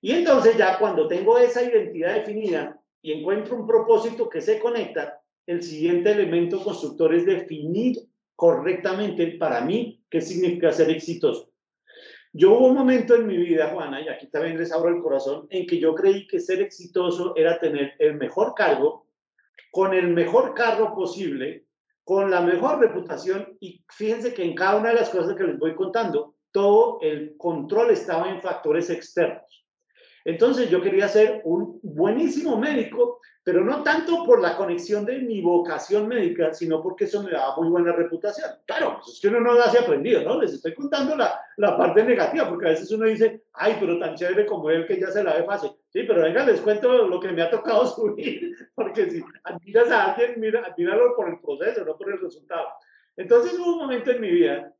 Y 0.00 0.12
entonces 0.12 0.56
ya 0.56 0.78
cuando 0.80 1.06
tengo 1.06 1.38
esa 1.38 1.62
identidad 1.62 2.14
definida 2.14 2.80
y 3.02 3.12
encuentro 3.12 3.54
un 3.54 3.68
propósito 3.68 4.28
que 4.28 4.40
se 4.40 4.58
conecta, 4.58 5.19
el 5.50 5.64
siguiente 5.64 6.12
elemento 6.12 6.62
constructor 6.62 7.12
es 7.12 7.26
definir 7.26 7.96
correctamente 8.36 9.26
para 9.32 9.60
mí 9.62 10.00
qué 10.08 10.20
significa 10.20 10.70
ser 10.70 10.90
exitoso. 10.90 11.50
Yo 12.32 12.52
hubo 12.52 12.68
un 12.68 12.76
momento 12.76 13.16
en 13.16 13.26
mi 13.26 13.36
vida, 13.36 13.70
Juana, 13.70 14.00
y 14.00 14.08
aquí 14.08 14.28
también 14.28 14.56
les 14.56 14.70
abro 14.70 14.90
el 14.90 15.02
corazón, 15.02 15.48
en 15.50 15.66
que 15.66 15.80
yo 15.80 15.92
creí 15.96 16.28
que 16.28 16.38
ser 16.38 16.60
exitoso 16.60 17.34
era 17.34 17.58
tener 17.58 17.94
el 17.98 18.14
mejor 18.14 18.54
cargo, 18.54 19.08
con 19.72 19.92
el 19.92 20.06
mejor 20.10 20.54
carro 20.54 20.94
posible, 20.94 21.66
con 22.04 22.30
la 22.30 22.42
mejor 22.42 22.78
reputación, 22.78 23.56
y 23.58 23.84
fíjense 23.88 24.32
que 24.32 24.44
en 24.44 24.54
cada 24.54 24.76
una 24.78 24.90
de 24.90 25.00
las 25.00 25.10
cosas 25.10 25.34
que 25.34 25.42
les 25.42 25.58
voy 25.58 25.74
contando, 25.74 26.36
todo 26.52 27.00
el 27.02 27.36
control 27.36 27.90
estaba 27.90 28.30
en 28.30 28.40
factores 28.40 28.88
externos. 28.88 29.66
Entonces 30.24 30.68
yo 30.68 30.80
quería 30.82 31.08
ser 31.08 31.40
un 31.44 31.80
buenísimo 31.82 32.58
médico, 32.58 33.20
pero 33.42 33.64
no 33.64 33.82
tanto 33.82 34.24
por 34.24 34.40
la 34.40 34.56
conexión 34.56 35.06
de 35.06 35.18
mi 35.18 35.40
vocación 35.40 36.06
médica, 36.06 36.52
sino 36.52 36.82
porque 36.82 37.04
eso 37.04 37.22
me 37.22 37.30
daba 37.30 37.56
muy 37.56 37.68
buena 37.68 37.92
reputación. 37.92 38.50
Claro, 38.66 38.98
pues 38.98 39.14
es 39.14 39.20
que 39.20 39.28
uno 39.28 39.40
no 39.40 39.54
lo 39.54 39.62
hace 39.62 39.78
aprendido, 39.78 40.22
¿no? 40.22 40.40
Les 40.40 40.52
estoy 40.52 40.74
contando 40.74 41.16
la, 41.16 41.40
la 41.56 41.76
parte 41.76 42.04
negativa, 42.04 42.48
porque 42.48 42.66
a 42.66 42.70
veces 42.70 42.90
uno 42.92 43.06
dice, 43.06 43.44
ay, 43.54 43.76
pero 43.80 43.98
tan 43.98 44.14
chévere 44.14 44.44
como 44.44 44.70
él 44.70 44.86
que 44.86 45.00
ya 45.00 45.10
se 45.10 45.24
la 45.24 45.34
ve 45.34 45.44
fácil. 45.44 45.70
Sí, 45.88 46.02
pero 46.06 46.22
venga, 46.22 46.44
les 46.44 46.60
cuento 46.60 47.06
lo 47.06 47.18
que 47.18 47.32
me 47.32 47.42
ha 47.42 47.50
tocado 47.50 47.86
subir, 47.94 48.54
porque 48.74 49.10
si 49.10 49.22
admiras 49.44 49.90
a 49.90 50.12
alguien, 50.12 50.34
mira, 50.38 50.64
admíralo 50.66 51.16
por 51.16 51.28
el 51.28 51.40
proceso, 51.40 51.84
no 51.84 51.96
por 51.96 52.12
el 52.12 52.20
resultado. 52.20 52.66
Entonces 53.16 53.58
hubo 53.58 53.72
un 53.72 53.78
momento 53.78 54.10
en 54.10 54.20
mi 54.20 54.30
vida 54.30 54.74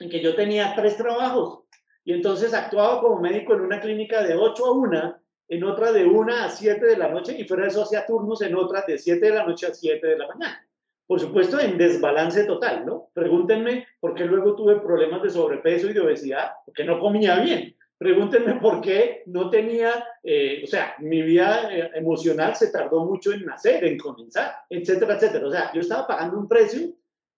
en 0.00 0.10
que 0.10 0.20
yo 0.20 0.34
tenía 0.34 0.74
tres 0.74 0.96
trabajos 0.96 1.63
y 2.04 2.12
entonces 2.12 2.52
actuaba 2.52 3.00
como 3.00 3.20
médico 3.20 3.54
en 3.54 3.62
una 3.62 3.80
clínica 3.80 4.22
de 4.22 4.34
8 4.34 4.66
a 4.66 4.72
1, 4.72 5.16
en 5.48 5.64
otra 5.64 5.92
de 5.92 6.04
1 6.04 6.34
a 6.34 6.48
7 6.48 6.84
de 6.84 6.96
la 6.96 7.08
noche 7.08 7.34
y 7.38 7.44
fuera 7.44 7.64
de 7.64 7.70
eso 7.70 7.82
hacía 7.82 8.06
turnos 8.06 8.42
en 8.42 8.54
otras 8.54 8.86
de 8.86 8.98
7 8.98 9.24
de 9.24 9.34
la 9.34 9.44
noche 9.44 9.66
a 9.66 9.74
7 9.74 10.06
de 10.06 10.18
la 10.18 10.28
mañana. 10.28 10.66
Por 11.06 11.20
supuesto, 11.20 11.60
en 11.60 11.76
desbalance 11.76 12.44
total, 12.44 12.86
¿no? 12.86 13.10
Pregúntenme 13.12 13.86
por 14.00 14.14
qué 14.14 14.24
luego 14.24 14.54
tuve 14.54 14.80
problemas 14.80 15.22
de 15.22 15.30
sobrepeso 15.30 15.90
y 15.90 15.92
de 15.92 16.00
obesidad, 16.00 16.52
porque 16.64 16.84
no 16.84 16.98
comía 16.98 17.38
bien. 17.40 17.76
Pregúntenme 17.98 18.54
por 18.54 18.80
qué 18.80 19.22
no 19.26 19.50
tenía, 19.50 20.04
eh, 20.22 20.62
o 20.64 20.66
sea, 20.66 20.94
mi 20.98 21.22
vida 21.22 21.68
eh, 21.70 21.90
emocional 21.94 22.56
se 22.56 22.70
tardó 22.70 23.04
mucho 23.04 23.32
en 23.32 23.44
nacer, 23.44 23.84
en 23.84 23.98
comenzar, 23.98 24.52
etcétera, 24.68 25.14
etcétera. 25.14 25.46
O 25.46 25.50
sea, 25.50 25.70
yo 25.72 25.80
estaba 25.80 26.06
pagando 26.06 26.38
un 26.38 26.48
precio 26.48 26.88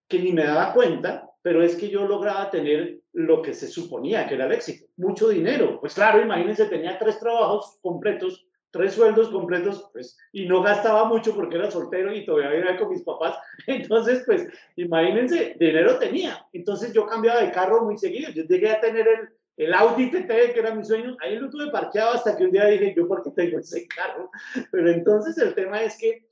que 0.09 0.21
ni 0.21 0.33
me 0.33 0.45
daba 0.45 0.73
cuenta, 0.73 1.29
pero 1.47 1.63
es 1.63 1.77
que 1.77 1.89
yo 1.89 2.09
lograba 2.09 2.51
tener 2.51 3.03
lo 3.13 3.41
que 3.41 3.55
se 3.55 3.69
suponía 3.69 4.27
que 4.27 4.35
era 4.35 4.47
el 4.47 4.53
éxito, 4.53 4.87
mucho 4.97 5.29
dinero. 5.29 5.79
Pues 5.79 5.95
claro, 5.95 6.21
imagínense, 6.21 6.65
tenía 6.65 6.99
tres 6.99 7.21
trabajos 7.21 7.79
completos, 7.83 8.49
tres 8.73 8.95
sueldos 8.95 9.29
completos, 9.29 9.89
pues, 9.93 10.19
y 10.33 10.49
no 10.49 10.61
gastaba 10.61 11.05
mucho 11.05 11.37
porque 11.37 11.55
era 11.55 11.71
soltero 11.71 12.13
y 12.13 12.27
todavía 12.27 12.51
vivía 12.51 12.77
con 12.77 12.89
mis 12.89 13.05
papás. 13.05 13.39
Entonces, 13.69 14.25
pues, 14.27 14.49
imagínense, 14.75 15.55
dinero 15.57 16.01
tenía. 16.01 16.45
Entonces 16.53 16.93
yo 16.93 17.07
cambiaba 17.07 17.41
de 17.41 17.53
carro 17.53 17.85
muy 17.85 17.97
seguido. 17.97 18.33
Yo 18.33 18.43
llegué 18.43 18.69
a 18.69 18.81
tener 18.81 19.07
el, 19.07 19.29
el 19.69 19.73
Audi 19.73 20.11
TT, 20.11 20.53
que 20.53 20.59
era 20.59 20.75
mi 20.75 20.85
sueño, 20.85 21.17
ahí 21.21 21.37
lo 21.37 21.49
tuve 21.49 21.71
parqueado 21.71 22.15
hasta 22.15 22.37
que 22.37 22.43
un 22.43 22.51
día 22.51 22.65
dije, 22.65 22.93
yo 22.97 23.07
por 23.07 23.23
qué 23.23 23.31
tengo 23.31 23.61
ese 23.61 23.87
carro. 23.87 24.33
Pero 24.73 24.91
entonces 24.91 25.39
el 25.39 25.55
tema 25.55 25.81
es 25.81 25.97
que 25.97 26.27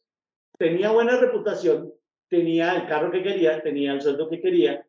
tenía 0.59 0.91
buena 0.91 1.17
reputación, 1.19 1.95
tenía 2.29 2.75
el 2.75 2.89
carro 2.89 3.13
que 3.13 3.23
quería, 3.23 3.63
tenía 3.63 3.93
el 3.93 4.03
sueldo 4.03 4.29
que 4.29 4.41
quería, 4.41 4.84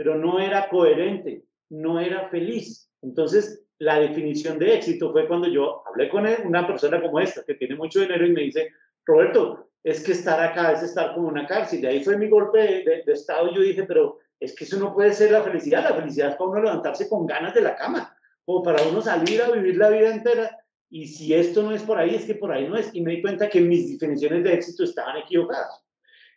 pero 0.00 0.14
no 0.14 0.40
era 0.40 0.66
coherente, 0.70 1.44
no 1.68 2.00
era 2.00 2.26
feliz. 2.30 2.90
Entonces, 3.02 3.66
la 3.78 4.00
definición 4.00 4.58
de 4.58 4.76
éxito 4.76 5.12
fue 5.12 5.28
cuando 5.28 5.46
yo 5.46 5.82
hablé 5.86 6.08
con 6.08 6.26
una 6.46 6.66
persona 6.66 7.02
como 7.02 7.20
esta, 7.20 7.44
que 7.44 7.52
tiene 7.52 7.76
mucho 7.76 8.00
dinero, 8.00 8.26
y 8.26 8.32
me 8.32 8.40
dice, 8.44 8.72
Roberto, 9.04 9.68
es 9.84 10.02
que 10.02 10.12
estar 10.12 10.40
acá 10.40 10.72
es 10.72 10.82
estar 10.84 11.12
como 11.12 11.28
una 11.28 11.46
cárcel. 11.46 11.80
Y 11.80 11.86
ahí 11.86 12.02
fue 12.02 12.16
mi 12.16 12.30
golpe 12.30 12.82
de, 12.82 13.02
de, 13.04 13.12
estado. 13.12 13.52
Yo 13.52 13.60
dije, 13.60 13.82
pero 13.82 14.20
es 14.40 14.56
que 14.56 14.64
eso 14.64 14.78
no 14.78 14.94
puede 14.94 15.12
ser 15.12 15.32
la 15.32 15.42
felicidad. 15.42 15.84
La 15.84 15.94
felicidad 15.94 16.30
es 16.30 16.36
para 16.36 16.48
uno 16.48 16.62
levantarse 16.62 17.06
con 17.06 17.26
ganas 17.26 17.52
de 17.52 17.60
la 17.60 17.76
cama, 17.76 18.16
o 18.46 18.62
para 18.62 18.82
uno 18.84 19.02
salir 19.02 19.42
a 19.42 19.50
vivir 19.50 19.76
la 19.76 19.90
vida 19.90 20.14
entera. 20.14 20.64
Y 20.88 21.08
si 21.08 21.34
esto 21.34 21.62
no 21.62 21.72
es 21.72 21.82
por 21.82 21.98
ahí, 21.98 22.14
es 22.14 22.24
que 22.24 22.36
por 22.36 22.52
ahí 22.52 22.66
no 22.66 22.78
es. 22.78 22.88
Y 22.94 23.02
me 23.02 23.16
di 23.16 23.20
cuenta 23.20 23.50
que 23.50 23.60
mis 23.60 23.98
definiciones 23.98 24.44
de 24.44 24.54
éxito 24.54 24.82
estaban 24.82 25.18
equivocadas. 25.18 25.84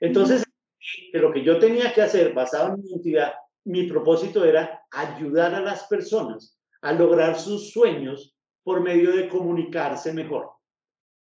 Entonces, 0.02 0.44
que 1.14 1.18
lo 1.18 1.32
que 1.32 1.46
yo 1.46 1.60
tenía 1.60 1.94
que 1.94 2.02
hacer 2.02 2.34
basado 2.34 2.74
en 2.74 2.82
mi 2.82 2.90
identidad 2.90 3.36
mi 3.66 3.84
propósito 3.88 4.44
era 4.44 4.84
ayudar 4.92 5.56
a 5.56 5.62
las 5.62 5.86
personas 5.86 6.60
a 6.82 6.94
lograr 6.94 7.40
sus 7.40 7.72
sueños 7.72 8.36
por 8.64 8.82
medio 8.82 9.16
de 9.16 9.30
comunicarse 9.30 10.14
mejor. 10.14 10.52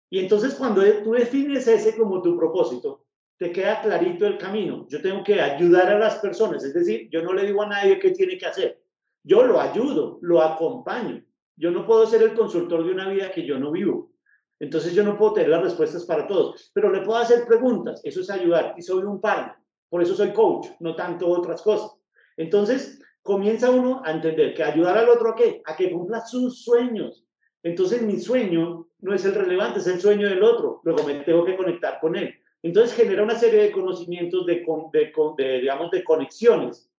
Y 0.09 0.19
entonces 0.19 0.55
cuando 0.55 0.81
tú 1.03 1.13
defines 1.13 1.67
ese 1.67 1.97
como 1.97 2.21
tu 2.21 2.37
propósito, 2.37 3.05
te 3.37 3.51
queda 3.51 3.81
clarito 3.81 4.27
el 4.27 4.37
camino. 4.37 4.85
Yo 4.89 5.01
tengo 5.01 5.23
que 5.23 5.41
ayudar 5.41 5.89
a 5.89 5.99
las 5.99 6.19
personas, 6.19 6.63
es 6.63 6.73
decir, 6.73 7.09
yo 7.09 7.23
no 7.23 7.33
le 7.33 7.45
digo 7.45 7.63
a 7.63 7.67
nadie 7.67 7.99
qué 7.99 8.11
tiene 8.11 8.37
que 8.37 8.45
hacer. 8.45 8.83
Yo 9.23 9.43
lo 9.43 9.59
ayudo, 9.59 10.19
lo 10.21 10.41
acompaño. 10.41 11.23
Yo 11.55 11.71
no 11.71 11.85
puedo 11.85 12.05
ser 12.05 12.23
el 12.23 12.33
consultor 12.33 12.85
de 12.85 12.91
una 12.91 13.09
vida 13.09 13.31
que 13.31 13.45
yo 13.45 13.57
no 13.57 13.71
vivo. 13.71 14.11
Entonces 14.59 14.93
yo 14.93 15.03
no 15.03 15.17
puedo 15.17 15.33
tener 15.33 15.49
las 15.49 15.63
respuestas 15.63 16.05
para 16.05 16.27
todos, 16.27 16.71
pero 16.73 16.91
le 16.91 17.01
puedo 17.01 17.17
hacer 17.17 17.45
preguntas. 17.47 18.01
Eso 18.03 18.21
es 18.21 18.29
ayudar 18.29 18.75
y 18.77 18.81
soy 18.81 19.03
un 19.03 19.19
partner. 19.19 19.55
Por 19.89 20.01
eso 20.01 20.15
soy 20.15 20.33
coach, 20.33 20.67
no 20.79 20.95
tanto 20.95 21.27
otras 21.27 21.61
cosas. 21.61 22.00
Entonces, 22.41 22.99
comienza 23.21 23.69
uno 23.69 24.01
a 24.03 24.11
entender 24.11 24.55
que 24.55 24.63
ayudar 24.63 24.97
al 24.97 25.09
otro 25.09 25.29
a 25.29 25.35
qué? 25.35 25.61
A 25.65 25.75
que 25.75 25.91
cumpla 25.91 26.25
sus 26.25 26.63
sueños. 26.63 27.23
Entonces, 27.61 28.01
mi 28.01 28.19
sueño 28.19 28.87
no 28.99 29.13
es 29.13 29.23
el 29.25 29.35
relevante, 29.35 29.77
es 29.79 29.85
el 29.85 30.01
sueño 30.01 30.27
del 30.27 30.41
otro. 30.41 30.81
Luego 30.83 31.03
me 31.03 31.19
tengo 31.19 31.45
que 31.45 31.55
conectar 31.55 31.99
con 31.99 32.15
él. 32.15 32.33
Entonces, 32.63 32.95
genera 32.95 33.21
una 33.21 33.35
serie 33.35 33.61
de 33.61 33.71
conocimientos, 33.71 34.47
de, 34.47 34.65
de, 35.37 35.59
digamos, 35.59 35.91
de 35.91 36.03
conexiones, 36.03 36.89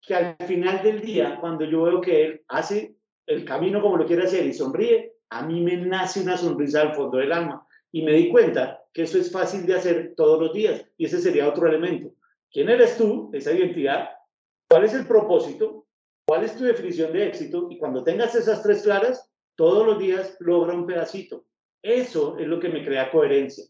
que 0.00 0.16
al 0.16 0.36
final 0.48 0.82
del 0.82 1.00
día, 1.00 1.38
cuando 1.40 1.64
yo 1.64 1.82
veo 1.82 2.00
que 2.00 2.24
él 2.24 2.42
hace 2.48 2.96
el 3.26 3.44
camino 3.44 3.80
como 3.80 3.96
lo 3.96 4.04
quiere 4.04 4.24
hacer 4.24 4.44
y 4.44 4.52
sonríe, 4.52 5.12
a 5.30 5.46
mí 5.46 5.60
me 5.60 5.76
nace 5.76 6.22
una 6.22 6.36
sonrisa 6.36 6.80
al 6.80 6.94
fondo 6.96 7.18
del 7.18 7.30
alma. 7.30 7.64
Y 7.92 8.02
me 8.02 8.14
di 8.14 8.30
cuenta 8.30 8.82
que 8.92 9.02
eso 9.02 9.16
es 9.16 9.30
fácil 9.30 9.64
de 9.64 9.74
hacer 9.74 10.14
todos 10.16 10.40
los 10.40 10.52
días. 10.52 10.84
Y 10.96 11.04
ese 11.04 11.20
sería 11.20 11.48
otro 11.48 11.68
elemento. 11.68 12.12
¿Quién 12.50 12.68
eres 12.68 12.96
tú? 12.96 13.30
Esa 13.32 13.52
identidad 13.52 14.08
¿Cuál 14.72 14.84
es 14.84 14.94
el 14.94 15.06
propósito? 15.06 15.84
¿Cuál 16.24 16.44
es 16.44 16.56
tu 16.56 16.64
definición 16.64 17.12
de 17.12 17.26
éxito? 17.26 17.66
Y 17.68 17.76
cuando 17.76 18.02
tengas 18.02 18.34
esas 18.34 18.62
tres 18.62 18.82
claras, 18.82 19.30
todos 19.54 19.86
los 19.86 19.98
días 19.98 20.34
logra 20.40 20.72
un 20.72 20.86
pedacito. 20.86 21.44
Eso 21.82 22.38
es 22.38 22.46
lo 22.46 22.58
que 22.58 22.70
me 22.70 22.82
crea 22.82 23.10
coherencia. 23.10 23.66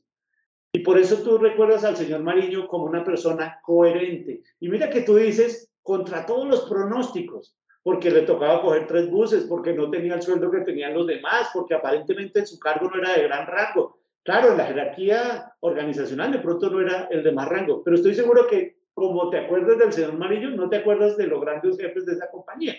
Y 0.72 0.78
por 0.78 1.00
eso 1.00 1.16
tú 1.24 1.38
recuerdas 1.38 1.82
al 1.82 1.96
señor 1.96 2.22
Mariño 2.22 2.68
como 2.68 2.84
una 2.84 3.02
persona 3.02 3.58
coherente. 3.64 4.44
Y 4.60 4.68
mira 4.68 4.90
que 4.90 5.00
tú 5.00 5.16
dices, 5.16 5.72
contra 5.82 6.24
todos 6.24 6.46
los 6.46 6.68
pronósticos, 6.68 7.56
porque 7.82 8.12
le 8.12 8.22
tocaba 8.22 8.62
coger 8.62 8.86
tres 8.86 9.10
buses, 9.10 9.42
porque 9.48 9.72
no 9.72 9.90
tenía 9.90 10.14
el 10.14 10.22
sueldo 10.22 10.52
que 10.52 10.60
tenían 10.60 10.94
los 10.94 11.08
demás, 11.08 11.50
porque 11.52 11.74
aparentemente 11.74 12.46
su 12.46 12.60
cargo 12.60 12.88
no 12.88 13.00
era 13.00 13.16
de 13.16 13.24
gran 13.24 13.48
rango. 13.48 13.98
Claro, 14.22 14.56
la 14.56 14.66
jerarquía 14.66 15.52
organizacional 15.58 16.30
de 16.30 16.38
pronto 16.38 16.70
no 16.70 16.80
era 16.80 17.08
el 17.10 17.24
de 17.24 17.32
más 17.32 17.48
rango, 17.48 17.82
pero 17.82 17.96
estoy 17.96 18.14
seguro 18.14 18.46
que 18.46 18.81
como 18.94 19.30
te 19.30 19.38
acuerdas 19.38 19.78
del 19.78 19.92
señor 19.92 20.18
Marillo, 20.18 20.50
no 20.50 20.68
te 20.68 20.76
acuerdas 20.76 21.16
de 21.16 21.26
los 21.26 21.40
grandes 21.40 21.78
jefes 21.78 22.06
de 22.06 22.12
esa 22.12 22.30
compañía. 22.30 22.76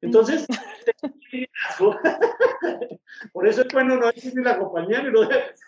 Entonces, 0.00 0.46
por 3.32 3.48
eso 3.48 3.62
es 3.62 3.68
bueno 3.72 3.96
no 3.96 4.12
decir 4.12 4.32
ni 4.36 4.44
la 4.44 4.58
compañía 4.58 5.02
ni 5.02 5.10
los 5.10 5.28
jefes. 5.28 5.60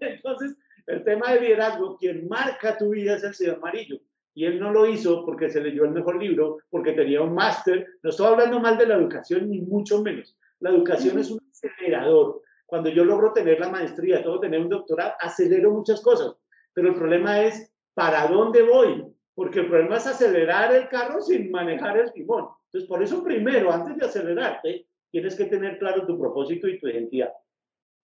Entonces, 0.00 0.56
el 0.86 1.04
tema 1.04 1.32
de 1.32 1.40
liderazgo, 1.40 1.98
quien 1.98 2.26
marca 2.28 2.78
tu 2.78 2.90
vida 2.90 3.16
es 3.16 3.24
el 3.24 3.34
señor 3.34 3.60
Marillo. 3.60 3.98
Y 4.34 4.44
él 4.44 4.60
no 4.60 4.72
lo 4.72 4.86
hizo 4.86 5.24
porque 5.24 5.50
se 5.50 5.60
leyó 5.60 5.84
el 5.84 5.90
mejor 5.90 6.22
libro, 6.22 6.58
porque 6.70 6.92
tenía 6.92 7.20
un 7.20 7.34
máster. 7.34 7.86
No 8.02 8.10
estoy 8.10 8.28
hablando 8.28 8.60
mal 8.60 8.78
de 8.78 8.86
la 8.86 8.94
educación, 8.94 9.50
ni 9.50 9.60
mucho 9.60 10.02
menos. 10.02 10.38
La 10.60 10.70
educación 10.70 11.18
es 11.18 11.30
un 11.30 11.40
acelerador. 11.50 12.42
Cuando 12.64 12.88
yo 12.88 13.04
logro 13.04 13.32
tener 13.32 13.58
la 13.58 13.68
maestría, 13.68 14.22
todo 14.22 14.40
tener 14.40 14.60
un 14.60 14.68
doctorado, 14.68 15.14
acelero 15.20 15.72
muchas 15.72 16.00
cosas. 16.00 16.36
Pero 16.72 16.88
el 16.88 16.94
problema 16.94 17.42
es, 17.42 17.72
¿para 17.94 18.28
dónde 18.28 18.62
voy? 18.62 19.04
Porque 19.38 19.60
el 19.60 19.68
problema 19.68 19.98
es 19.98 20.06
acelerar 20.08 20.74
el 20.74 20.88
carro 20.88 21.20
sin 21.20 21.52
manejar 21.52 21.96
el 21.96 22.12
timón. 22.12 22.48
Entonces, 22.64 22.88
por 22.88 23.00
eso 23.00 23.22
primero, 23.22 23.70
antes 23.70 23.96
de 23.96 24.04
acelerarte, 24.04 24.88
tienes 25.12 25.36
que 25.36 25.44
tener 25.44 25.78
claro 25.78 26.04
tu 26.04 26.18
propósito 26.18 26.66
y 26.66 26.80
tu 26.80 26.88
identidad. 26.88 27.32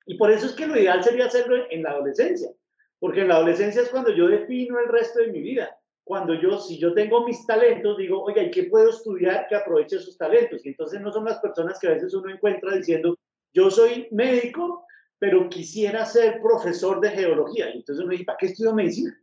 Y 0.05 0.15
por 0.15 0.29
eso 0.29 0.45
es 0.45 0.51
que 0.51 0.67
lo 0.67 0.77
ideal 0.77 1.03
sería 1.03 1.25
hacerlo 1.25 1.55
en 1.71 1.81
la 1.81 1.89
adolescencia. 1.89 2.51
Porque 2.99 3.21
en 3.21 3.29
la 3.29 3.38
adolescencia 3.38 3.81
es 3.81 3.89
cuando 3.89 4.11
yo 4.11 4.27
defino 4.27 4.77
el 4.79 4.89
resto 4.89 5.21
de 5.21 5.31
mi 5.31 5.41
vida. 5.41 5.75
Cuando 6.03 6.36
yo, 6.36 6.59
si 6.59 6.77
yo 6.77 6.93
tengo 6.93 7.25
mis 7.25 7.43
talentos, 7.47 7.97
digo, 7.97 8.21
oye, 8.21 8.43
¿y 8.43 8.51
qué 8.51 8.65
puedo 8.65 8.91
estudiar 8.91 9.47
que 9.47 9.55
aproveche 9.55 9.95
esos 9.95 10.15
talentos? 10.15 10.63
Y 10.63 10.69
entonces 10.69 11.01
no 11.01 11.11
son 11.11 11.25
las 11.25 11.39
personas 11.39 11.79
que 11.79 11.88
a 11.88 11.93
veces 11.93 12.13
uno 12.13 12.31
encuentra 12.31 12.75
diciendo, 12.75 13.17
yo 13.51 13.71
soy 13.71 14.07
médico, 14.11 14.86
pero 15.17 15.49
quisiera 15.49 16.05
ser 16.05 16.39
profesor 16.43 17.01
de 17.01 17.09
geología. 17.09 17.73
Y 17.73 17.77
entonces 17.77 18.03
uno 18.03 18.11
dice, 18.11 18.25
¿para 18.25 18.38
qué 18.38 18.45
estudio 18.45 18.75
medicina? 18.75 19.19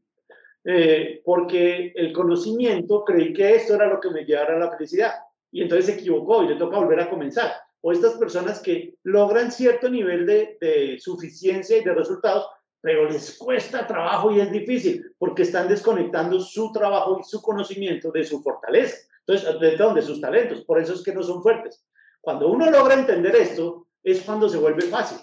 Eh, 0.65 1.23
porque 1.25 1.93
el 1.95 2.13
conocimiento 2.13 3.05
creí 3.05 3.33
que 3.33 3.55
esto 3.55 3.75
era 3.75 3.87
lo 3.87 4.01
que 4.01 4.11
me 4.11 4.25
llevara 4.25 4.57
a 4.57 4.59
la 4.59 4.71
felicidad. 4.71 5.15
Y 5.51 5.63
entonces 5.63 5.87
se 5.87 5.93
equivocó 5.95 6.43
y 6.43 6.49
le 6.49 6.57
toca 6.57 6.79
volver 6.79 7.01
a 7.01 7.11
comenzar. 7.11 7.53
O 7.81 7.93
estas 7.93 8.15
personas 8.15 8.61
que 8.61 8.95
logran 9.05 9.51
cierto 9.51 9.89
nivel 9.89 10.27
de, 10.27 10.59
de 10.61 10.99
suficiencia 11.01 11.79
y 11.79 11.85
de 11.85 11.95
resultados, 11.95 12.47
pero 12.81 13.09
les 13.09 13.37
cuesta 13.39 13.87
trabajo 13.87 14.31
y 14.31 14.41
es 14.41 14.51
difícil 14.51 15.15
porque 15.19 15.43
están 15.43 15.69
desconectando 15.69 16.41
su 16.41 16.73
trabajo 16.73 17.19
y 17.21 17.25
su 17.25 17.41
conocimiento 17.43 18.11
de 18.11 18.25
su 18.25 18.43
fortaleza. 18.43 18.97
Entonces, 19.27 19.61
¿de 19.61 19.77
dónde? 19.77 20.03
Sus 20.03 20.21
talentos. 20.21 20.65
Por 20.65 20.81
eso 20.81 20.95
es 20.95 21.03
que 21.03 21.15
no 21.15 21.23
son 21.23 21.43
fuertes. 21.43 21.85
Cuando 22.21 22.49
uno 22.49 22.71
logra 22.71 22.95
entender 22.95 23.35
esto, 23.37 23.87
es 24.03 24.23
cuando 24.23 24.49
se 24.49 24.59
vuelve 24.59 24.83
fácil. 24.83 25.19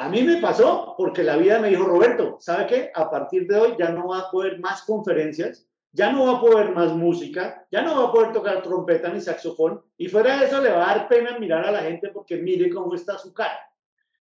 A 0.00 0.08
mí 0.08 0.22
me 0.22 0.40
pasó 0.40 0.94
porque 0.96 1.24
la 1.24 1.36
vida 1.36 1.58
me 1.58 1.70
dijo, 1.70 1.84
Roberto, 1.84 2.38
¿sabe 2.40 2.66
qué? 2.68 2.92
A 2.94 3.10
partir 3.10 3.48
de 3.48 3.56
hoy 3.56 3.74
ya 3.76 3.90
no 3.90 4.08
va 4.08 4.20
a 4.20 4.30
poder 4.30 4.60
más 4.60 4.82
conferencias, 4.82 5.68
ya 5.90 6.12
no 6.12 6.26
va 6.26 6.38
a 6.38 6.40
poder 6.40 6.70
más 6.70 6.92
música, 6.92 7.66
ya 7.72 7.82
no 7.82 8.00
va 8.00 8.08
a 8.08 8.12
poder 8.12 8.32
tocar 8.32 8.62
trompeta 8.62 9.08
ni 9.08 9.20
saxofón, 9.20 9.82
y 9.96 10.06
fuera 10.06 10.38
de 10.38 10.46
eso 10.46 10.62
le 10.62 10.70
va 10.70 10.84
a 10.88 10.96
dar 10.96 11.08
pena 11.08 11.36
mirar 11.40 11.66
a 11.66 11.72
la 11.72 11.80
gente 11.80 12.10
porque 12.10 12.36
mire 12.36 12.70
cómo 12.70 12.94
está 12.94 13.18
su 13.18 13.34
cara 13.34 13.58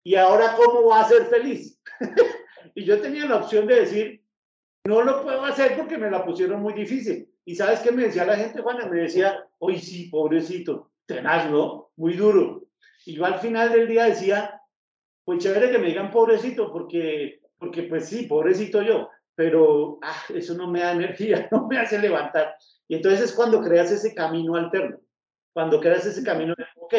y 0.03 0.15
ahora 0.15 0.53
cómo 0.57 0.89
va 0.89 0.99
a 0.99 1.07
ser 1.07 1.27
feliz. 1.27 1.79
y 2.75 2.83
yo 2.83 2.99
tenía 2.99 3.25
la 3.25 3.37
opción 3.37 3.65
de 3.65 3.75
decir, 3.75 4.21
no 4.83 5.01
lo 5.01 5.23
puedo 5.23 5.45
hacer 5.45 5.77
porque 5.77 5.97
me 5.97 6.11
la 6.11 6.25
pusieron 6.25 6.61
muy 6.61 6.73
difícil. 6.73 7.29
Y 7.45 7.55
sabes 7.55 7.79
qué 7.79 7.93
me 7.93 8.03
decía 8.03 8.25
la 8.25 8.35
gente, 8.35 8.61
Juana, 8.61 8.85
me 8.87 8.99
decía, 8.99 9.47
hoy 9.59 9.79
sí, 9.79 10.09
pobrecito, 10.09 10.91
tenaz, 11.05 11.49
¿no? 11.49 11.91
Muy 11.95 12.15
duro. 12.15 12.65
Y 13.05 13.15
yo 13.15 13.25
al 13.25 13.39
final 13.39 13.71
del 13.71 13.87
día 13.87 14.05
decía, 14.05 14.61
pues 15.25 15.43
chévere 15.43 15.71
que 15.71 15.79
me 15.79 15.87
digan 15.87 16.11
pobrecito, 16.11 16.71
porque, 16.71 17.41
porque 17.57 17.83
pues 17.83 18.07
sí, 18.07 18.23
pobrecito 18.23 18.81
yo, 18.81 19.09
pero 19.35 19.99
ah, 20.01 20.23
eso 20.33 20.53
no 20.55 20.69
me 20.69 20.81
da 20.81 20.93
energía, 20.93 21.47
no 21.51 21.67
me 21.67 21.77
hace 21.77 21.99
levantar. 21.99 22.55
Y 22.87 22.95
entonces 22.95 23.21
es 23.21 23.33
cuando 23.33 23.61
creas 23.61 23.91
ese 23.91 24.13
camino 24.13 24.55
alterno, 24.55 24.99
cuando 25.53 25.79
creas 25.79 26.05
ese 26.05 26.23
camino, 26.23 26.53
ok, 26.77 26.95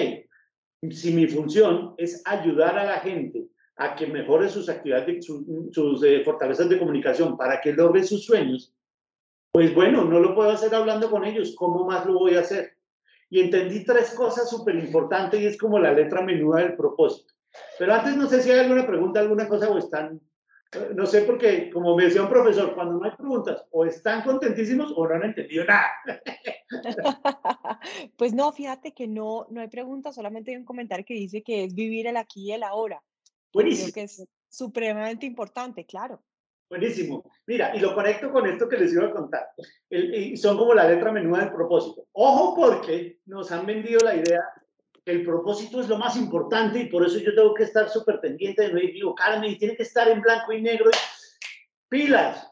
si 0.91 1.13
mi 1.13 1.27
función 1.27 1.95
es 1.99 2.23
ayudar 2.25 2.79
a 2.79 2.85
la 2.85 3.01
gente 3.01 3.49
a 3.77 3.95
que 3.95 4.07
mejore 4.07 4.49
sus 4.49 4.69
actividades, 4.69 5.27
sus, 5.27 6.05
eh, 6.05 6.23
fortalezas 6.25 6.69
de 6.69 6.79
comunicación 6.79 7.37
para 7.37 7.61
que 7.61 7.73
logre 7.73 8.05
sus 8.05 8.25
sueños, 8.25 8.73
pues 9.53 9.75
bueno, 9.75 10.05
no 10.05 10.21
lo 10.21 10.35
puedo 10.35 10.51
hacer 10.51 10.75
hablando 10.75 11.11
con 11.11 11.25
ellos, 11.25 11.55
¿cómo 11.57 11.85
más 11.85 12.07
lo 12.07 12.15
voy 12.15 12.35
a 12.35 12.41
hacer? 12.41 12.77
Y 13.31 13.41
entendí 13.41 13.85
tres 13.85 14.15
cosas 14.15 14.49
súper 14.49 14.77
importantes 14.77 15.41
y 15.41 15.47
es 15.47 15.59
como 15.59 15.79
la 15.79 15.93
letra 15.93 16.23
menuda 16.23 16.61
del 16.61 16.77
propósito. 16.77 17.34
Pero 17.79 17.95
antes 17.95 18.17
no 18.17 18.29
sé 18.29 18.43
si 18.43 18.51
hay 18.51 18.61
alguna 18.61 18.87
pregunta, 18.87 19.21
alguna 19.21 19.49
cosa 19.49 19.69
o 19.69 19.79
están, 19.79 20.21
eh, 20.73 20.91
no 20.95 21.07
sé, 21.07 21.23
porque 21.23 21.71
como 21.71 21.97
me 21.97 22.05
decía 22.05 22.23
un 22.23 22.29
profesor, 22.29 22.75
cuando 22.75 22.99
no 22.99 23.05
hay 23.05 23.17
preguntas, 23.17 23.65
o 23.71 23.85
están 23.85 24.23
contentísimos 24.23 24.93
o 24.97 25.07
no 25.07 25.15
han 25.15 25.25
entendido 25.25 25.65
nada. 25.65 25.91
Pues 28.17 28.33
no, 28.33 28.51
fíjate 28.53 28.93
que 28.93 29.07
no, 29.07 29.47
no 29.51 29.61
hay 29.61 29.69
preguntas, 29.69 30.15
solamente 30.15 30.51
hay 30.51 30.57
un 30.57 30.65
comentario 30.65 31.05
que 31.05 31.15
dice 31.15 31.43
que 31.43 31.65
es 31.65 31.75
vivir 31.75 32.07
el 32.07 32.17
aquí 32.17 32.49
y 32.49 32.53
el 32.53 32.63
ahora. 32.63 33.03
Creo 33.53 33.93
que 33.93 34.03
es 34.03 34.27
supremamente 34.49 35.27
importante, 35.27 35.85
claro. 35.85 36.23
Buenísimo. 36.69 37.31
Mira, 37.47 37.77
y 37.77 37.81
lo 37.81 37.95
conecto 37.95 38.33
con 38.33 38.47
esto 38.47 38.69
que 38.69 38.79
les 38.79 38.93
iba 38.93 39.07
a 39.07 39.13
contar. 39.13 39.47
y 39.91 40.37
son 40.37 40.57
como 40.57 40.75
la 40.75 40.89
letra 40.89 41.13
menuda 41.13 41.41
del 41.41 41.53
propósito. 41.53 42.07
Ojo 42.13 42.57
porque 42.57 43.21
nos 43.27 43.53
han 43.53 43.67
vendido 43.67 44.01
la 44.03 44.17
idea 44.17 44.43
el 45.07 45.25
propósito 45.25 45.81
es 45.81 45.89
lo 45.89 45.99
más 45.99 46.17
importante 46.17 46.81
y 46.81 46.89
por 46.89 47.05
eso 47.05 47.19
yo 47.19 47.35
tengo 47.35 47.53
que 47.53 47.65
estar 47.65 47.89
súper 47.91 48.21
pendiente 48.21 48.63
de 48.63 48.73
no 48.73 48.81
digo, 48.81 49.15
Carmen, 49.15 49.59
tiene 49.59 49.77
que 49.77 49.83
estar 49.83 50.09
en 50.09 50.23
blanco 50.23 50.53
y 50.53 50.63
negro. 50.63 50.91
pilas. 51.89 52.51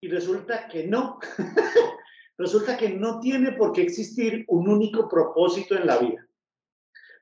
Y 0.00 0.08
resulta 0.08 0.68
que 0.68 0.86
no. 0.86 1.18
resulta 2.38 2.76
que 2.76 2.90
no 2.90 3.20
tiene 3.20 3.52
por 3.52 3.72
qué 3.72 3.82
existir 3.82 4.44
un 4.48 4.68
único 4.68 5.08
propósito 5.08 5.74
en 5.74 5.86
la 5.86 5.98
vida. 5.98 6.26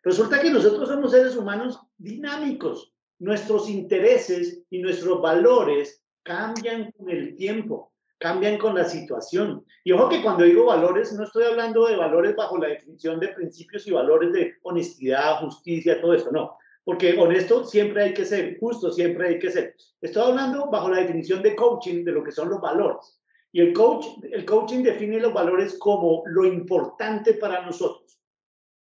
Resulta 0.03 0.41
que 0.41 0.51
nosotros 0.51 0.89
somos 0.89 1.11
seres 1.11 1.37
humanos 1.37 1.81
dinámicos. 1.97 2.93
Nuestros 3.19 3.69
intereses 3.69 4.63
y 4.71 4.79
nuestros 4.79 5.21
valores 5.21 6.05
cambian 6.23 6.93
con 6.93 7.11
el 7.11 7.35
tiempo, 7.35 7.95
cambian 8.19 8.59
con 8.59 8.75
la 8.75 8.85
situación. 8.85 9.65
Y 9.85 9.93
ojo 9.93 10.09
que 10.09 10.23
cuando 10.23 10.45
digo 10.45 10.67
valores, 10.67 11.13
no 11.13 11.25
estoy 11.25 11.45
hablando 11.45 11.87
de 11.87 11.97
valores 11.97 12.35
bajo 12.35 12.59
la 12.59 12.69
definición 12.69 13.21
de 13.21 13.29
principios 13.29 13.87
y 13.87 13.91
valores 13.91 14.33
de 14.33 14.55
honestidad, 14.63 15.41
justicia, 15.41 16.01
todo 16.01 16.15
eso, 16.15 16.31
no. 16.33 16.57
Porque 16.85 17.19
honesto 17.19 17.65
siempre 17.65 18.05
hay 18.05 18.15
que 18.15 18.25
ser, 18.25 18.59
justo 18.59 18.91
siempre 18.93 19.29
hay 19.29 19.39
que 19.39 19.51
ser. 19.51 19.75
Estoy 20.01 20.31
hablando 20.31 20.71
bajo 20.71 20.89
la 20.89 21.01
definición 21.01 21.43
de 21.43 21.57
coaching 21.57 22.05
de 22.05 22.13
lo 22.13 22.23
que 22.23 22.33
son 22.33 22.49
los 22.49 22.61
valores. 22.61 23.21
Y 23.53 23.61
el, 23.61 23.73
coach, 23.73 24.07
el 24.31 24.45
coaching 24.45 24.83
define 24.83 25.19
los 25.19 25.33
valores 25.33 25.79
como 25.79 26.23
lo 26.27 26.45
importante 26.45 27.35
para 27.35 27.65
nosotros. 27.65 28.21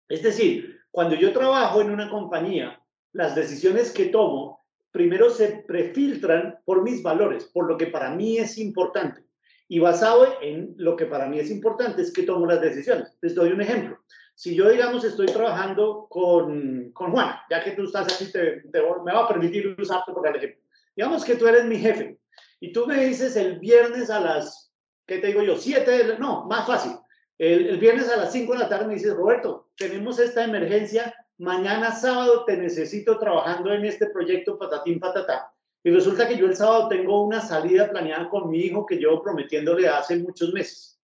Es 0.09 0.23
decir, 0.23 0.81
cuando 0.91 1.15
yo 1.15 1.33
trabajo 1.33 1.81
en 1.81 1.91
una 1.91 2.11
compañía, 2.11 2.83
las 3.13 3.35
decisiones 3.35 3.93
que 3.93 4.07
tomo 4.07 4.62
primero 4.93 5.31
se 5.31 5.65
prefiltran 5.67 6.59
por 6.65 6.83
mis 6.83 7.03
valores, 7.03 7.47
por 7.47 7.67
lo 7.67 7.77
que 7.77 7.87
para 7.87 8.15
mí 8.15 8.39
es 8.39 8.59
importante. 8.59 9.25
Y 9.67 9.79
basado 9.79 10.27
en 10.43 10.75
lo 10.77 10.97
que 10.97 11.07
para 11.07 11.27
mí 11.27 11.39
es 11.39 11.51
importante 11.51 12.03
es 12.03 12.13
que 12.13 12.25
tomo 12.25 12.47
las 12.47 12.61
decisiones. 12.61 13.17
Les 13.23 13.35
doy 13.35 13.53
un 13.53 13.63
ejemplo. 13.63 13.99
Si 14.35 14.55
yo, 14.55 14.69
digamos, 14.69 15.05
estoy 15.05 15.27
trabajando 15.27 16.07
con, 16.11 16.91
con 16.93 17.11
Juan, 17.11 17.37
ya 17.51 17.65
que 17.65 17.73
tú 17.73 17.85
estás 17.85 18.15
aquí, 18.15 18.31
te, 18.31 18.63
me 18.73 19.13
va 19.13 19.25
a 19.25 19.29
permitir 19.29 19.75
usarte 19.79 20.13
por 20.13 20.27
el 20.29 20.37
ejemplo. 20.37 20.61
Digamos 20.95 21.25
que 21.25 21.37
tú 21.37 21.47
eres 21.47 21.65
mi 21.65 21.77
jefe 21.77 22.19
y 22.61 22.73
tú 22.73 22.87
me 22.87 23.03
dices 23.05 23.35
el 23.37 23.59
viernes 23.59 24.11
a 24.11 24.21
las, 24.21 24.75
¿qué 25.07 25.19
te 25.19 25.29
digo 25.29 25.43
yo? 25.43 25.57
Siete, 25.57 26.17
no, 26.19 26.45
más 26.47 26.67
fácil. 26.67 26.93
El, 27.39 27.67
el 27.67 27.79
viernes 27.79 28.11
a 28.11 28.17
las 28.17 28.33
cinco 28.33 28.53
de 28.53 28.59
la 28.59 28.69
tarde 28.69 28.87
me 28.87 28.95
dices, 28.95 29.15
Roberto, 29.15 29.71
tenemos 29.77 30.19
esta 30.19 30.45
emergencia, 30.45 31.15
mañana 31.43 31.91
sábado 31.91 32.45
te 32.45 32.57
necesito 32.57 33.19
trabajando 33.19 33.73
en 33.73 33.85
este 33.85 34.07
proyecto 34.07 34.57
patatín 34.57 35.01
patatá. 35.01 35.53
Y 35.83 35.91
resulta 35.91 36.29
que 36.29 36.37
yo 36.37 36.47
el 36.47 36.55
sábado 36.55 36.89
tengo 36.89 37.25
una 37.25 37.41
salida 37.41 37.91
planeada 37.91 38.29
con 38.29 38.49
mi 38.49 38.61
hijo 38.61 38.87
que 38.87 38.97
llevo 38.97 39.21
prometiéndole 39.21 39.89
hace 39.89 40.17
muchos 40.17 40.53
meses. 40.53 41.01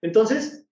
Entonces, 0.00 0.66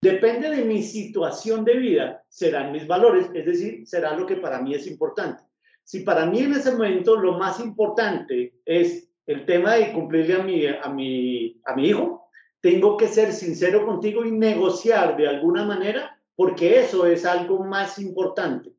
depende 0.00 0.50
de 0.50 0.64
mi 0.64 0.80
situación 0.84 1.64
de 1.64 1.74
vida, 1.74 2.24
serán 2.28 2.70
mis 2.70 2.86
valores, 2.86 3.28
es 3.34 3.44
decir, 3.44 3.84
será 3.84 4.16
lo 4.16 4.24
que 4.26 4.36
para 4.36 4.62
mí 4.62 4.74
es 4.74 4.86
importante. 4.86 5.42
Si 5.82 6.00
para 6.00 6.26
mí 6.26 6.38
en 6.40 6.52
ese 6.52 6.70
momento 6.70 7.16
lo 7.16 7.32
más 7.38 7.58
importante 7.58 8.60
es 8.64 9.08
el 9.26 9.44
tema 9.44 9.74
de 9.74 9.92
cumplirle 9.92 10.34
a 10.34 10.42
mi, 10.44 10.66
a 10.66 10.88
mi, 10.88 11.60
a 11.64 11.74
mi 11.74 11.88
hijo, 11.88 12.28
tengo 12.60 12.96
que 12.96 13.08
ser 13.08 13.32
sincero 13.32 13.84
contigo 13.84 14.24
y 14.24 14.30
negociar 14.30 15.16
de 15.16 15.26
alguna 15.26 15.64
manera, 15.64 16.15
porque 16.36 16.80
eso 16.80 17.06
es 17.06 17.24
algo 17.24 17.64
más 17.64 17.98
importante. 17.98 18.72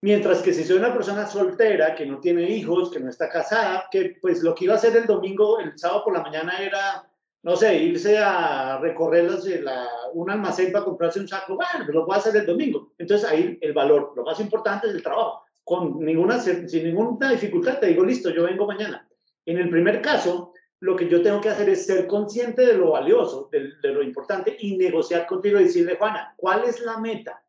Mientras 0.00 0.42
que 0.42 0.52
si 0.52 0.64
soy 0.64 0.78
una 0.78 0.92
persona 0.92 1.26
soltera, 1.26 1.94
que 1.94 2.06
no 2.06 2.18
tiene 2.18 2.50
hijos, 2.50 2.90
que 2.90 2.98
no 2.98 3.08
está 3.08 3.28
casada, 3.28 3.86
que 3.90 4.16
pues 4.20 4.42
lo 4.42 4.54
que 4.54 4.64
iba 4.64 4.74
a 4.74 4.76
hacer 4.76 4.96
el 4.96 5.06
domingo, 5.06 5.60
el 5.60 5.78
sábado 5.78 6.04
por 6.04 6.14
la 6.14 6.22
mañana 6.22 6.58
era, 6.58 7.08
no 7.42 7.54
sé, 7.54 7.76
irse 7.78 8.18
a 8.18 8.78
recorrer 8.78 9.30
la, 9.62 9.88
un 10.14 10.28
almacén 10.28 10.72
para 10.72 10.84
comprarse 10.84 11.20
un 11.20 11.28
saco, 11.28 11.54
bueno, 11.54 11.92
lo 11.92 12.04
puedo 12.04 12.18
hacer 12.18 12.34
el 12.34 12.46
domingo. 12.46 12.94
Entonces 12.98 13.28
ahí 13.30 13.58
el 13.60 13.72
valor, 13.72 14.12
lo 14.16 14.24
más 14.24 14.40
importante 14.40 14.88
es 14.88 14.94
el 14.94 15.02
trabajo 15.02 15.44
con 15.64 16.00
ninguna, 16.00 16.40
sin 16.40 16.66
ninguna 16.84 17.30
dificultad, 17.30 17.78
te 17.78 17.86
digo, 17.86 18.04
listo, 18.04 18.30
yo 18.30 18.44
vengo 18.44 18.66
mañana. 18.66 19.08
En 19.46 19.58
el 19.58 19.70
primer 19.70 20.02
caso, 20.02 20.51
lo 20.82 20.96
que 20.96 21.08
yo 21.08 21.22
tengo 21.22 21.40
que 21.40 21.48
hacer 21.48 21.68
es 21.68 21.86
ser 21.86 22.08
consciente 22.08 22.66
de 22.66 22.74
lo 22.74 22.90
valioso, 22.90 23.48
de, 23.52 23.72
lo 23.92 24.02
importante 24.02 24.56
y 24.58 24.76
negociar 24.76 25.26
contigo 25.26 25.60
y 25.60 25.64
decirle, 25.64 25.94
Juana, 25.94 26.34
¿cuál 26.36 26.64
es 26.64 26.80
la 26.80 26.98
meta? 26.98 27.40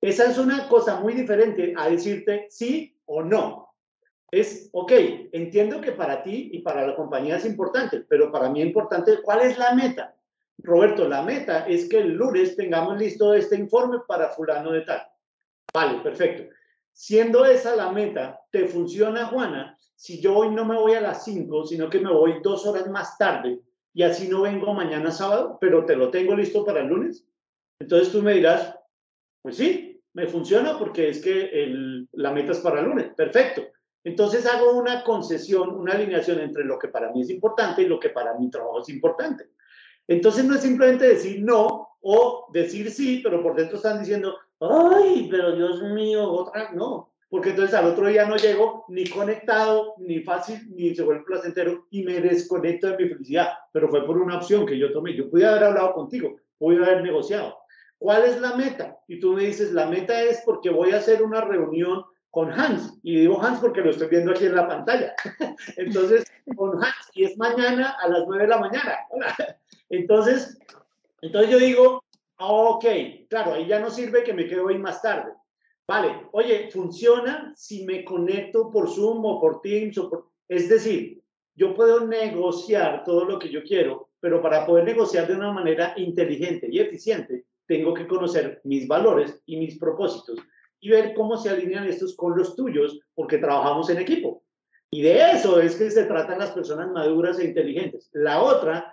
Esa 0.00 0.28
es 0.28 0.36
una 0.36 0.68
cosa 0.68 0.98
muy 0.98 1.14
diferente 1.14 1.72
a 1.76 1.88
decirte 1.88 2.48
sí 2.50 2.98
o 3.04 3.22
no. 3.22 3.76
Es, 4.28 4.70
ok, 4.72 4.90
entiendo 5.30 5.80
que 5.80 5.92
para 5.92 6.20
ti 6.24 6.50
y 6.52 6.62
para 6.62 6.84
la 6.84 6.96
compañía 6.96 7.36
es 7.36 7.44
importante, 7.44 8.00
pero 8.00 8.32
para 8.32 8.50
mí 8.50 8.60
es 8.60 8.66
importante, 8.66 9.22
¿cuál 9.22 9.42
es 9.42 9.56
la 9.56 9.72
meta? 9.76 10.16
Roberto, 10.58 11.08
la 11.08 11.22
meta 11.22 11.68
es 11.68 11.88
que 11.88 11.98
el 11.98 12.14
lunes 12.14 12.56
tengamos 12.56 12.98
listo 12.98 13.34
este 13.34 13.54
informe 13.54 13.98
para 14.08 14.30
fulano 14.30 14.72
de 14.72 14.80
tal. 14.80 15.06
Vale, 15.72 16.00
perfecto. 16.00 16.52
Siendo 16.92 17.44
esa 17.44 17.76
la 17.76 17.92
meta, 17.92 18.40
¿te 18.50 18.66
funciona, 18.66 19.26
Juana? 19.26 19.78
Si 19.94 20.20
yo 20.20 20.36
hoy 20.36 20.50
no 20.50 20.64
me 20.64 20.76
voy 20.76 20.94
a 20.94 21.00
las 21.00 21.24
5, 21.24 21.66
sino 21.66 21.88
que 21.90 22.00
me 22.00 22.12
voy 22.12 22.40
dos 22.42 22.66
horas 22.66 22.88
más 22.88 23.18
tarde 23.18 23.60
y 23.92 24.02
así 24.02 24.28
no 24.28 24.42
vengo 24.42 24.72
mañana 24.72 25.10
sábado, 25.10 25.58
pero 25.60 25.84
te 25.84 25.96
lo 25.96 26.10
tengo 26.10 26.34
listo 26.34 26.64
para 26.64 26.80
el 26.80 26.88
lunes. 26.88 27.26
Entonces 27.78 28.12
tú 28.12 28.22
me 28.22 28.34
dirás, 28.34 28.74
pues 29.42 29.56
sí, 29.56 30.02
me 30.12 30.26
funciona 30.26 30.78
porque 30.78 31.08
es 31.08 31.22
que 31.22 31.50
la 32.12 32.32
meta 32.32 32.52
es 32.52 32.58
para 32.58 32.80
el 32.80 32.86
lunes. 32.86 33.12
Perfecto. 33.14 33.62
Entonces 34.02 34.46
hago 34.46 34.72
una 34.72 35.04
concesión, 35.04 35.70
una 35.70 35.92
alineación 35.92 36.40
entre 36.40 36.64
lo 36.64 36.78
que 36.78 36.88
para 36.88 37.10
mí 37.12 37.22
es 37.22 37.30
importante 37.30 37.82
y 37.82 37.86
lo 37.86 38.00
que 38.00 38.10
para 38.10 38.38
mi 38.38 38.50
trabajo 38.50 38.80
es 38.80 38.88
importante. 38.88 39.50
Entonces 40.08 40.44
no 40.44 40.54
es 40.54 40.62
simplemente 40.62 41.06
decir 41.06 41.42
no 41.42 41.88
o 42.00 42.48
decir 42.52 42.90
sí, 42.90 43.20
pero 43.22 43.42
por 43.42 43.54
dentro 43.54 43.76
están 43.76 44.00
diciendo, 44.00 44.36
ay, 44.60 45.28
pero 45.30 45.54
Dios 45.56 45.82
mío, 45.82 46.30
otra, 46.30 46.72
no. 46.72 47.10
Porque 47.28 47.50
entonces 47.50 47.74
al 47.74 47.86
otro 47.86 48.08
día 48.08 48.26
no 48.26 48.36
llego 48.36 48.84
ni 48.88 49.08
conectado, 49.08 49.94
ni 49.98 50.20
fácil, 50.20 50.58
ni 50.74 50.94
se 50.94 51.04
vuelve 51.04 51.22
placentero 51.24 51.86
y 51.90 52.02
me 52.02 52.20
desconecto 52.20 52.88
de 52.88 52.96
mi 52.96 53.08
felicidad. 53.08 53.50
Pero 53.72 53.88
fue 53.88 54.04
por 54.04 54.18
una 54.18 54.38
opción 54.38 54.66
que 54.66 54.76
yo 54.76 54.92
tomé. 54.92 55.14
Yo 55.14 55.30
pude 55.30 55.46
haber 55.46 55.64
hablado 55.64 55.92
contigo, 55.94 56.36
pude 56.58 56.84
haber 56.84 57.02
negociado. 57.02 57.56
¿Cuál 57.98 58.24
es 58.24 58.40
la 58.40 58.56
meta? 58.56 58.98
Y 59.06 59.20
tú 59.20 59.34
me 59.34 59.44
dices, 59.44 59.72
la 59.72 59.86
meta 59.86 60.20
es 60.22 60.42
porque 60.44 60.70
voy 60.70 60.90
a 60.90 60.96
hacer 60.96 61.22
una 61.22 61.42
reunión 61.42 62.04
con 62.30 62.50
Hans. 62.50 62.98
Y 63.02 63.20
digo 63.20 63.40
Hans 63.40 63.60
porque 63.60 63.82
lo 63.82 63.90
estoy 63.90 64.08
viendo 64.08 64.32
aquí 64.32 64.46
en 64.46 64.56
la 64.56 64.66
pantalla. 64.66 65.14
Entonces, 65.76 66.24
con 66.56 66.82
Hans, 66.82 67.10
y 67.14 67.24
es 67.24 67.36
mañana 67.36 67.96
a 68.02 68.08
las 68.08 68.24
9 68.26 68.44
de 68.44 68.48
la 68.48 68.58
mañana. 68.58 68.98
Entonces, 69.90 70.58
entonces 71.22 71.50
yo 71.50 71.58
digo, 71.58 72.04
ok, 72.40 72.84
claro, 73.28 73.54
ahí 73.54 73.66
ya 73.66 73.78
no 73.78 73.90
sirve 73.90 74.24
que 74.24 74.32
me 74.32 74.46
quedo 74.46 74.68
ahí 74.68 74.78
más 74.78 75.02
tarde. 75.02 75.32
Vale, 75.86 76.28
oye, 76.32 76.70
funciona 76.70 77.52
si 77.56 77.84
me 77.84 78.04
conecto 78.04 78.70
por 78.70 78.88
Zoom 78.88 79.24
o 79.24 79.40
por 79.40 79.60
Teams 79.60 79.98
o 79.98 80.08
por... 80.08 80.30
Es 80.48 80.68
decir, 80.68 81.22
yo 81.54 81.74
puedo 81.74 82.06
negociar 82.06 83.04
todo 83.04 83.24
lo 83.24 83.38
que 83.38 83.48
yo 83.48 83.62
quiero, 83.64 84.10
pero 84.20 84.40
para 84.40 84.66
poder 84.66 84.84
negociar 84.84 85.26
de 85.26 85.34
una 85.34 85.52
manera 85.52 85.94
inteligente 85.96 86.68
y 86.70 86.78
eficiente, 86.78 87.44
tengo 87.66 87.92
que 87.94 88.06
conocer 88.06 88.60
mis 88.64 88.86
valores 88.88 89.42
y 89.46 89.56
mis 89.56 89.78
propósitos 89.78 90.38
y 90.80 90.90
ver 90.90 91.14
cómo 91.14 91.36
se 91.36 91.50
alinean 91.50 91.86
estos 91.86 92.16
con 92.16 92.36
los 92.36 92.56
tuyos, 92.56 93.00
porque 93.14 93.38
trabajamos 93.38 93.90
en 93.90 93.98
equipo. 93.98 94.42
Y 94.90 95.02
de 95.02 95.32
eso 95.32 95.60
es 95.60 95.76
que 95.76 95.90
se 95.90 96.04
tratan 96.04 96.38
las 96.38 96.50
personas 96.50 96.90
maduras 96.90 97.38
e 97.38 97.44
inteligentes. 97.44 98.10
La 98.12 98.42
otra 98.42 98.92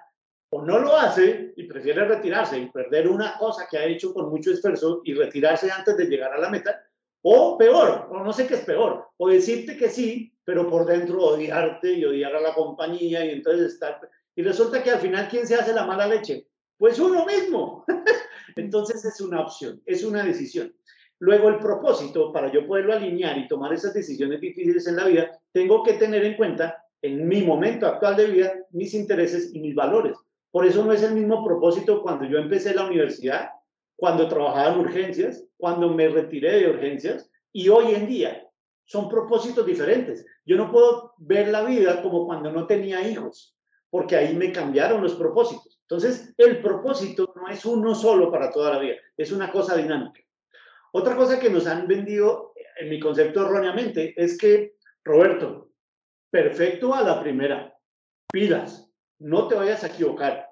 o 0.50 0.62
no 0.62 0.80
lo 0.80 0.95
hace 0.95 1.54
y 1.56 1.64
prefiere 1.66 2.06
retirarse 2.06 2.58
y 2.58 2.70
perder 2.70 3.08
una 3.08 3.38
cosa 3.38 3.68
que 3.70 3.78
ha 3.78 3.86
hecho 3.86 4.14
con 4.14 4.30
mucho 4.30 4.52
esfuerzo 4.52 5.02
y 5.04 5.14
retirarse 5.14 5.70
antes 5.70 5.98
de 5.98 6.06
llegar 6.06 6.34
a 6.34 6.39
la 6.39 6.50
meta, 6.50 6.82
o 7.22 7.58
peor, 7.58 8.08
o 8.10 8.24
no 8.24 8.32
sé 8.32 8.48
qué 8.48 8.56
es 8.56 8.66
peor, 8.66 9.08
o 9.18 9.30
decirte 9.30 9.76
que 9.76 9.89
sí, 9.89 10.34
pero 10.45 10.70
por 10.70 10.86
dentro 10.86 11.22
odiarte 11.22 11.91
y 11.91 12.06
odiar 12.06 12.36
a 12.36 12.41
la 12.41 12.54
compañía 12.54 13.26
y 13.26 13.32
entonces 13.32 13.74
estar... 13.74 14.00
Y 14.36 14.43
resulta 14.43 14.84
que 14.84 14.91
al 14.91 15.00
final, 15.00 15.28
¿quién 15.30 15.48
se 15.48 15.56
hace 15.56 15.74
la 15.74 15.86
mala 15.86 16.08
leche? 16.08 16.48
Pues 16.78 17.00
uno 17.00 17.26
mismo. 17.26 17.84
entonces 18.56 19.04
es 19.04 19.20
una 19.20 19.41
opción, 19.41 19.82
es 19.86 20.04
una 20.04 20.24
decisión. 20.24 20.74
Luego 21.20 21.50
el 21.50 21.58
propósito, 21.58 22.32
para 22.32 22.52
yo 22.52 22.66
poderlo 22.68 22.93
alinear 22.93 23.38
y 23.38 23.48
tomar 23.48 23.74
esas 23.74 23.93
decisiones 23.93 24.39
difíciles 24.39 24.88
en 24.88 24.95
la 24.95 25.06
vida, 25.06 25.32
tengo 25.52 25.84
que 25.84 25.93
tener 25.93 26.24
en 26.24 26.38
cuenta 26.38 26.86
en 27.02 27.28
mi 27.28 27.41
momento 27.41 27.88
actual 27.88 28.16
de 28.16 28.28
vida 28.28 28.54
mis 28.72 28.93
intereses 28.93 29.54
y 29.54 29.60
mis 29.60 29.76
valores. 29.76 30.18
Por 30.58 30.66
eso 30.66 30.84
no 30.84 30.91
es 30.91 31.03
el 31.03 31.14
mismo 31.14 31.45
propósito 31.45 32.01
cuando 32.01 32.26
yo 32.26 32.39
empecé 32.39 32.74
la 32.74 32.88
universidad, 32.88 33.51
cuando 33.95 34.28
trabajaba 34.28 34.74
en 34.74 34.80
urgencias, 34.80 35.47
cuando 35.55 35.93
me 35.93 36.10
retiré 36.10 36.62
de 36.62 36.72
urgencias 36.72 37.30
y 37.53 37.70
hoy 37.70 37.93
en 37.93 38.08
día. 38.08 38.43
Son 38.84 39.08
propósitos 39.08 39.64
diferentes. 39.68 40.26
Yo 40.47 40.58
no 40.58 40.72
puedo 40.72 41.14
ver 41.20 41.49
la 41.49 41.64
vida 41.64 42.01
como 42.01 42.26
cuando 42.26 42.51
no 42.51 42.66
tenía 42.66 43.08
hijos, 43.08 43.55
porque 43.91 44.16
ahí 44.16 44.36
me 44.36 44.51
cambiaron 44.51 45.03
los 45.03 45.14
propósitos. 45.14 45.80
Entonces, 45.84 46.34
el 46.38 46.60
propósito 46.60 47.32
no 47.36 47.47
es 47.49 47.64
uno 47.64 47.93
solo 47.93 48.32
para 48.32 48.49
toda 48.49 48.74
la 48.74 48.80
vida, 48.80 48.95
es 49.16 49.32
una 49.32 49.51
cosa 49.51 49.78
dinámica. 49.78 50.22
Otra 50.91 51.16
cosa 51.16 51.39
que 51.39 51.51
nos 51.51 51.68
han 51.68 51.88
vendido, 51.88 52.53
en 52.80 52.89
mi 52.89 52.99
concepto 52.99 53.45
erróneamente, 53.45 54.16
es 54.18 54.36
que, 54.36 54.74
Roberto, 55.03 55.70
perfecto 56.32 56.95
a 56.95 57.03
la 57.03 57.22
primera, 57.22 57.78
pilas, 58.34 58.88
no 59.20 59.47
te 59.47 59.55
vayas 59.55 59.84
a 59.84 59.88
equivocar. 59.88 60.47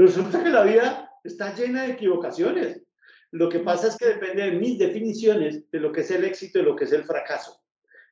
Resulta 0.00 0.42
que 0.42 0.48
la 0.48 0.62
vida 0.62 1.12
está 1.22 1.54
llena 1.54 1.82
de 1.82 1.92
equivocaciones. 1.92 2.82
Lo 3.32 3.50
que 3.50 3.58
pasa 3.58 3.88
es 3.88 3.98
que 3.98 4.06
depende 4.06 4.44
de 4.44 4.52
mis 4.52 4.78
definiciones 4.78 5.70
de 5.70 5.78
lo 5.78 5.92
que 5.92 6.00
es 6.00 6.10
el 6.10 6.24
éxito 6.24 6.58
y 6.58 6.62
lo 6.62 6.74
que 6.74 6.84
es 6.84 6.92
el 6.92 7.04
fracaso. 7.04 7.60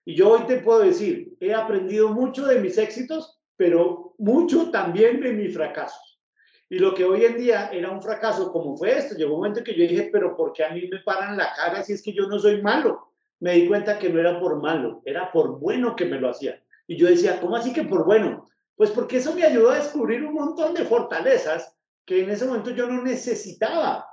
Y 0.05 0.15
yo 0.15 0.33
hoy 0.33 0.43
te 0.47 0.59
puedo 0.59 0.81
decir, 0.81 1.35
he 1.41 1.55
aprendido 1.55 2.11
mucho 2.11 2.45
de 2.45 2.61
mis 2.61 2.77
éxitos, 2.77 3.41
pero 3.57 4.15
mucho 4.19 4.71
también 4.71 5.23
de 5.23 5.33
mis 5.33 5.55
fracasos. 5.55 6.21
Y 6.69 6.79
lo 6.79 6.93
que 6.93 7.07
hoy 7.07 7.25
en 7.25 7.39
día 7.39 7.71
era 7.73 7.91
un 7.91 8.03
fracaso, 8.03 8.53
como 8.53 8.77
fue 8.77 8.99
esto, 8.99 9.17
llegó 9.17 9.37
un 9.37 9.41
momento 9.41 9.65
que 9.65 9.75
yo 9.75 9.85
dije, 9.85 10.11
pero 10.13 10.37
¿por 10.37 10.53
qué 10.53 10.65
a 10.65 10.75
mí 10.75 10.87
me 10.93 10.99
paran 10.99 11.39
la 11.39 11.55
cara 11.57 11.83
si 11.83 11.95
es 11.95 12.03
que 12.03 12.13
yo 12.13 12.27
no 12.27 12.39
soy 12.39 12.61
malo? 12.61 13.15
Me 13.41 13.55
di 13.55 13.67
cuenta 13.67 13.99
que 13.99 14.11
no 14.11 14.21
era 14.21 14.39
por 14.39 14.61
malo, 14.61 15.01
era 15.07 15.33
por 15.33 15.59
bueno 15.59 15.97
que 15.97 16.05
me 16.05 16.21
lo 16.21 16.29
hacía. 16.29 16.63
Y 16.87 16.99
yo 16.99 17.07
decía, 17.07 17.41
¿cómo 17.41 17.57
así 17.57 17.73
que 17.73 17.85
por 17.85 18.05
bueno? 18.05 18.47
Pues 18.77 18.91
porque 18.91 19.17
eso 19.17 19.35
me 19.35 19.45
ayudó 19.45 19.71
a 19.71 19.77
descubrir 19.77 20.23
un 20.23 20.35
montón 20.35 20.75
de 20.75 20.85
fortalezas 20.85 21.78
que 22.09 22.23
en 22.23 22.31
ese 22.31 22.47
momento 22.47 22.71
yo 22.71 22.87
no 22.87 23.03
necesitaba, 23.03 24.09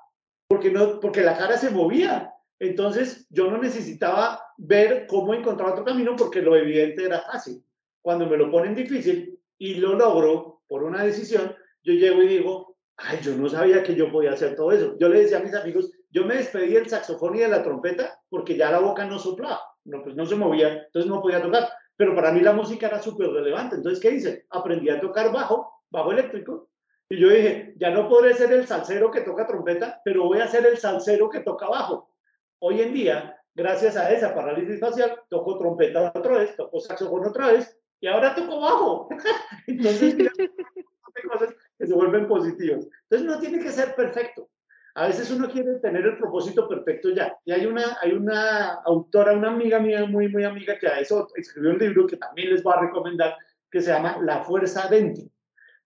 porque, 0.50 0.70
no, 0.70 1.00
porque 1.00 1.22
la 1.22 1.38
cara 1.38 1.58
se 1.58 1.70
movía. 1.70 2.30
Entonces 2.60 3.26
yo 3.30 3.50
no 3.50 3.58
necesitaba 3.58 4.42
ver 4.58 5.08
cómo 5.08 5.34
encontrar 5.34 5.72
otro 5.72 5.86
camino 5.86 6.14
porque 6.18 6.42
lo 6.42 6.58
evidente 6.58 7.06
era 7.06 7.22
fácil. 7.22 7.64
Cuando 8.02 8.28
me 8.28 8.36
lo 8.36 8.52
ponen 8.52 8.76
difícil 8.76 9.40
y 9.58 9.76
lo 9.76 9.96
logro 9.96 10.62
por 10.68 10.84
una 10.84 11.06
decisión, 11.06 11.56
yo 11.84 11.94
llego 11.94 12.22
y 12.22 12.28
digo, 12.28 12.76
ay, 12.98 13.20
yo 13.22 13.34
no 13.38 13.48
sabía 13.48 13.82
que 13.82 13.96
yo 13.96 14.12
podía 14.12 14.34
hacer 14.34 14.58
todo 14.58 14.74
eso. 14.74 14.98
Yo 15.00 15.08
le 15.08 15.22
decía 15.22 15.38
a 15.38 15.44
mis 15.44 15.56
amigos, 15.56 15.90
yo 16.10 16.26
me 16.26 16.36
despedí 16.36 16.74
del 16.74 16.90
saxofón 16.90 17.38
y 17.38 17.40
de 17.40 17.48
la 17.48 17.64
trompeta 17.64 18.20
porque 18.28 18.58
ya 18.58 18.72
la 18.72 18.80
boca 18.80 19.06
no 19.06 19.20
soplaba, 19.20 19.62
no, 19.86 20.04
pues 20.04 20.18
no 20.18 20.26
se 20.26 20.36
movía, 20.36 20.84
entonces 20.88 21.10
no 21.10 21.22
podía 21.22 21.42
tocar. 21.42 21.70
Pero 21.96 22.14
para 22.14 22.34
mí 22.34 22.42
la 22.42 22.52
música 22.52 22.88
era 22.88 23.02
súper 23.02 23.30
relevante. 23.30 23.78
Entonces, 23.78 24.02
¿qué 24.02 24.12
hice? 24.16 24.46
Aprendí 24.50 24.90
a 24.90 25.00
tocar 25.00 25.32
bajo, 25.32 25.82
bajo 25.90 26.12
eléctrico. 26.12 26.68
Y 27.10 27.20
yo 27.20 27.30
dije, 27.30 27.74
ya 27.78 27.92
no 27.92 28.10
podré 28.10 28.34
ser 28.34 28.52
el 28.52 28.66
salsero 28.66 29.12
que 29.12 29.22
toca 29.22 29.46
trompeta, 29.46 30.02
pero 30.04 30.24
voy 30.24 30.40
a 30.40 30.48
ser 30.48 30.66
el 30.66 30.78
salsero 30.78 31.30
que 31.30 31.42
toca 31.42 31.68
bajo. 31.68 32.16
Hoy 32.60 32.82
en 32.82 32.94
día, 32.94 33.40
gracias 33.54 33.96
a 33.96 34.12
esa 34.12 34.34
parálisis 34.34 34.80
facial, 34.80 35.22
toco 35.30 35.60
trompeta 35.60 36.12
otra 36.16 36.40
vez, 36.40 36.56
toco 36.56 36.80
saxofón 36.80 37.28
otra 37.28 37.52
vez, 37.52 37.78
y 38.00 38.08
ahora 38.08 38.34
toco 38.34 38.60
bajo. 38.60 39.10
Entonces, 39.68 40.16
mira, 40.16 40.32
cosas 41.32 41.56
que 41.78 41.88
se 41.88 41.94
vuelven 41.94 42.28
positivas. 42.28 42.88
Entonces, 43.04 43.28
no 43.28 43.40
tiene 43.40 43.64
que 43.64 43.72
ser 43.72 43.94
perfecto. 43.96 44.50
A 44.96 45.08
veces 45.08 45.30
uno 45.30 45.50
quiere 45.50 45.76
tener 45.80 46.06
el 46.06 46.18
propósito 46.18 46.68
perfecto 46.68 47.10
ya. 47.10 47.38
Y 47.46 47.52
hay 47.52 47.66
una, 47.66 47.98
hay 48.02 48.14
una 48.14 48.76
autora, 48.86 49.34
una 49.34 49.50
amiga 49.50 49.80
mía, 49.80 50.06
muy, 50.06 50.30
muy 50.30 50.44
amiga, 50.44 50.80
que 50.80 50.88
a 50.88 51.00
eso 51.00 51.28
escribió 51.36 51.72
un 51.72 51.80
libro 51.80 52.08
que 52.08 52.18
también 52.18 52.52
les 52.52 52.64
voy 52.64 52.74
a 52.76 52.82
recomendar, 52.82 53.36
que 53.70 53.82
se 53.82 53.92
llama 53.92 54.18
La 54.22 54.44
Fuerza 54.44 54.86
Adentro. 54.86 55.26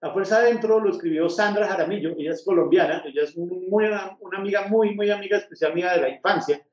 La 0.01 0.13
Fuerza 0.13 0.37
Adentro 0.37 0.79
lo 0.79 0.91
escribió 0.91 1.27
Sandra 1.27 1.67
Jaramillo, 1.67 2.15
ella 2.17 2.31
es 2.31 2.43
colombiana, 2.45 3.03
ella 3.05 3.23
es 3.23 3.35
muy, 3.35 3.67
una, 3.67 4.17
amiga 4.31 4.67
muy, 4.67 4.95
muy 4.95 5.09
amiga, 5.09 5.37
especial 5.37 5.73
amiga 5.73 5.93
de 5.93 6.01
la 6.01 6.09
infancia. 6.09 6.65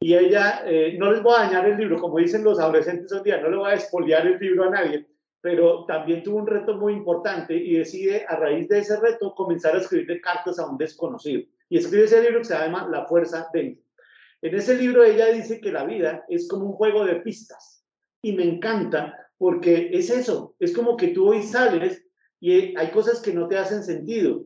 Y 0.00 0.16
ella, 0.16 0.64
eh, 0.66 0.96
no 0.98 1.12
les 1.12 1.22
voy 1.22 1.34
a 1.36 1.44
dañar 1.44 1.68
el 1.68 1.78
libro, 1.78 2.00
como 2.00 2.18
dicen 2.18 2.42
los 2.42 2.58
adolescentes 2.58 3.12
hoy 3.12 3.22
día, 3.22 3.40
no 3.40 3.50
le 3.50 3.56
voy 3.56 3.70
a 3.70 3.74
espoliar 3.74 4.26
el 4.26 4.36
libro 4.40 4.64
a 4.64 4.70
nadie, 4.70 5.06
pero 5.40 5.84
también 5.86 6.24
tuvo 6.24 6.38
un 6.38 6.46
reto 6.48 6.76
muy 6.76 6.94
importante 6.94 7.54
y 7.54 7.76
decide 7.76 8.24
a 8.26 8.34
raíz 8.34 8.68
de 8.68 8.80
ese 8.80 8.98
reto 8.98 9.32
comenzar 9.32 9.76
a 9.76 9.78
escribirle 9.78 10.20
cartas 10.20 10.58
a 10.58 10.66
un 10.66 10.76
desconocido. 10.76 11.42
Y 11.68 11.78
escribe 11.78 12.04
ese 12.04 12.20
libro 12.20 12.40
que 12.40 12.46
se 12.46 12.54
llama 12.54 12.88
La 12.90 13.06
Fuerza 13.06 13.48
Dentro. 13.52 13.84
En 14.42 14.56
ese 14.56 14.76
libro 14.76 15.04
ella 15.04 15.26
dice 15.26 15.60
que 15.60 15.70
la 15.70 15.84
vida 15.84 16.24
es 16.28 16.48
como 16.48 16.66
un 16.66 16.72
juego 16.72 17.04
de 17.04 17.16
pistas. 17.16 17.86
Y 18.22 18.32
me 18.32 18.42
encanta 18.42 19.16
porque 19.38 19.90
es 19.92 20.10
eso, 20.10 20.56
es 20.58 20.74
como 20.74 20.96
que 20.96 21.08
tú 21.08 21.28
hoy 21.28 21.42
sales 21.42 22.01
y 22.42 22.76
hay 22.76 22.90
cosas 22.90 23.20
que 23.20 23.32
no 23.32 23.46
te 23.46 23.56
hacen 23.56 23.84
sentido, 23.84 24.42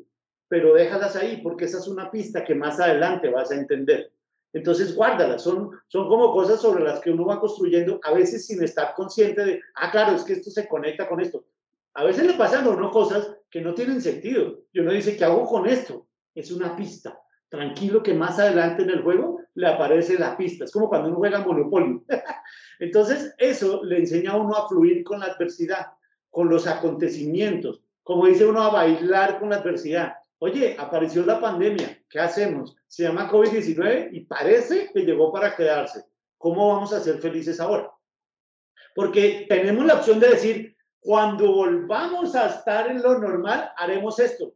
pero 0.49 0.75
déjalas 0.75 1.17
ahí 1.17 1.41
porque 1.43 1.65
esa 1.65 1.79
es 1.79 1.89
una 1.89 2.11
pista 2.11 2.45
que 2.45 2.55
más 2.55 2.79
adelante 2.79 3.31
vas 3.31 3.51
a 3.51 3.55
entender. 3.55 4.13
Entonces, 4.53 4.95
guárdalas. 4.95 5.43
Son, 5.43 5.71
son 5.89 6.07
como 6.07 6.31
cosas 6.31 6.61
sobre 6.61 6.85
las 6.85 7.01
que 7.01 7.11
uno 7.11 7.25
va 7.25 7.41
construyendo, 7.41 7.99
a 8.05 8.13
veces 8.13 8.47
sin 8.47 8.63
estar 8.63 8.93
consciente 8.95 9.43
de, 9.43 9.63
ah, 9.77 9.91
claro, 9.91 10.15
es 10.15 10.25
que 10.25 10.35
esto 10.35 10.51
se 10.51 10.69
conecta 10.69 11.09
con 11.09 11.23
esto. 11.23 11.47
A 11.95 12.05
veces 12.05 12.27
le 12.27 12.35
pasan 12.35 12.67
a 12.67 12.71
uno 12.71 12.91
cosas 12.91 13.35
que 13.51 13.63
no 13.63 13.73
tienen 13.73 14.03
sentido. 14.03 14.61
Y 14.73 14.81
uno 14.81 14.93
dice, 14.93 15.17
¿qué 15.17 15.25
hago 15.25 15.47
con 15.47 15.67
esto? 15.67 16.07
Es 16.35 16.51
una 16.51 16.77
pista. 16.77 17.19
Tranquilo 17.49 18.03
que 18.03 18.13
más 18.13 18.39
adelante 18.39 18.83
en 18.83 18.91
el 18.91 19.03
juego 19.03 19.41
le 19.55 19.69
aparece 19.69 20.19
la 20.19 20.37
pista. 20.37 20.67
Es 20.67 20.71
como 20.71 20.91
cuando 20.91 21.09
uno 21.09 21.17
juega 21.17 21.39
Monopoly. 21.41 22.03
Entonces, 22.79 23.35
eso 23.39 23.83
le 23.83 24.01
enseña 24.01 24.33
a 24.33 24.37
uno 24.37 24.55
a 24.55 24.69
fluir 24.69 25.03
con 25.03 25.21
la 25.21 25.27
adversidad, 25.29 25.87
con 26.29 26.51
los 26.51 26.67
acontecimientos. 26.67 27.86
Como 28.07 28.27
dice 28.27 28.47
uno, 28.47 28.63
a 28.63 28.71
bailar 28.71 29.41
con 29.41 29.51
la 29.51 29.57
adversidad. 29.57 30.15
Oye, 30.39 30.77
apareció 30.79 31.27
la 31.27 31.41
pandemia, 31.41 32.01
¿qué 32.09 32.21
hacemos? 32.21 32.77
Se 32.87 33.03
llama 33.03 33.29
COVID-19 33.29 34.11
y 34.13 34.21
parece 34.21 34.93
que 34.95 35.01
llegó 35.01 35.33
para 35.33 35.57
quedarse. 35.57 36.05
¿Cómo 36.39 36.73
vamos 36.73 36.93
a 36.93 37.01
ser 37.01 37.19
felices 37.19 37.59
ahora? 37.59 37.91
Porque 38.95 39.47
tenemos 39.49 39.85
la 39.85 39.95
opción 39.95 40.21
de 40.21 40.29
decir, 40.29 40.77
cuando 41.01 41.53
volvamos 41.53 42.37
a 42.37 42.47
estar 42.47 42.89
en 42.89 43.03
lo 43.03 43.19
normal, 43.19 43.73
haremos 43.77 44.21
esto. 44.21 44.55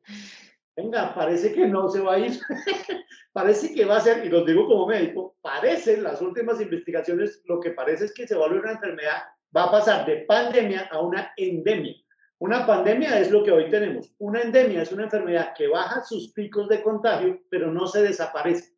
Venga, 0.76 1.12
parece 1.12 1.52
que 1.52 1.66
no 1.66 1.88
se 1.88 2.02
va 2.02 2.14
a 2.14 2.18
ir. 2.20 2.38
parece 3.32 3.74
que 3.74 3.84
va 3.84 3.96
a 3.96 4.00
ser, 4.00 4.24
y 4.24 4.28
lo 4.28 4.44
digo 4.44 4.68
como 4.68 4.86
médico, 4.86 5.34
parece, 5.40 5.96
las 5.96 6.22
últimas 6.22 6.60
investigaciones, 6.60 7.42
lo 7.46 7.58
que 7.58 7.72
parece 7.72 8.04
es 8.04 8.14
que 8.14 8.28
se 8.28 8.36
vuelve 8.36 8.60
una 8.60 8.72
enfermedad, 8.74 9.24
va 9.56 9.64
a 9.64 9.70
pasar 9.72 10.06
de 10.06 10.18
pandemia 10.18 10.88
a 10.92 11.00
una 11.00 11.32
endemia. 11.36 11.96
Una 12.40 12.66
pandemia 12.66 13.18
es 13.20 13.30
lo 13.30 13.44
que 13.44 13.52
hoy 13.52 13.68
tenemos. 13.68 14.14
Una 14.18 14.40
endemia 14.40 14.80
es 14.80 14.90
una 14.92 15.04
enfermedad 15.04 15.52
que 15.54 15.68
baja 15.68 16.02
sus 16.02 16.32
picos 16.32 16.68
de 16.70 16.82
contagio, 16.82 17.38
pero 17.50 17.70
no 17.70 17.86
se 17.86 18.02
desaparece. 18.02 18.72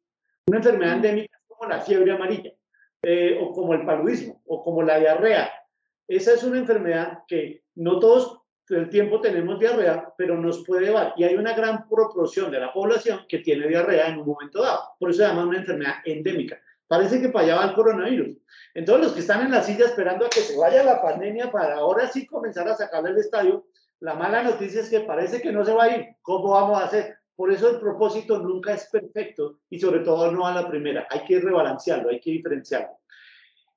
Una 0.49 0.59
enfermedad 0.59 0.97
endémica 0.97 1.37
es 1.37 1.47
como 1.47 1.71
la 1.71 1.81
fiebre 1.81 2.11
amarilla, 2.11 2.51
eh, 3.03 3.39
o 3.41 3.53
como 3.53 3.75
el 3.75 3.87
paludismo, 3.87 4.43
o 4.47 4.65
como 4.65 4.83
la 4.83 4.99
diarrea. 4.99 5.53
Esa 6.09 6.35
es 6.35 6.43
una 6.43 6.59
enfermedad 6.59 7.21
que 7.29 7.63
no 7.77 8.01
todos 8.01 8.41
el 8.69 8.89
tiempo 8.89 9.21
tenemos 9.21 9.61
diarrea, 9.61 10.13
pero 10.19 10.37
nos 10.37 10.65
puede 10.67 10.91
dar. 10.91 11.15
Y 11.17 11.23
hay 11.23 11.37
una 11.37 11.55
gran 11.55 11.89
proporción 11.89 12.51
de 12.51 12.59
la 12.59 12.73
población 12.73 13.21
que 13.29 13.39
tiene 13.39 13.69
diarrea 13.69 14.09
en 14.09 14.19
un 14.19 14.27
momento 14.27 14.61
dado. 14.61 14.83
Por 14.99 15.11
eso 15.11 15.23
se 15.23 15.29
llama 15.29 15.47
una 15.47 15.59
enfermedad 15.59 15.95
endémica. 16.05 16.61
Parece 16.89 17.21
que 17.21 17.29
para 17.29 17.45
allá 17.45 17.57
va 17.57 17.65
el 17.67 17.75
coronavirus. 17.75 18.37
Entonces, 18.75 19.05
los 19.05 19.15
que 19.15 19.21
están 19.21 19.47
en 19.47 19.51
la 19.51 19.63
silla 19.63 19.87
esperando 19.87 20.27
a 20.27 20.31
que 20.31 20.41
se 20.41 20.57
vaya 20.57 20.83
la 20.83 21.01
pandemia 21.01 21.51
para 21.51 21.77
ahora 21.77 22.09
sí 22.09 22.27
comenzar 22.27 22.69
a 22.69 22.77
sacarle 22.77 23.11
el 23.11 23.19
estadio, 23.19 23.67
la 24.01 24.15
mala 24.15 24.43
noticia 24.43 24.81
es 24.81 24.91
que 24.91 25.01
parece 25.01 25.41
que 25.41 25.53
no 25.53 25.65
se 25.65 25.73
va 25.73 25.85
a 25.85 25.97
ir. 25.97 26.07
¿Cómo 26.23 26.51
vamos 26.51 26.81
a 26.81 26.87
hacer? 26.87 27.17
Por 27.37 27.53
eso 27.53 27.71
el 27.71 27.81
propósito 27.81 28.39
nunca 28.39 28.75
es 28.75 28.89
perfecto 28.91 29.61
y 29.71 29.79
sobre 29.79 30.01
todo 30.01 30.31
no 30.33 30.47
a 30.47 30.55
la 30.55 30.69
primera. 30.69 31.07
Hay 31.11 31.25
que 31.25 31.41
rebalancearlo, 31.41 32.11
hay 32.11 32.21
que 32.21 32.33
diferenciarlo. 32.33 32.99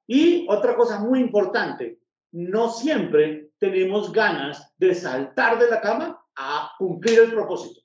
Y 0.07 0.45
otra 0.49 0.75
cosa 0.75 0.99
muy 0.99 1.19
importante, 1.19 1.99
no 2.31 2.69
siempre 2.69 3.51
tenemos 3.59 4.11
ganas 4.11 4.73
de 4.77 4.93
saltar 4.93 5.57
de 5.57 5.69
la 5.69 5.81
cama 5.81 6.21
a 6.35 6.71
cumplir 6.77 7.19
el 7.19 7.31
propósito. 7.31 7.81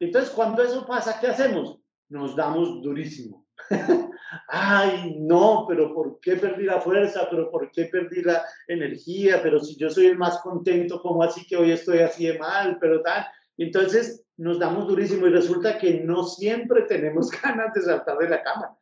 Entonces, 0.00 0.30
cuando 0.30 0.62
eso 0.62 0.86
pasa, 0.86 1.18
¿qué 1.20 1.28
hacemos? 1.28 1.78
Nos 2.08 2.36
damos 2.36 2.82
durísimo. 2.82 3.46
Ay, 4.48 5.16
no, 5.18 5.66
pero 5.68 5.94
¿por 5.94 6.18
qué 6.20 6.36
perdí 6.36 6.64
la 6.64 6.80
fuerza? 6.80 7.28
¿Pero 7.30 7.50
por 7.50 7.70
qué 7.70 7.86
perdí 7.86 8.22
la 8.22 8.44
energía? 8.66 9.40
Pero 9.42 9.60
si 9.60 9.76
yo 9.76 9.88
soy 9.90 10.06
el 10.06 10.18
más 10.18 10.38
contento, 10.40 11.00
¿cómo 11.00 11.22
así 11.22 11.46
que 11.46 11.56
hoy 11.56 11.70
estoy 11.70 11.98
así 11.98 12.26
de 12.26 12.38
mal? 12.38 12.78
Pero 12.80 13.02
tal. 13.02 13.26
Entonces 13.56 14.24
nos 14.36 14.58
damos 14.58 14.86
durísimo 14.86 15.26
y 15.26 15.30
resulta 15.30 15.78
que 15.78 16.00
no 16.00 16.24
siempre 16.24 16.82
tenemos 16.82 17.30
ganas 17.42 17.72
de 17.74 17.82
saltar 17.82 18.18
de 18.18 18.28
la 18.28 18.42
cama. 18.42 18.76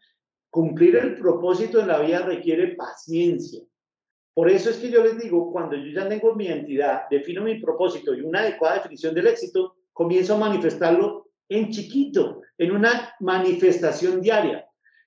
Cumplir 0.51 0.97
el 0.97 1.16
propósito 1.16 1.80
en 1.80 1.88
la 1.88 2.01
vida 2.01 2.20
requiere 2.20 2.74
paciencia. 2.74 3.62
Por 4.34 4.51
eso 4.51 4.70
es 4.70 4.78
que 4.78 4.90
yo 4.90 5.05
les 5.05 5.18
digo, 5.18 5.53
cuando 5.53 5.76
yo 5.76 5.92
ya 5.92 6.09
tengo 6.09 6.34
mi 6.34 6.47
identidad, 6.47 7.03
defino 7.09 7.42
mi 7.42 7.61
propósito 7.61 8.14
y 8.14 8.20
una 8.20 8.40
adecuada 8.40 8.76
definición 8.76 9.14
del 9.14 9.28
éxito, 9.28 9.76
comienzo 9.92 10.34
a 10.34 10.38
manifestarlo 10.38 11.28
en 11.49 11.70
chiquito, 11.70 12.40
en 12.59 12.72
una 12.72 13.14
manifestación 13.20 14.20
diaria. 14.20 14.66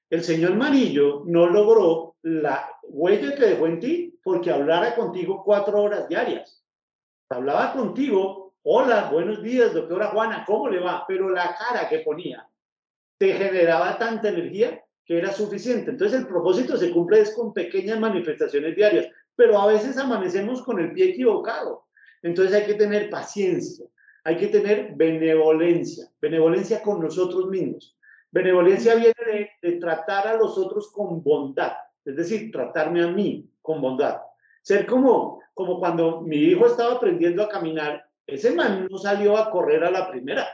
El 0.10 0.24
señor 0.24 0.56
Marillo 0.56 1.24
no 1.26 1.48
logró 1.48 2.16
la 2.22 2.70
huella 2.84 3.36
que 3.36 3.46
dejó 3.46 3.68
en 3.68 3.80
ti 3.82 4.20
porque 4.24 4.52
hablara 4.52 4.96
contigo 4.96 5.44
cuatro 5.44 5.84
horas 5.84 6.08
diarias. 6.08 6.64
Hablaba 7.30 7.74
contigo, 7.74 8.56
hola, 8.64 9.10
buenos 9.12 9.44
días, 9.44 9.74
doctora 9.74 10.08
Juana, 10.08 10.46
¿cómo 10.48 10.70
le 10.70 10.80
va? 10.80 11.04
Pero 11.10 11.30
la 11.30 11.58
cara 11.58 11.90
que 11.90 12.00
ponía 12.00 12.48
te 13.18 13.34
generaba 13.34 13.98
tanta 13.98 14.30
energía 14.30 14.82
que 15.04 15.18
era 15.18 15.34
suficiente. 15.34 15.92
Entonces 15.92 16.22
el 16.22 16.28
propósito 16.28 16.78
se 16.78 16.92
cumple 16.92 17.20
es 17.20 17.36
con 17.36 17.54
pequeñas 17.54 18.00
manifestaciones 18.00 18.78
diarias, 18.78 19.10
pero 19.36 19.60
a 19.60 19.68
veces 19.68 19.98
amanecemos 19.98 20.62
con 20.62 20.80
el 20.80 20.94
pie 20.94 21.10
equivocado. 21.10 21.86
Entonces 22.22 22.56
hay 22.56 22.66
que 22.66 22.76
tener 22.76 23.10
paciencia, 23.10 23.86
hay 24.24 24.38
que 24.38 24.48
tener 24.48 24.94
benevolencia, 24.96 26.10
benevolencia 26.22 26.82
con 26.82 27.02
nosotros 27.02 27.50
mismos. 27.50 27.97
Benevolencia 28.32 28.96
viene 28.96 29.52
de, 29.62 29.72
tratar 29.74 30.28
a 30.28 30.36
los 30.36 30.58
otros 30.58 30.92
con 30.92 31.24
bondad, 31.24 31.74
es 32.04 32.16
decir, 32.16 32.52
tratarme 32.52 33.04
a 33.04 33.08
mí 33.08 33.50
con 33.62 33.82
bondad. 33.82 34.22
Ser 34.62 34.86
como, 34.86 35.42
como 35.54 35.80
cuando 35.80 36.22
mi 36.22 36.38
hijo 36.38 36.68
estaba 36.68 36.96
aprendiendo 36.96 37.44
a 37.44 37.50
caminar, 37.50 38.06
ese 38.26 38.52
man 38.52 38.88
no 38.90 38.98
salió 38.98 39.38
a 39.38 39.50
correr 39.50 39.84
a 39.84 39.92
la 39.92 40.10
primera. 40.10 40.46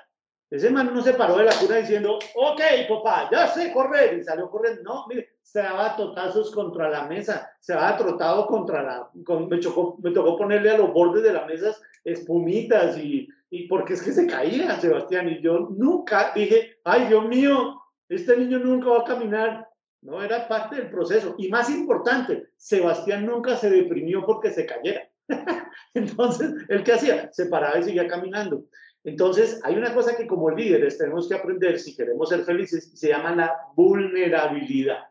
Ese 0.50 0.70
man 0.70 0.94
no 0.94 1.02
se 1.02 1.14
paró 1.14 1.38
de 1.38 1.46
la 1.46 1.56
cuna 1.60 1.78
diciendo, 1.78 2.20
ok, 2.36 2.62
papá, 2.88 3.28
ya 3.32 3.48
sé 3.48 3.74
correr, 3.74 4.20
y 4.20 4.24
salió 4.24 4.52
corriendo. 4.52 4.84
No, 4.84 5.08
mire, 5.08 5.30
se 5.42 5.60
daba 5.60 5.96
totazos 5.96 6.52
contra 6.52 6.90
la 6.90 7.08
mesa, 7.08 7.52
se 7.60 7.74
daba 7.74 7.98
trotado 7.98 8.46
contra 8.46 8.84
la, 8.84 9.10
me, 9.50 9.60
chocó, 9.60 9.98
me 10.04 10.12
tocó 10.12 10.38
ponerle 10.38 10.70
a 10.70 10.78
los 10.78 10.94
bordes 10.94 11.24
de 11.24 11.34
la 11.34 11.46
mesa 11.46 11.76
espumitas 12.04 12.98
y, 12.98 13.28
y 13.50 13.68
porque 13.68 13.94
es 13.94 14.04
que 14.04 14.12
se 14.12 14.28
caía 14.28 14.80
Sebastián 14.80 15.30
y 15.30 15.42
yo 15.42 15.70
nunca 15.72 16.34
dije, 16.36 16.73
ay 16.84 17.08
Dios 17.08 17.28
mío, 17.28 17.82
este 18.10 18.38
niño 18.38 18.60
nunca 18.60 18.90
va 18.90 19.00
a 19.00 19.06
caminar. 19.06 19.70
No, 20.02 20.22
era 20.22 20.48
parte 20.48 20.76
del 20.76 20.90
proceso. 20.90 21.36
Y 21.38 21.48
más 21.48 21.70
importante, 21.70 22.50
Sebastián 22.58 23.26
nunca 23.26 23.56
se 23.56 23.70
deprimió 23.70 24.26
porque 24.26 24.52
se 24.52 24.66
cayera. 24.66 25.10
Entonces, 25.94 26.54
¿el 26.68 26.84
qué 26.84 26.94
hacía? 26.94 27.32
Se 27.32 27.46
paraba 27.46 27.80
y 27.80 27.84
seguía 27.84 28.08
caminando. 28.08 28.66
Entonces, 29.06 29.60
hay 29.64 29.76
una 29.76 29.94
cosa 29.94 30.16
que 30.16 30.28
como 30.28 30.50
líderes 30.50 30.98
tenemos 30.98 31.28
que 31.28 31.36
aprender 31.36 31.80
si 31.80 31.96
queremos 31.96 32.30
ser 32.30 32.44
felices, 32.44 32.92
se 32.94 33.10
llama 33.10 33.36
la 33.36 33.56
vulnerabilidad. 33.76 35.06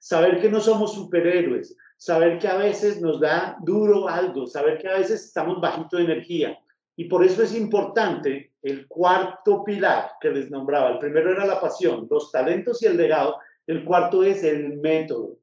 Saber 0.00 0.40
que 0.40 0.50
no 0.50 0.60
somos 0.60 0.94
superhéroes, 0.94 1.76
saber 1.96 2.38
que 2.38 2.48
a 2.48 2.56
veces 2.56 3.00
nos 3.00 3.20
da 3.20 3.56
duro 3.62 4.08
algo, 4.08 4.46
saber 4.46 4.78
que 4.78 4.88
a 4.88 4.98
veces 4.98 5.24
estamos 5.24 5.60
bajito 5.60 5.96
de 5.96 6.04
energía, 6.04 6.58
y 6.96 7.04
por 7.04 7.24
eso 7.24 7.42
es 7.42 7.54
importante 7.54 8.51
el 8.62 8.86
cuarto 8.86 9.64
pilar 9.64 10.12
que 10.20 10.30
les 10.30 10.50
nombraba. 10.50 10.90
El 10.90 10.98
primero 10.98 11.32
era 11.32 11.44
la 11.44 11.60
pasión, 11.60 12.06
los 12.08 12.30
talentos 12.30 12.82
y 12.82 12.86
el 12.86 12.96
legado. 12.96 13.38
El 13.66 13.84
cuarto 13.84 14.22
es 14.22 14.44
el 14.44 14.78
método. 14.78 15.38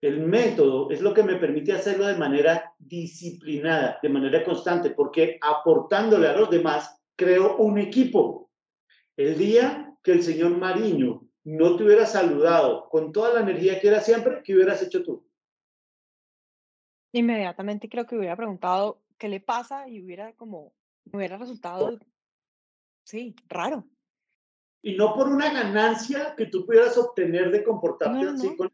El 0.00 0.20
método 0.26 0.90
es 0.90 1.00
lo 1.00 1.12
que 1.12 1.22
me 1.22 1.36
permite 1.36 1.72
hacerlo 1.72 2.06
de 2.06 2.16
manera 2.16 2.74
disciplinada, 2.78 3.98
de 4.02 4.08
manera 4.08 4.44
constante, 4.44 4.90
porque 4.90 5.38
aportándole 5.40 6.28
a 6.28 6.36
los 6.36 6.48
demás, 6.48 6.98
creo 7.16 7.56
un 7.56 7.78
equipo. 7.78 8.50
El 9.16 9.36
día 9.36 9.94
que 10.02 10.12
el 10.12 10.22
señor 10.22 10.56
Mariño 10.56 11.22
no 11.44 11.76
te 11.76 11.84
hubiera 11.84 12.06
saludado 12.06 12.88
con 12.88 13.12
toda 13.12 13.34
la 13.34 13.40
energía 13.40 13.80
que 13.80 13.88
era 13.88 14.00
siempre, 14.00 14.42
¿qué 14.42 14.54
hubieras 14.54 14.82
hecho 14.82 15.02
tú? 15.02 15.26
Inmediatamente 17.12 17.88
creo 17.88 18.06
que 18.06 18.16
hubiera 18.16 18.36
preguntado 18.36 19.02
qué 19.18 19.28
le 19.28 19.40
pasa 19.40 19.88
y 19.88 20.02
hubiera 20.02 20.32
como 20.34 20.72
hubiera 21.12 21.36
resultado, 21.36 21.98
sí, 23.10 23.34
raro. 23.48 23.84
Y 24.82 24.96
no 24.96 25.14
por 25.14 25.28
una 25.28 25.52
ganancia 25.52 26.34
que 26.36 26.46
tú 26.46 26.64
pudieras 26.64 26.96
obtener 26.96 27.50
de 27.50 27.64
comportarte 27.64 28.26
así 28.26 28.56
con... 28.56 28.72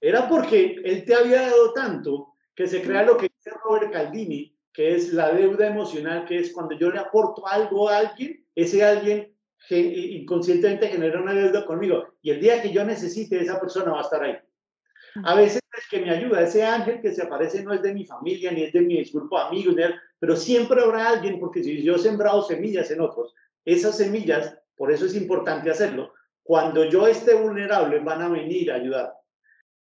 Era 0.00 0.28
porque 0.28 0.80
él 0.84 1.04
te 1.04 1.14
había 1.14 1.42
dado 1.42 1.72
tanto 1.72 2.34
que 2.54 2.66
se 2.66 2.82
crea 2.82 3.02
lo 3.02 3.16
que 3.16 3.28
dice 3.28 3.56
Robert 3.62 3.92
Caldini, 3.92 4.56
que 4.72 4.94
es 4.94 5.12
la 5.12 5.32
deuda 5.32 5.66
emocional, 5.66 6.24
que 6.24 6.38
es 6.38 6.52
cuando 6.52 6.76
yo 6.78 6.90
le 6.90 6.98
aporto 6.98 7.46
algo 7.46 7.88
a 7.88 7.98
alguien, 7.98 8.44
ese 8.54 8.84
alguien 8.84 9.34
inconscientemente 9.70 10.88
genera 10.88 11.20
una 11.20 11.34
deuda 11.34 11.66
conmigo. 11.66 12.04
Y 12.22 12.30
el 12.30 12.40
día 12.40 12.62
que 12.62 12.72
yo 12.72 12.84
necesite, 12.84 13.40
esa 13.40 13.60
persona 13.60 13.92
va 13.92 13.98
a 13.98 14.02
estar 14.02 14.22
ahí. 14.22 14.36
A 15.24 15.34
veces 15.34 15.60
es 15.76 15.88
que 15.88 16.00
me 16.00 16.10
ayuda, 16.10 16.42
ese 16.42 16.64
ángel 16.64 17.00
que 17.00 17.12
se 17.12 17.22
aparece 17.22 17.62
no 17.62 17.72
es 17.72 17.82
de 17.82 17.94
mi 17.94 18.04
familia, 18.04 18.50
ni 18.52 18.64
es 18.64 18.72
de 18.72 18.80
mi 18.80 19.02
grupo 19.04 19.36
de 19.38 19.44
amigos, 19.44 19.74
pero 20.18 20.36
siempre 20.36 20.80
habrá 20.80 21.08
alguien, 21.08 21.38
porque 21.38 21.62
si 21.62 21.82
yo 21.82 21.96
he 21.96 21.98
sembrado 21.98 22.42
semillas 22.42 22.90
en 22.90 23.00
otros, 23.00 23.34
esas 23.64 23.96
semillas, 23.96 24.56
por 24.76 24.92
eso 24.92 25.06
es 25.06 25.14
importante 25.14 25.70
hacerlo, 25.70 26.12
cuando 26.42 26.84
yo 26.84 27.06
esté 27.06 27.34
vulnerable 27.34 28.00
van 28.00 28.22
a 28.22 28.28
venir 28.28 28.72
a 28.72 28.76
ayudar. 28.76 29.14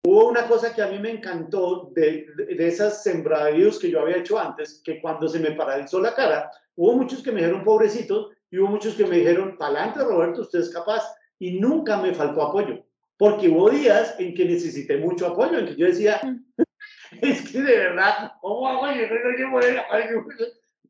Hubo 0.03 0.27
una 0.27 0.47
cosa 0.47 0.73
que 0.73 0.81
a 0.81 0.87
mí 0.87 0.99
me 0.99 1.11
encantó 1.11 1.91
de, 1.93 2.27
de, 2.35 2.67
esas 2.67 3.03
sembradíos 3.03 3.79
que 3.79 3.89
yo 3.89 4.01
había 4.01 4.17
hecho 4.17 4.39
antes, 4.39 4.81
que 4.83 5.01
cuando 5.01 5.27
se 5.27 5.39
me 5.39 5.51
paralizó 5.51 5.99
la 5.99 6.13
cara, 6.13 6.51
hubo 6.75 6.93
muchos 6.93 7.23
que 7.23 7.31
me 7.31 7.39
dijeron 7.41 7.63
pobrecitos 7.63 8.31
y 8.49 8.59
hubo 8.59 8.67
muchos 8.67 8.95
que 8.95 9.05
me 9.05 9.17
dijeron, 9.17 9.57
pa'lante 9.57 10.03
Roberto, 10.03 10.41
usted 10.41 10.59
es 10.59 10.69
capaz, 10.69 11.03
y 11.39 11.59
nunca 11.59 11.97
me 11.97 12.13
faltó 12.13 12.41
apoyo. 12.41 12.83
porque 13.17 13.49
hubo 13.49 13.69
días 13.69 14.15
en 14.19 14.35
que 14.35 14.45
necesité 14.45 14.97
mucho 14.97 15.27
apoyo, 15.27 15.57
en 15.57 15.65
que 15.67 15.75
yo 15.75 15.87
decía, 15.87 16.21
mm. 16.23 16.45
es 17.21 17.51
que 17.51 17.61
de 17.61 17.77
verdad, 17.77 18.33
¿cómo 18.41 18.67
hago? 18.67 18.87
Yo 18.87 19.07
no 19.07 19.59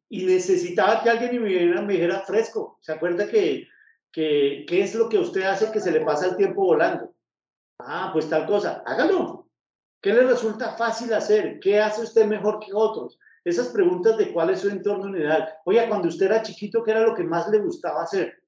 y 0.10 0.26
necesitaba 0.26 1.02
que 1.04 1.10
alguien 1.10 1.42
me, 1.42 1.50
viera, 1.50 1.82
me 1.82 1.94
dijera 1.94 2.22
fresco. 2.22 2.78
¿Se 2.82 2.94
acuerda 2.94 3.28
que, 3.28 3.68
que 4.12 4.66
es 4.70 4.96
lo 4.96 5.10
que 5.10 5.20
usted 5.20 5.44
hace 5.44 5.72
que 5.72 5.80
se 5.80 5.92
le 5.92 6.02
pasa 6.02 6.28
el 6.28 6.38
tiempo 6.38 6.66
volando? 6.66 7.14
Ah, 7.80 8.10
pues 8.12 8.30
tal 8.30 8.46
cosa, 8.46 8.84
hágalo. 8.86 9.48
¿Qué 10.02 10.14
le 10.14 10.24
resulta 10.24 10.76
fácil 10.78 11.14
hacer? 11.14 11.60
¿Qué 11.60 11.80
hace 11.80 12.02
usted 12.04 12.26
mejor 12.26 12.60
que 12.60 12.72
otros? 12.74 13.20
Esas 13.44 13.70
preguntas 13.70 14.18
de 14.18 14.32
cuál 14.32 14.50
es 14.50 14.60
su 14.60 14.70
entorno 14.70 15.18
ideal. 15.18 15.48
Oiga, 15.66 15.88
cuando 15.88 16.08
usted 16.08 16.28
era 16.28 16.42
chiquito, 16.42 16.84
¿qué 16.84 16.92
era 16.92 17.02
lo 17.02 17.16
que 17.16 17.24
más 17.24 17.50
le 17.50 17.60
gustaba 17.60 18.04
hacer? 18.04 18.42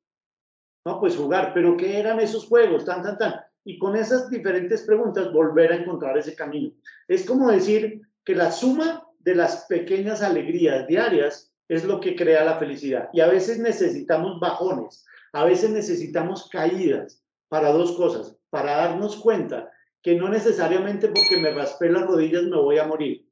No, 0.86 1.00
pues 1.00 1.16
jugar, 1.16 1.52
pero 1.54 1.78
¿qué 1.78 2.00
eran 2.00 2.20
esos 2.20 2.48
juegos? 2.48 2.86
Tan, 2.86 3.04
tan, 3.04 3.18
tan. 3.18 3.36
Y 3.64 3.78
con 3.78 3.96
esas 3.96 4.30
diferentes 4.30 4.84
preguntas 4.84 5.32
volver 5.32 5.72
a 5.72 5.76
encontrar 5.76 6.18
ese 6.18 6.36
camino. 6.36 6.74
Es 7.08 7.26
como 7.26 7.52
decir 7.52 8.02
que 8.24 8.36
la 8.36 8.52
suma 8.52 9.06
de 9.20 9.36
las 9.36 9.66
pequeñas 9.66 10.22
alegrías 10.22 10.88
diarias 10.88 11.49
es 11.70 11.86
lo 11.86 12.00
que 12.00 12.16
crea 12.16 12.44
la 12.44 12.58
felicidad. 12.58 13.10
Y 13.14 13.22
a 13.22 13.28
veces 13.28 13.60
necesitamos 13.60 14.40
bajones, 14.40 15.06
a 15.32 15.46
veces 15.46 15.70
necesitamos 15.70 16.50
caídas 16.50 17.24
para 17.48 17.72
dos 17.72 17.94
cosas, 17.94 18.36
para 18.50 18.76
darnos 18.76 19.16
cuenta 19.18 19.72
que 20.02 20.16
no 20.16 20.30
necesariamente 20.30 21.08
porque 21.08 21.38
me 21.38 21.52
raspé 21.52 21.90
las 21.90 22.06
rodillas 22.06 22.44
me 22.44 22.58
voy 22.58 22.80
a 22.80 22.88
morir. 22.88 23.26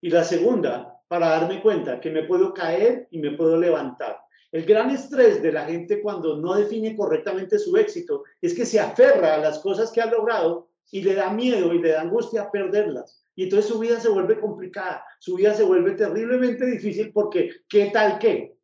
Y 0.00 0.10
la 0.10 0.24
segunda, 0.24 0.98
para 1.08 1.28
darme 1.28 1.60
cuenta 1.62 2.00
que 2.00 2.10
me 2.10 2.24
puedo 2.24 2.54
caer 2.54 3.06
y 3.10 3.18
me 3.18 3.32
puedo 3.32 3.58
levantar. 3.58 4.18
El 4.50 4.64
gran 4.64 4.90
estrés 4.90 5.42
de 5.42 5.52
la 5.52 5.64
gente 5.64 6.02
cuando 6.02 6.36
no 6.36 6.54
define 6.54 6.96
correctamente 6.96 7.58
su 7.58 7.76
éxito 7.76 8.24
es 8.40 8.54
que 8.54 8.66
se 8.66 8.80
aferra 8.80 9.34
a 9.34 9.38
las 9.38 9.58
cosas 9.60 9.90
que 9.90 10.00
ha 10.00 10.06
logrado 10.06 10.68
y 10.90 11.02
le 11.02 11.14
da 11.14 11.30
miedo 11.30 11.72
y 11.72 11.78
le 11.78 11.90
da 11.90 12.02
angustia 12.02 12.50
perderlas. 12.50 13.21
Y 13.34 13.44
entonces 13.44 13.70
su 13.70 13.78
vida 13.78 13.98
se 13.98 14.08
vuelve 14.08 14.38
complicada, 14.38 15.04
su 15.18 15.36
vida 15.36 15.54
se 15.54 15.64
vuelve 15.64 15.92
terriblemente 15.92 16.66
difícil 16.66 17.12
porque 17.12 17.62
¿qué 17.68 17.86
tal 17.86 18.18
qué? 18.18 18.56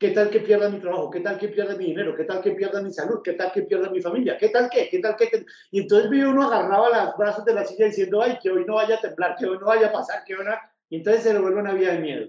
¿Qué 0.00 0.12
tal 0.12 0.30
que 0.30 0.40
pierda 0.40 0.70
mi 0.70 0.80
trabajo? 0.80 1.10
¿Qué 1.10 1.20
tal 1.20 1.38
que 1.38 1.48
pierda 1.48 1.76
mi 1.76 1.84
dinero? 1.84 2.16
¿Qué 2.16 2.24
tal 2.24 2.40
que 2.40 2.52
pierda 2.52 2.80
mi 2.80 2.90
salud? 2.90 3.20
¿Qué 3.22 3.34
tal 3.34 3.52
que 3.52 3.62
pierda 3.62 3.90
mi 3.90 4.00
familia? 4.00 4.38
¿Qué 4.38 4.48
tal 4.48 4.70
qué? 4.70 4.88
¿Qué 4.88 4.98
tal 4.98 5.14
qué? 5.14 5.44
Y 5.70 5.80
entonces 5.80 6.08
vive 6.08 6.26
uno 6.26 6.46
agarraba 6.46 7.04
los 7.04 7.16
brazos 7.18 7.44
de 7.44 7.52
la 7.52 7.66
silla 7.66 7.84
diciendo, 7.84 8.22
ay, 8.22 8.38
que 8.42 8.50
hoy 8.50 8.64
no 8.66 8.76
vaya 8.76 8.94
a 8.94 9.00
temblar, 9.02 9.36
que 9.36 9.44
hoy 9.44 9.58
no 9.58 9.66
vaya 9.66 9.88
a 9.88 9.92
pasar, 9.92 10.24
que 10.24 10.34
hoy 10.34 10.44
no... 10.46 10.52
Y 10.88 10.96
entonces 10.96 11.22
se 11.22 11.34
le 11.34 11.38
vuelve 11.38 11.60
una 11.60 11.74
vida 11.74 11.92
de 11.92 11.98
miedo. 11.98 12.26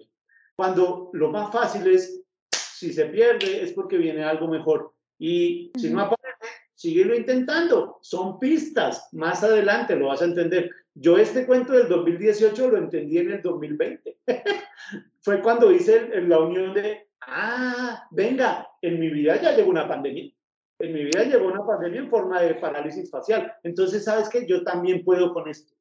Cuando 0.58 1.12
lo 1.14 1.30
más 1.30 1.50
fácil 1.54 1.88
es, 1.88 2.22
si 2.52 2.92
se 2.92 3.06
pierde, 3.06 3.64
es 3.64 3.72
porque 3.72 3.98
viene 3.98 4.22
algo 4.26 4.50
mejor. 4.50 4.94
Y 5.18 5.72
si 5.78 5.92
no 5.92 6.02
aparece, 6.02 6.54
síguelo 6.76 7.16
intentando. 7.16 8.00
Son 8.02 8.38
pistas. 8.38 9.08
Más 9.14 9.44
adelante 9.46 9.96
lo 9.96 10.08
vas 10.08 10.22
a 10.22 10.26
entender. 10.26 10.70
Yo 10.94 11.18
este 11.18 11.46
cuento 11.46 11.74
del 11.74 11.88
2018 11.88 12.70
lo 12.70 12.78
entendí 12.78 13.18
en 13.18 13.32
el 13.32 13.42
2020. 13.42 14.18
Fue 15.22 15.42
cuando 15.42 15.72
hice 15.72 16.10
la 16.22 16.39
unión 16.39 16.74
de, 16.74 17.08
ah, 17.22 18.08
venga, 18.12 18.68
en 18.82 19.00
mi 19.00 19.10
vida 19.10 19.39
ya 19.42 19.56
llegó 19.56 19.70
una 19.70 19.88
pandemia. 19.88 20.32
En 20.80 20.94
mi 20.94 21.06
vida 21.06 21.24
llegó 21.24 21.48
una 21.48 21.66
pandemia 21.66 22.02
en 22.02 22.10
forma 22.10 22.42
de 22.42 22.56
parálisis 22.56 23.10
facial. 23.10 23.54
Entonces, 23.64 24.04
¿sabes 24.04 24.28
qué? 24.30 24.46
Yo 24.48 24.64
también 24.64 25.04
puedo 25.06 25.34
con 25.34 25.48
esto. 25.48 25.74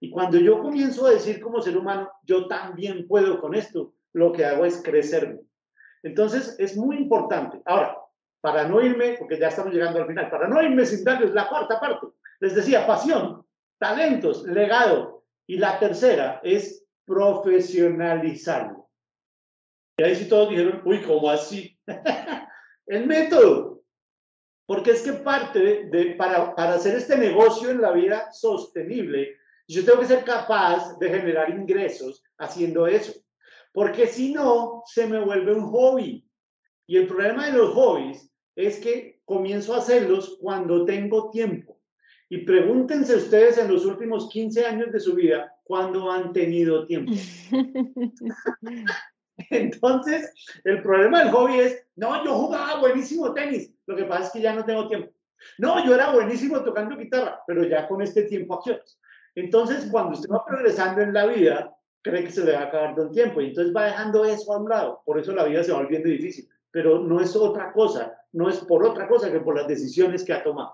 Y 0.00 0.10
cuando 0.10 0.38
yo 0.38 0.60
comienzo 0.60 1.06
a 1.06 1.10
decir 1.10 1.40
como 1.40 1.60
ser 1.60 1.76
humano, 1.76 2.10
yo 2.24 2.48
también 2.48 3.06
puedo 3.06 3.40
con 3.40 3.54
esto, 3.54 3.94
lo 4.12 4.32
que 4.32 4.44
hago 4.44 4.64
es 4.64 4.82
crecerme. 4.82 5.40
Entonces, 6.02 6.56
es 6.58 6.76
muy 6.76 6.96
importante. 6.96 7.60
Ahora, 7.64 7.98
para 8.40 8.66
no 8.66 8.82
irme, 8.82 9.16
porque 9.18 9.38
ya 9.38 9.48
estamos 9.48 9.72
llegando 9.72 10.00
al 10.00 10.06
final, 10.06 10.30
para 10.30 10.48
no 10.48 10.62
irme 10.62 10.84
sin 10.84 11.04
darles 11.04 11.32
la 11.32 11.48
cuarta 11.48 11.78
parte, 11.80 12.06
les 12.40 12.54
decía, 12.54 12.86
pasión, 12.86 13.45
talentos, 13.78 14.44
legado. 14.44 15.24
Y 15.46 15.58
la 15.58 15.78
tercera 15.78 16.40
es 16.42 16.84
profesionalizarlo. 17.04 18.88
Y 19.98 20.02
ahí 20.02 20.16
sí 20.16 20.28
todos 20.28 20.50
dijeron, 20.50 20.82
uy, 20.84 21.02
¿cómo 21.02 21.30
así? 21.30 21.78
el 22.86 23.06
método. 23.06 23.82
Porque 24.66 24.90
es 24.90 25.02
que 25.02 25.12
parte 25.12 25.84
de, 25.84 26.14
para, 26.16 26.54
para 26.54 26.74
hacer 26.74 26.96
este 26.96 27.16
negocio 27.16 27.70
en 27.70 27.80
la 27.80 27.92
vida 27.92 28.32
sostenible, 28.32 29.36
yo 29.68 29.84
tengo 29.84 30.00
que 30.00 30.06
ser 30.06 30.24
capaz 30.24 30.98
de 30.98 31.08
generar 31.08 31.50
ingresos 31.50 32.22
haciendo 32.38 32.86
eso. 32.86 33.12
Porque 33.72 34.06
si 34.06 34.32
no, 34.32 34.82
se 34.86 35.06
me 35.06 35.20
vuelve 35.20 35.54
un 35.54 35.70
hobby. 35.70 36.28
Y 36.86 36.96
el 36.96 37.06
problema 37.06 37.46
de 37.46 37.52
los 37.52 37.74
hobbies 37.74 38.30
es 38.56 38.78
que 38.78 39.20
comienzo 39.24 39.74
a 39.74 39.78
hacerlos 39.78 40.38
cuando 40.40 40.84
tengo 40.84 41.30
tiempo. 41.30 41.75
Y 42.28 42.38
pregúntense 42.38 43.16
ustedes 43.16 43.58
en 43.58 43.72
los 43.72 43.84
últimos 43.84 44.28
15 44.30 44.66
años 44.66 44.92
de 44.92 45.00
su 45.00 45.14
vida 45.14 45.54
cuándo 45.62 46.10
han 46.10 46.32
tenido 46.32 46.86
tiempo. 46.86 47.12
Entonces, 49.50 50.32
el 50.64 50.82
problema 50.82 51.22
del 51.22 51.30
hobby 51.30 51.60
es, 51.60 51.86
no, 51.94 52.24
yo 52.24 52.34
jugaba 52.34 52.80
buenísimo 52.80 53.32
tenis, 53.34 53.70
lo 53.86 53.94
que 53.94 54.04
pasa 54.04 54.24
es 54.24 54.30
que 54.30 54.40
ya 54.40 54.54
no 54.54 54.64
tengo 54.64 54.88
tiempo. 54.88 55.12
No, 55.58 55.84
yo 55.84 55.94
era 55.94 56.12
buenísimo 56.12 56.62
tocando 56.62 56.96
guitarra, 56.96 57.42
pero 57.46 57.64
ya 57.64 57.86
con 57.86 58.02
este 58.02 58.22
tiempo 58.22 58.54
a 58.54 58.80
Entonces, 59.34 59.88
cuando 59.90 60.12
usted 60.12 60.30
va 60.30 60.44
progresando 60.44 61.02
en 61.02 61.12
la 61.12 61.26
vida, 61.26 61.76
cree 62.02 62.24
que 62.24 62.30
se 62.30 62.44
le 62.44 62.52
va 62.52 62.60
a 62.60 62.64
acabar 62.64 62.98
el 62.98 63.10
tiempo 63.10 63.40
y 63.40 63.48
entonces 63.48 63.74
va 63.74 63.86
dejando 63.86 64.24
eso 64.24 64.52
a 64.52 64.58
un 64.58 64.68
lado. 64.68 65.02
Por 65.04 65.18
eso 65.18 65.32
la 65.32 65.44
vida 65.44 65.62
se 65.62 65.72
va 65.72 65.78
volviendo 65.78 66.08
difícil. 66.08 66.48
Pero 66.70 67.00
no 67.00 67.20
es 67.20 67.34
otra 67.34 67.72
cosa, 67.72 68.18
no 68.32 68.48
es 68.48 68.58
por 68.60 68.84
otra 68.84 69.08
cosa 69.08 69.30
que 69.30 69.40
por 69.40 69.56
las 69.56 69.66
decisiones 69.66 70.24
que 70.24 70.32
ha 70.32 70.42
tomado. 70.42 70.72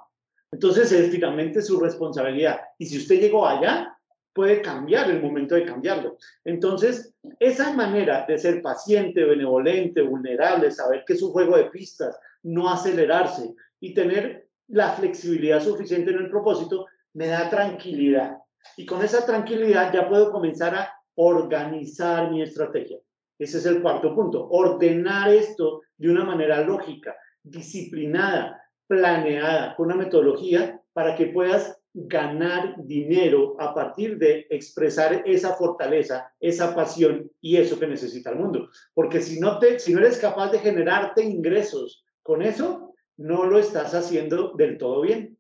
Entonces 0.53 0.93
es 0.93 1.11
finalmente 1.11 1.63
su 1.63 1.81
responsabilidad. 1.81 2.61
Y 2.79 2.87
si 2.87 2.99
usted 2.99 3.21
llegó 3.21 3.47
allá, 3.47 3.97
puede 4.33 4.63
cambiar 4.63 5.11
el 5.11 5.21
momento 5.23 5.55
de 5.55 5.65
cambiarlo. 5.65 6.17
Entonces, 6.45 7.15
esa 7.39 7.73
manera 7.75 8.25
de 8.27 8.39
ser 8.39 8.63
paciente, 8.63 9.25
benevolente, 9.25 10.03
vulnerable, 10.03 10.71
saber 10.71 11.05
que 11.07 11.15
es 11.15 11.23
un 11.23 11.33
juego 11.33 11.57
de 11.57 11.65
pistas, 11.65 12.19
no 12.43 12.71
acelerarse 12.71 13.55
y 13.81 13.95
tener 13.95 14.49
la 14.69 14.93
flexibilidad 14.93 15.61
suficiente 15.61 16.11
en 16.11 16.19
el 16.19 16.31
propósito, 16.31 16.87
me 17.15 17.27
da 17.27 17.51
tranquilidad. 17.51 18.39
Y 18.77 18.87
con 18.87 19.03
esa 19.03 19.27
tranquilidad 19.27 19.93
ya 19.93 20.09
puedo 20.09 20.31
comenzar 20.31 20.75
a 20.75 20.93
organizar 21.15 22.31
mi 22.31 22.43
estrategia. 22.43 22.99
Ese 23.39 23.59
es 23.59 23.67
el 23.67 23.83
cuarto 23.83 24.15
punto, 24.15 24.49
ordenar 24.49 25.29
esto 25.31 25.83
de 25.97 26.11
una 26.11 26.25
manera 26.25 26.63
lógica, 26.63 27.17
disciplinada, 27.43 28.62
planeada, 28.87 29.75
con 29.77 29.87
una 29.87 29.97
metodología 29.97 30.81
para 30.93 31.17
que 31.17 31.27
puedas 31.27 31.79
ganar 31.95 32.75
dinero 32.79 33.55
a 33.59 33.75
partir 33.75 34.19
de 34.19 34.47
expresar 34.49 35.23
esa 35.27 35.55
fortaleza, 35.55 36.33
esa 36.41 36.75
pasión 36.75 37.31
y 37.41 37.57
eso 37.57 37.79
que 37.79 37.87
necesita 37.87 38.31
el 38.31 38.37
mundo. 38.37 38.69
Porque 38.95 39.21
si 39.21 39.39
no, 39.39 39.59
te, 39.59 39.79
si 39.79 39.93
no 39.93 40.01
eres 40.01 40.19
capaz 40.19 40.51
de 40.53 40.59
generarte 40.59 41.23
ingresos 41.23 42.05
con 42.23 42.43
eso, 42.43 42.95
no 43.17 43.45
lo 43.45 43.59
estás 43.59 43.95
haciendo 43.95 44.53
del 44.55 44.79
todo 44.79 45.03
bien. 45.03 45.39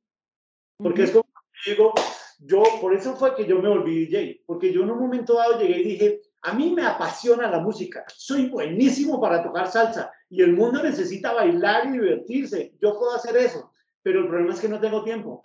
Porque 0.77 1.05
es 1.05 1.11
como 1.11 1.25
digo, 1.67 1.95
yo, 2.41 2.63
por 2.81 2.95
eso 2.95 3.17
fue 3.17 3.35
que 3.35 3.47
yo 3.47 3.61
me 3.61 3.69
volví 3.69 4.07
DJ, 4.07 4.43
porque 4.47 4.73
yo 4.73 4.83
en 4.83 4.91
un 4.91 4.99
momento 4.99 5.35
dado 5.35 5.61
llegué 5.61 5.81
y 5.81 5.85
dije, 5.85 6.21
a 6.43 6.53
mí 6.55 6.73
me 6.75 6.85
apasiona 6.85 7.49
la 7.49 7.61
música, 7.61 8.05
soy 8.09 8.49
buenísimo 8.49 9.21
para 9.21 9.43
tocar 9.43 9.71
salsa 9.71 10.11
y 10.29 10.43
el 10.43 10.55
mundo 10.55 10.83
necesita 10.83 11.33
bailar 11.33 11.87
y 11.87 11.93
divertirse. 11.93 12.75
Yo 12.81 12.99
puedo 12.99 13.15
hacer 13.15 13.37
eso, 13.37 13.73
pero 14.03 14.21
el 14.21 14.29
problema 14.29 14.53
es 14.53 14.61
que 14.61 14.69
no 14.69 14.81
tengo 14.81 15.05
tiempo. 15.05 15.41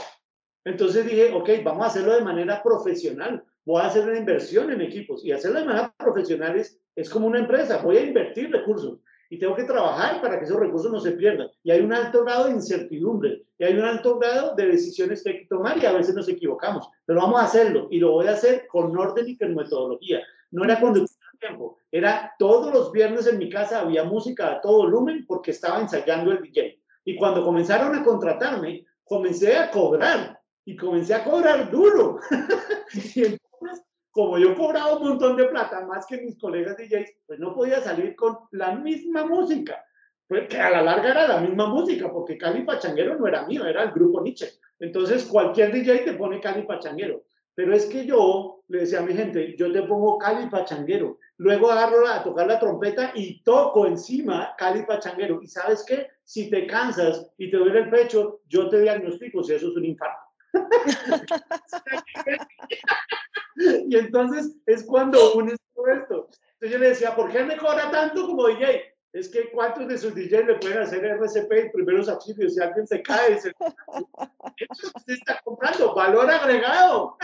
Entonces 0.66 1.06
dije, 1.06 1.32
ok, 1.34 1.50
vamos 1.64 1.84
a 1.84 1.88
hacerlo 1.88 2.16
de 2.16 2.22
manera 2.22 2.64
profesional. 2.64 3.44
Voy 3.64 3.82
a 3.82 3.88
hacer 3.88 4.08
una 4.08 4.18
inversión 4.18 4.72
en 4.72 4.82
equipos 4.82 5.24
y 5.24 5.32
hacerlo 5.32 5.60
de 5.60 5.66
manera 5.66 5.94
profesional 5.98 6.58
es, 6.58 6.80
es 6.96 7.10
como 7.10 7.28
una 7.28 7.40
empresa. 7.40 7.82
Voy 7.84 7.98
a 7.98 8.04
invertir 8.04 8.52
recursos 8.52 9.00
y 9.30 9.38
tengo 9.38 9.56
que 9.56 9.66
trabajar 9.66 10.20
para 10.20 10.40
que 10.40 10.46
esos 10.46 10.60
recursos 10.60 10.92
no 10.92 11.00
se 11.00 11.12
pierdan. 11.12 11.48
Y 11.64 11.70
hay 11.70 11.82
un 11.82 11.94
alto 11.94 12.24
grado 12.24 12.46
de 12.46 12.54
incertidumbre 12.54 13.44
y 13.60 13.66
hay 13.66 13.74
un 13.76 13.84
alto 13.84 14.18
grado 14.18 14.56
de 14.56 14.66
decisiones 14.66 15.22
que 15.22 15.30
hay 15.30 15.40
que 15.42 15.48
tomar 15.48 15.78
y 15.78 15.86
a 15.86 15.94
veces 15.94 16.16
nos 16.16 16.28
equivocamos, 16.28 16.90
pero 17.06 17.22
vamos 17.22 17.40
a 17.40 17.46
hacerlo 17.46 17.88
y 17.92 18.00
lo 18.00 18.14
voy 18.14 18.28
a 18.28 18.32
hacer 18.32 18.66
con 18.68 18.98
orden 18.98 19.28
y 19.28 19.38
con 19.38 19.54
metodología 19.54 20.22
no 20.52 20.64
era 20.64 20.80
conducir 20.80 21.18
el 21.34 21.40
tiempo, 21.40 21.78
era 21.92 22.34
todos 22.40 22.74
los 22.74 22.92
viernes 22.92 23.28
en 23.28 23.38
mi 23.38 23.50
casa 23.50 23.82
había 23.82 24.04
música 24.04 24.52
a 24.52 24.62
todo 24.62 24.78
volumen 24.80 25.26
porque 25.28 25.52
estaba 25.52 25.80
ensayando 25.80 26.32
el 26.32 26.42
DJ. 26.42 26.82
Y 27.06 27.16
cuando 27.16 27.44
comenzaron 27.44 27.96
a 27.96 28.04
contratarme, 28.04 28.86
comencé 29.04 29.56
a 29.56 29.72
cobrar 29.72 30.40
y 30.66 30.76
comencé 30.76 31.14
a 31.14 31.24
cobrar 31.24 31.72
duro. 31.72 32.20
y 33.16 33.24
entonces, 33.24 33.86
como 34.12 34.38
yo 34.38 34.56
cobraba 34.56 34.98
un 34.98 35.10
montón 35.10 35.38
de 35.38 35.46
plata, 35.46 35.86
más 35.86 36.06
que 36.06 36.22
mis 36.22 36.38
colegas 36.38 36.76
DJs, 36.76 37.14
pues 37.26 37.40
no 37.40 37.54
podía 37.54 37.80
salir 37.80 38.16
con 38.16 38.38
la 38.52 38.76
misma 38.76 39.26
música. 39.26 39.84
Pues 40.28 40.50
que 40.50 40.60
a 40.60 40.70
la 40.70 40.82
larga 40.82 41.12
era 41.12 41.28
la 41.28 41.40
misma 41.40 41.68
música, 41.68 42.12
porque 42.12 42.38
Cali 42.38 42.64
Pachanguero 42.64 43.18
no 43.18 43.26
era 43.26 43.46
mío, 43.46 43.66
era 43.66 43.84
el 43.84 43.92
grupo 43.92 44.22
Nietzsche. 44.22 44.50
Entonces, 44.80 45.24
cualquier 45.24 45.72
DJ 45.72 46.00
te 46.00 46.14
pone 46.14 46.42
Cali 46.42 46.64
Pachanguero. 46.64 47.24
Pero 47.56 47.74
es 47.74 47.86
que 47.86 48.06
yo 48.06 48.57
le 48.70 48.80
decía 48.80 49.00
a 49.00 49.04
mi 49.04 49.14
gente, 49.14 49.56
yo 49.58 49.72
te 49.72 49.84
pongo 49.84 50.18
Cali 50.18 50.50
Pachanguero, 50.50 51.20
luego 51.38 51.72
agarro 51.72 52.06
a 52.08 52.24
tocar 52.24 52.48
la 52.48 52.60
trompeta 52.60 53.12
y 53.16 53.42
toco 53.44 53.88
encima 53.88 54.56
Cali 54.58 54.84
Pachanguero. 54.84 55.42
Y 55.42 55.48
sabes 55.48 55.86
qué, 55.88 56.08
si 56.24 56.50
te 56.50 56.68
cansas 56.68 57.32
y 57.38 57.50
te 57.50 57.58
duele 57.58 57.80
el 57.80 57.90
pecho, 57.90 58.42
yo 58.48 58.70
te 58.70 58.82
diagnostico 58.82 59.44
si 59.44 59.54
eso 59.54 59.70
es 59.70 59.76
un 59.76 59.86
infarto. 59.86 60.22
y 63.88 63.98
entonces 63.98 64.56
es 64.66 64.84
cuando 64.84 65.36
unes 65.36 65.58
todo 65.74 65.88
esto. 65.88 66.28
Entonces 66.54 66.72
yo 66.72 66.80
le 66.80 66.90
decía, 66.90 67.16
¿por 67.16 67.32
qué 67.32 67.44
me 67.44 67.58
cobra 67.58 67.90
tanto 67.92 68.26
como 68.26 68.48
DJ? 68.48 68.94
Es 69.14 69.30
que 69.30 69.50
¿cuántos 69.52 69.88
de 69.88 69.98
sus 69.98 70.14
DJs 70.14 70.46
le 70.46 70.56
pueden 70.56 70.80
hacer 70.80 71.04
RCP 71.04 71.52
y 71.52 71.70
primeros 71.70 72.10
auxilios? 72.10 72.54
Si 72.54 72.62
alguien 72.62 72.86
se 72.86 73.02
cae, 73.02 73.40
se... 73.40 73.50
eso 74.70 74.92
usted 74.96 75.14
está 75.14 75.40
comprando, 75.44 75.96
valor 75.96 76.30
agregado. 76.30 77.18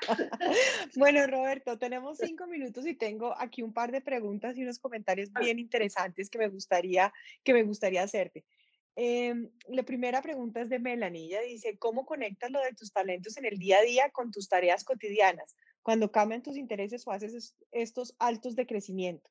Bueno, 0.96 1.26
Roberto, 1.26 1.78
tenemos 1.78 2.18
cinco 2.18 2.46
minutos 2.46 2.86
y 2.86 2.94
tengo 2.94 3.34
aquí 3.38 3.62
un 3.62 3.72
par 3.72 3.92
de 3.92 4.00
preguntas 4.00 4.56
y 4.56 4.62
unos 4.62 4.78
comentarios 4.78 5.32
bien 5.32 5.58
interesantes 5.58 6.30
que 6.30 6.38
me 6.38 6.48
gustaría, 6.48 7.12
que 7.42 7.52
me 7.52 7.62
gustaría 7.62 8.02
hacerte. 8.02 8.44
Em, 8.96 9.50
la 9.68 9.82
primera 9.82 10.22
pregunta 10.22 10.60
es 10.60 10.68
de 10.68 10.78
Melanie. 10.78 11.26
Ella 11.26 11.40
dice, 11.42 11.78
¿cómo 11.78 12.06
conectas 12.06 12.50
lo 12.50 12.60
de 12.60 12.74
tus 12.74 12.92
talentos 12.92 13.36
en 13.36 13.44
el 13.44 13.58
día 13.58 13.78
a 13.78 13.82
día 13.82 14.10
con 14.10 14.30
tus 14.30 14.48
tareas 14.48 14.84
cotidianas 14.84 15.56
cuando 15.82 16.12
cambian 16.12 16.42
tus 16.42 16.56
intereses 16.56 17.06
o 17.06 17.10
haces 17.10 17.56
estos 17.72 18.14
altos 18.18 18.54
de 18.54 18.66
crecimiento? 18.66 19.28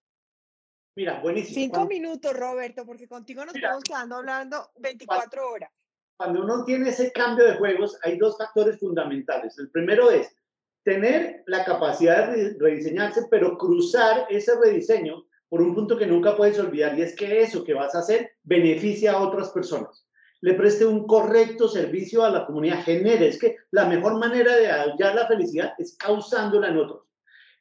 Mira, 0.95 1.20
buenísimo. 1.22 1.55
Cinco 1.55 1.86
minutos, 1.88 2.34
Roberto, 2.34 2.86
porque 2.86 3.07
contigo 3.07 3.45
nos 3.45 3.55
estamos 3.55 3.84
quedando 3.84 4.18
hablando 4.18 4.72
24 4.76 5.49
horas. 5.49 5.72
Cuando 6.18 6.43
uno 6.43 6.64
tiene 6.66 6.89
ese 6.89 7.11
cambio 7.11 7.45
de 7.45 7.55
juegos, 7.55 7.97
hay 8.03 8.18
dos 8.18 8.38
factores 8.38 8.80
fundamentales. 8.80 9.57
El 9.57 9.72
primero 9.72 10.11
es 10.11 10.36
tener 10.84 11.43
la 11.47 11.63
capacidad 11.63 12.34
de 12.34 12.55
rediseñarse, 12.59 13.27
pero 13.29 13.57
cruzar 13.57 14.27
ese 14.29 14.53
rediseño 14.61 15.25
por 15.49 15.61
un 15.61 15.75
punto 15.75 15.97
que 15.97 16.07
nunca 16.07 16.36
puedes 16.36 16.57
olvidar, 16.59 16.97
y 16.97 17.03
es 17.03 17.15
que 17.15 17.41
eso 17.41 17.63
que 17.63 17.75
vas 17.75 17.93
a 17.93 17.99
hacer 17.99 18.31
beneficia 18.43 19.13
a 19.13 19.21
otras 19.21 19.49
personas. 19.51 20.05
Le 20.41 20.55
preste 20.55 20.86
un 20.86 21.05
correcto 21.05 21.67
servicio 21.67 22.23
a 22.23 22.29
la 22.29 22.45
comunidad, 22.45 22.84
genere. 22.84 23.27
Es 23.27 23.39
que 23.39 23.57
la 23.71 23.86
mejor 23.86 24.19
manera 24.19 24.57
de 24.57 24.67
hallar 24.67 25.15
la 25.15 25.27
felicidad 25.27 25.73
es 25.77 25.95
causándola 25.95 26.69
en 26.69 26.77
otros. 26.77 27.03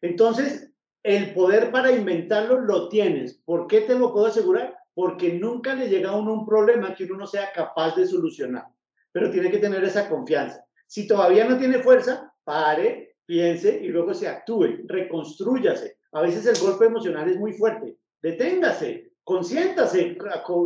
Entonces, 0.00 0.72
el 1.04 1.34
poder 1.34 1.70
para 1.70 1.92
inventarlo 1.92 2.60
lo 2.60 2.88
tienes. 2.88 3.34
¿Por 3.44 3.66
qué 3.66 3.82
te 3.82 3.94
lo 3.94 4.12
puedo 4.12 4.26
asegurar? 4.26 4.74
Porque 4.94 5.34
nunca 5.34 5.74
le 5.74 5.88
llega 5.88 6.10
a 6.10 6.16
uno 6.16 6.32
un 6.32 6.46
problema 6.46 6.94
que 6.94 7.04
uno 7.04 7.18
no 7.18 7.26
sea 7.26 7.52
capaz 7.52 7.94
de 7.94 8.06
solucionar. 8.06 8.64
Pero 9.12 9.30
tiene 9.30 9.50
que 9.50 9.58
tener 9.58 9.84
esa 9.84 10.08
confianza. 10.08 10.64
Si 10.86 11.06
todavía 11.06 11.44
no 11.44 11.58
tiene 11.58 11.78
fuerza, 11.78 12.32
pare, 12.42 13.11
piense 13.32 13.80
y 13.82 13.88
luego 13.88 14.12
se 14.12 14.28
actúe, 14.28 14.84
reconstrúyase. 14.84 15.96
A 16.12 16.20
veces 16.20 16.44
el 16.44 16.58
golpe 16.62 16.84
emocional 16.84 17.30
es 17.30 17.38
muy 17.38 17.54
fuerte. 17.54 17.96
Deténgase, 18.20 19.12
consiéntase, 19.24 20.18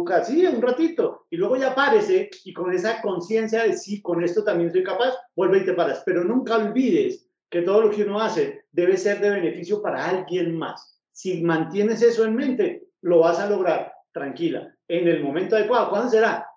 casi 0.05 0.45
un 0.47 0.61
ratito 0.61 1.27
y 1.31 1.37
luego 1.37 1.57
ya 1.57 1.77
párese 1.77 2.29
y 2.45 2.53
con 2.53 2.75
esa 2.75 3.01
conciencia 3.01 3.62
de 3.62 3.77
sí, 3.77 4.03
con 4.03 4.25
esto 4.25 4.43
también 4.43 4.73
soy 4.73 4.83
capaz, 4.83 5.14
vuelve 5.37 5.59
y 5.59 5.64
te 5.64 5.75
paras. 5.75 6.03
Pero 6.05 6.25
nunca 6.25 6.57
olvides 6.57 7.29
que 7.49 7.62
todo 7.62 7.83
lo 7.83 7.91
que 7.91 8.03
uno 8.03 8.21
hace 8.21 8.64
debe 8.73 8.97
ser 8.97 9.21
de 9.21 9.31
beneficio 9.31 9.81
para 9.81 10.05
alguien 10.05 10.59
más. 10.59 11.01
Si 11.12 11.45
mantienes 11.45 12.03
eso 12.03 12.25
en 12.25 12.35
mente, 12.35 12.89
lo 13.03 13.21
vas 13.21 13.39
a 13.39 13.49
lograr 13.49 13.93
tranquila, 14.12 14.75
en 14.89 15.07
el 15.07 15.23
momento 15.23 15.55
adecuado. 15.55 15.91
¿Cuándo 15.91 16.11
será? 16.11 16.49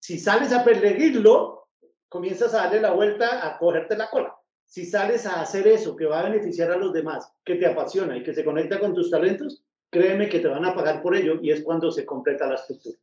Si 0.00 0.18
sales 0.18 0.52
a 0.52 0.64
perseguirlo, 0.64 1.68
comienzas 2.08 2.52
a 2.52 2.64
darle 2.64 2.80
la 2.80 2.90
vuelta 2.90 3.46
a 3.46 3.56
cogerte 3.58 3.96
la 3.96 4.10
cola 4.10 4.36
si 4.66 4.84
sales 4.84 5.26
a 5.26 5.40
hacer 5.40 5.66
eso 5.66 5.96
que 5.96 6.06
va 6.06 6.20
a 6.20 6.28
beneficiar 6.28 6.70
a 6.70 6.76
los 6.76 6.92
demás, 6.92 7.32
que 7.44 7.54
te 7.54 7.66
apasiona 7.66 8.16
y 8.16 8.22
que 8.22 8.34
se 8.34 8.44
conecta 8.44 8.78
con 8.78 8.94
tus 8.94 9.10
talentos, 9.10 9.64
créeme 9.90 10.28
que 10.28 10.40
te 10.40 10.48
van 10.48 10.64
a 10.64 10.74
pagar 10.74 11.02
por 11.02 11.16
ello 11.16 11.38
y 11.40 11.50
es 11.50 11.62
cuando 11.62 11.90
se 11.90 12.04
completa 12.04 12.46
la 12.46 12.56
estructura. 12.56 12.98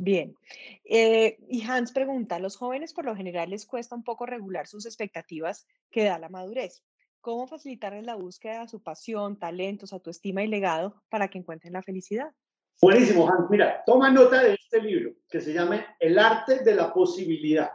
Bien. 0.00 0.34
Eh, 0.84 1.38
y 1.48 1.62
Hans 1.64 1.92
pregunta, 1.92 2.38
los 2.38 2.56
jóvenes 2.56 2.94
por 2.94 3.04
lo 3.04 3.16
general 3.16 3.50
les 3.50 3.66
cuesta 3.66 3.96
un 3.96 4.04
poco 4.04 4.26
regular 4.26 4.66
sus 4.66 4.86
expectativas 4.86 5.66
que 5.90 6.04
da 6.04 6.18
la 6.18 6.28
madurez. 6.28 6.84
¿Cómo 7.20 7.48
facilitarles 7.48 8.04
la 8.04 8.14
búsqueda 8.14 8.60
de 8.60 8.68
su 8.68 8.80
pasión, 8.80 9.38
talentos, 9.38 9.92
autoestima 9.92 10.44
y 10.44 10.46
legado 10.46 11.02
para 11.08 11.28
que 11.28 11.38
encuentren 11.38 11.72
la 11.72 11.82
felicidad? 11.82 12.30
Buenísimo, 12.80 13.28
Hans. 13.28 13.50
Mira, 13.50 13.82
toma 13.84 14.08
nota 14.10 14.40
de 14.40 14.54
este 14.54 14.80
libro 14.80 15.12
que 15.28 15.40
se 15.40 15.52
llama 15.52 15.84
El 15.98 16.16
arte 16.16 16.60
de 16.62 16.76
la 16.76 16.94
posibilidad. 16.94 17.70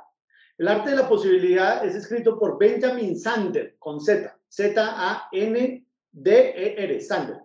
El 0.57 0.67
arte 0.67 0.91
de 0.91 0.97
la 0.97 1.09
posibilidad 1.09 1.83
es 1.85 1.95
escrito 1.95 2.37
por 2.37 2.59
Benjamin 2.59 3.19
Sander, 3.19 3.75
con 3.79 3.99
Z, 3.99 4.37
Z-A-N-D-E-R, 4.49 5.81
Sander. 7.01 7.37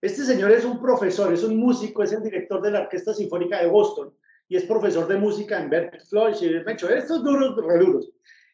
Este 0.00 0.24
señor 0.24 0.52
es 0.52 0.64
un 0.64 0.80
profesor, 0.80 1.32
es 1.32 1.42
un 1.42 1.56
músico, 1.56 2.02
es 2.02 2.12
el 2.12 2.22
director 2.22 2.62
de 2.62 2.70
la 2.70 2.82
Orquesta 2.82 3.14
Sinfónica 3.14 3.60
de 3.60 3.66
Boston 3.66 4.14
y 4.48 4.56
es 4.56 4.64
profesor 4.64 5.08
de 5.08 5.16
música 5.16 5.60
en 5.60 5.70
Berklee 5.70 6.04
Floyd 6.08 6.34
y 6.40 6.48
de 6.48 6.72
hecho 6.72 6.88
estos 6.88 7.24
duros, 7.24 7.56
reduros. 7.56 8.10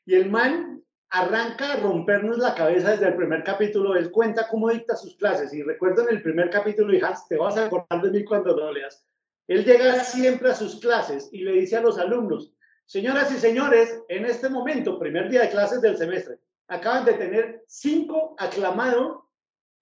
Y 0.06 0.14
el 0.14 0.30
man 0.30 0.82
arranca 1.10 1.72
a 1.72 1.80
rompernos 1.80 2.38
la 2.38 2.54
cabeza 2.54 2.92
desde 2.92 3.08
el 3.08 3.16
primer 3.16 3.42
capítulo. 3.44 3.96
Él 3.96 4.10
cuenta 4.10 4.48
cómo 4.48 4.70
dicta 4.70 4.96
sus 4.96 5.16
clases. 5.16 5.52
Y 5.52 5.62
recuerdo 5.62 6.02
en 6.02 6.16
el 6.16 6.22
primer 6.22 6.50
capítulo, 6.50 6.94
Hans, 7.06 7.26
te 7.28 7.36
vas 7.36 7.56
a 7.56 7.66
acordar 7.66 8.02
de 8.02 8.10
mí 8.10 8.24
cuando 8.24 8.56
lo 8.56 8.72
leas. 8.72 9.04
Él 9.48 9.64
llega 9.64 10.04
siempre 10.04 10.50
a 10.50 10.54
sus 10.54 10.80
clases 10.80 11.28
y 11.32 11.42
le 11.42 11.52
dice 11.52 11.76
a 11.76 11.80
los 11.80 11.98
alumnos, 11.98 12.52
Señoras 12.88 13.30
y 13.30 13.36
señores, 13.36 14.02
en 14.08 14.24
este 14.24 14.48
momento, 14.48 14.98
primer 14.98 15.28
día 15.28 15.42
de 15.42 15.50
clases 15.50 15.82
del 15.82 15.98
semestre, 15.98 16.38
acaban 16.68 17.04
de 17.04 17.12
tener 17.12 17.62
cinco 17.68 18.34
aclamados 18.38 19.24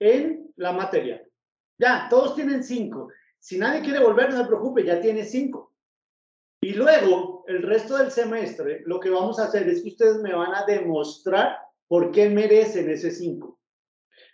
en 0.00 0.52
la 0.56 0.72
materia. 0.72 1.24
Ya, 1.78 2.08
todos 2.10 2.34
tienen 2.34 2.64
cinco. 2.64 3.08
Si 3.38 3.58
nadie 3.58 3.82
quiere 3.82 4.00
volver, 4.00 4.30
no 4.30 4.38
se 4.38 4.48
preocupe, 4.48 4.82
ya 4.82 5.00
tiene 5.00 5.24
cinco. 5.24 5.72
Y 6.60 6.72
luego, 6.72 7.44
el 7.46 7.62
resto 7.62 7.96
del 7.96 8.10
semestre, 8.10 8.82
lo 8.86 8.98
que 8.98 9.10
vamos 9.10 9.38
a 9.38 9.44
hacer 9.44 9.68
es 9.68 9.82
que 9.82 9.90
ustedes 9.90 10.16
me 10.16 10.34
van 10.34 10.52
a 10.56 10.64
demostrar 10.64 11.58
por 11.86 12.10
qué 12.10 12.28
merecen 12.28 12.90
ese 12.90 13.12
cinco. 13.12 13.60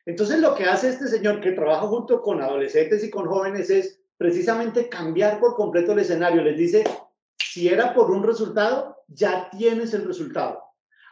Entonces, 0.06 0.40
lo 0.40 0.54
que 0.54 0.64
hace 0.64 0.88
este 0.88 1.08
señor 1.08 1.42
que 1.42 1.52
trabaja 1.52 1.86
junto 1.88 2.22
con 2.22 2.40
adolescentes 2.40 3.04
y 3.04 3.10
con 3.10 3.26
jóvenes 3.26 3.68
es 3.68 4.00
precisamente 4.16 4.88
cambiar 4.88 5.40
por 5.40 5.56
completo 5.56 5.92
el 5.92 5.98
escenario. 5.98 6.42
Les 6.42 6.56
dice, 6.56 6.84
si 7.52 7.68
era 7.68 7.92
por 7.92 8.10
un 8.10 8.22
resultado, 8.22 8.96
ya 9.08 9.50
tienes 9.50 9.92
el 9.92 10.06
resultado. 10.06 10.58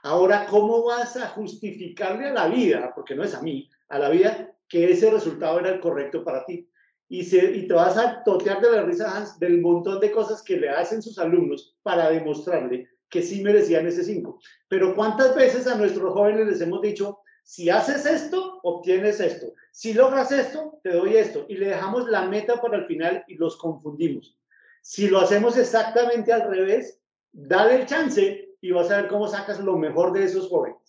Ahora, 0.03 0.47
¿cómo 0.47 0.85
vas 0.85 1.15
a 1.19 1.29
justificarle 1.29 2.29
a 2.29 2.33
la 2.33 2.49
vida, 2.49 2.93
porque 2.95 3.15
no 3.15 3.25
es 3.25 3.35
a 3.35 3.43
mí, 3.43 3.69
a 3.91 3.99
la 3.99 4.09
vida, 4.09 4.51
que 4.67 4.91
ese 4.91 5.11
resultado 5.11 5.59
era 5.59 5.69
el 5.69 5.81
correcto 5.81 6.25
para 6.25 6.47
ti? 6.47 6.67
Y, 7.11 7.21
y 7.37 7.69
te 7.69 7.75
vas 7.75 7.99
a 7.99 8.25
totear 8.25 8.63
de 8.63 8.73
la 8.73 8.83
risa, 8.85 9.15
Hans, 9.15 9.39
del 9.39 9.61
montón 9.61 10.01
de 10.01 10.11
cosas 10.11 10.43
que 10.43 10.57
le 10.57 10.71
hacen 10.71 11.03
sus 11.03 11.19
alumnos 11.19 11.77
para 11.83 12.09
demostrarle 12.09 12.89
que 13.11 13.21
sí 13.21 13.43
merecían 13.43 13.87
ese 13.87 14.03
5. 14.03 14.41
Pero 14.67 14.97
¿cuántas 14.97 15.35
veces 15.35 15.67
a 15.67 15.77
nuestros 15.77 16.11
jóvenes 16.15 16.47
les 16.47 16.61
hemos 16.63 16.81
dicho, 16.81 17.19
si 17.43 17.69
haces 17.69 18.07
esto, 18.07 18.61
obtienes 18.63 19.21
esto. 19.21 19.53
Si 19.73 19.93
logras 19.93 20.33
esto, 20.33 20.81
te 20.83 20.95
doy 20.95 21.17
esto. 21.17 21.45
Y 21.51 21.57
le 21.57 21.67
dejamos 21.67 22.09
la 22.09 22.27
meta 22.29 22.63
para 22.63 22.79
el 22.79 22.87
final 22.87 23.25
y 23.29 23.35
los 23.35 23.59
confundimos. 23.59 24.40
Si 24.81 25.09
lo 25.09 25.21
hacemos 25.21 25.57
exactamente 25.57 26.33
al 26.33 26.49
revés, 26.49 27.01
dale 27.33 27.77
el 27.77 27.87
chance 27.87 28.57
y 28.61 28.71
vas 28.73 28.91
a 28.91 29.03
ver 29.03 29.09
cómo 29.09 29.29
sacas 29.29 29.61
lo 29.61 29.77
mejor 29.77 30.13
de 30.13 30.25
esos 30.25 30.49
jóvenes. 30.49 30.81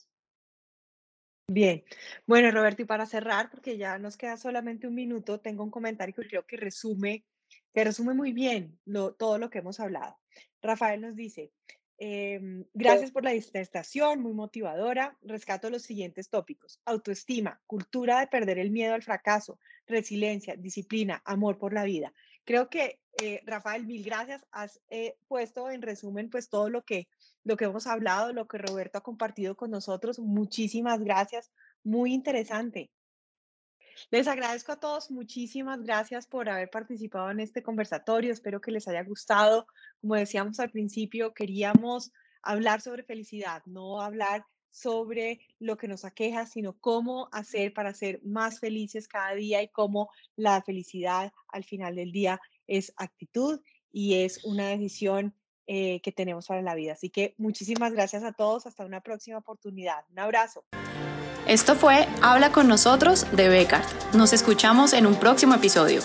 Bien, 1.48 1.84
bueno 2.26 2.50
Roberto, 2.50 2.82
y 2.82 2.86
para 2.86 3.06
cerrar, 3.06 3.50
porque 3.52 3.78
ya 3.78 4.00
nos 4.00 4.16
queda 4.16 4.38
solamente 4.38 4.88
un 4.88 4.96
minuto, 4.96 5.42
tengo 5.42 5.66
un 5.66 5.70
comentario 5.70 6.16
que 6.16 6.26
creo 6.26 6.46
que 6.46 6.56
resume, 6.56 7.26
que 7.74 7.84
resume 7.84 8.14
muy 8.14 8.32
bien 8.32 8.80
todo 9.18 9.38
lo 9.38 9.50
que 9.50 9.60
hemos 9.60 9.82
hablado. 9.82 10.18
Rafael 10.62 11.02
nos 11.02 11.14
dice, 11.14 11.52
em, 11.98 12.64
gracias 12.74 13.12
por 13.12 13.26
la 13.26 13.32
disertación, 13.32 14.22
muy 14.22 14.32
motivadora. 14.32 15.18
Rescato 15.24 15.70
los 15.70 15.82
siguientes 15.82 16.30
tópicos. 16.30 16.80
Autoestima, 16.86 17.62
cultura 17.68 18.22
de 18.22 18.28
perder 18.28 18.58
el 18.58 18.72
miedo 18.72 18.94
al 18.94 19.04
fracaso, 19.04 19.60
resiliencia, 19.88 20.56
disciplina, 20.56 21.22
amor 21.26 21.58
por 21.58 21.74
la 21.74 21.84
vida. 21.84 22.14
Creo 22.46 22.70
que, 22.70 23.01
eh, 23.22 23.44
Rafael, 23.46 23.86
mil 23.86 24.04
gracias. 24.04 24.46
Has 24.52 24.82
eh, 24.90 25.16
puesto 25.28 25.70
en 25.70 25.82
resumen 25.82 26.30
pues 26.30 26.50
todo 26.50 26.70
lo 26.70 26.84
que, 26.84 27.08
lo 27.44 27.56
que 27.56 27.66
hemos 27.66 27.88
hablado, 27.88 28.34
lo 28.34 28.48
que 28.48 28.58
Roberto 28.58 28.98
ha 28.98 29.04
compartido 29.04 29.56
con 29.56 29.70
nosotros. 29.72 30.20
Muchísimas 30.20 31.00
gracias. 31.04 31.52
Muy 31.84 32.14
interesante. 32.14 32.90
Les 34.10 34.28
agradezco 34.28 34.72
a 34.72 34.80
todos, 34.80 35.12
muchísimas 35.12 35.84
gracias 35.84 36.26
por 36.26 36.50
haber 36.50 36.70
participado 36.70 37.30
en 37.30 37.40
este 37.40 37.62
conversatorio. 37.62 38.34
Espero 38.34 38.60
que 38.60 38.72
les 38.72 38.88
haya 38.88 39.04
gustado. 39.04 39.68
Como 40.00 40.16
decíamos 40.16 40.60
al 40.60 40.72
principio, 40.72 41.34
queríamos 41.34 42.12
hablar 42.42 42.82
sobre 42.82 43.04
felicidad, 43.04 43.62
no 43.66 44.02
hablar 44.02 44.46
sobre 44.72 45.42
lo 45.60 45.78
que 45.78 45.88
nos 45.88 46.06
aqueja, 46.06 46.46
sino 46.46 46.78
cómo 46.80 47.30
hacer 47.32 47.74
para 47.74 47.94
ser 47.94 48.22
más 48.24 48.60
felices 48.60 49.08
cada 49.08 49.36
día 49.36 49.62
y 49.62 49.68
cómo 49.68 50.10
la 50.36 50.62
felicidad 50.62 51.32
al 51.50 51.64
final 51.64 51.96
del 51.96 52.12
día 52.12 52.40
es 52.72 52.94
actitud 52.98 53.62
y 53.92 54.16
es 54.24 54.44
una 54.46 54.70
decisión 54.70 55.36
eh, 55.68 56.02
que 56.02 56.12
tenemos 56.12 56.48
para 56.48 56.62
la 56.62 56.76
vida. 56.76 56.94
Así 56.94 57.10
que 57.10 57.36
muchísimas 57.38 57.94
gracias 57.94 58.24
a 58.24 58.32
todos. 58.32 58.66
Hasta 58.66 58.86
una 58.86 59.02
próxima 59.02 59.38
oportunidad. 59.38 60.04
Un 60.12 60.20
abrazo. 60.20 60.66
Esto 61.48 61.76
fue 61.76 62.08
Habla 62.22 62.52
con 62.52 62.68
nosotros 62.68 63.26
de 63.36 63.50
Becar. 63.50 63.84
Nos 64.14 64.34
escuchamos 64.34 64.94
en 64.94 65.06
un 65.06 65.16
próximo 65.16 65.56
episodio. 65.56 66.02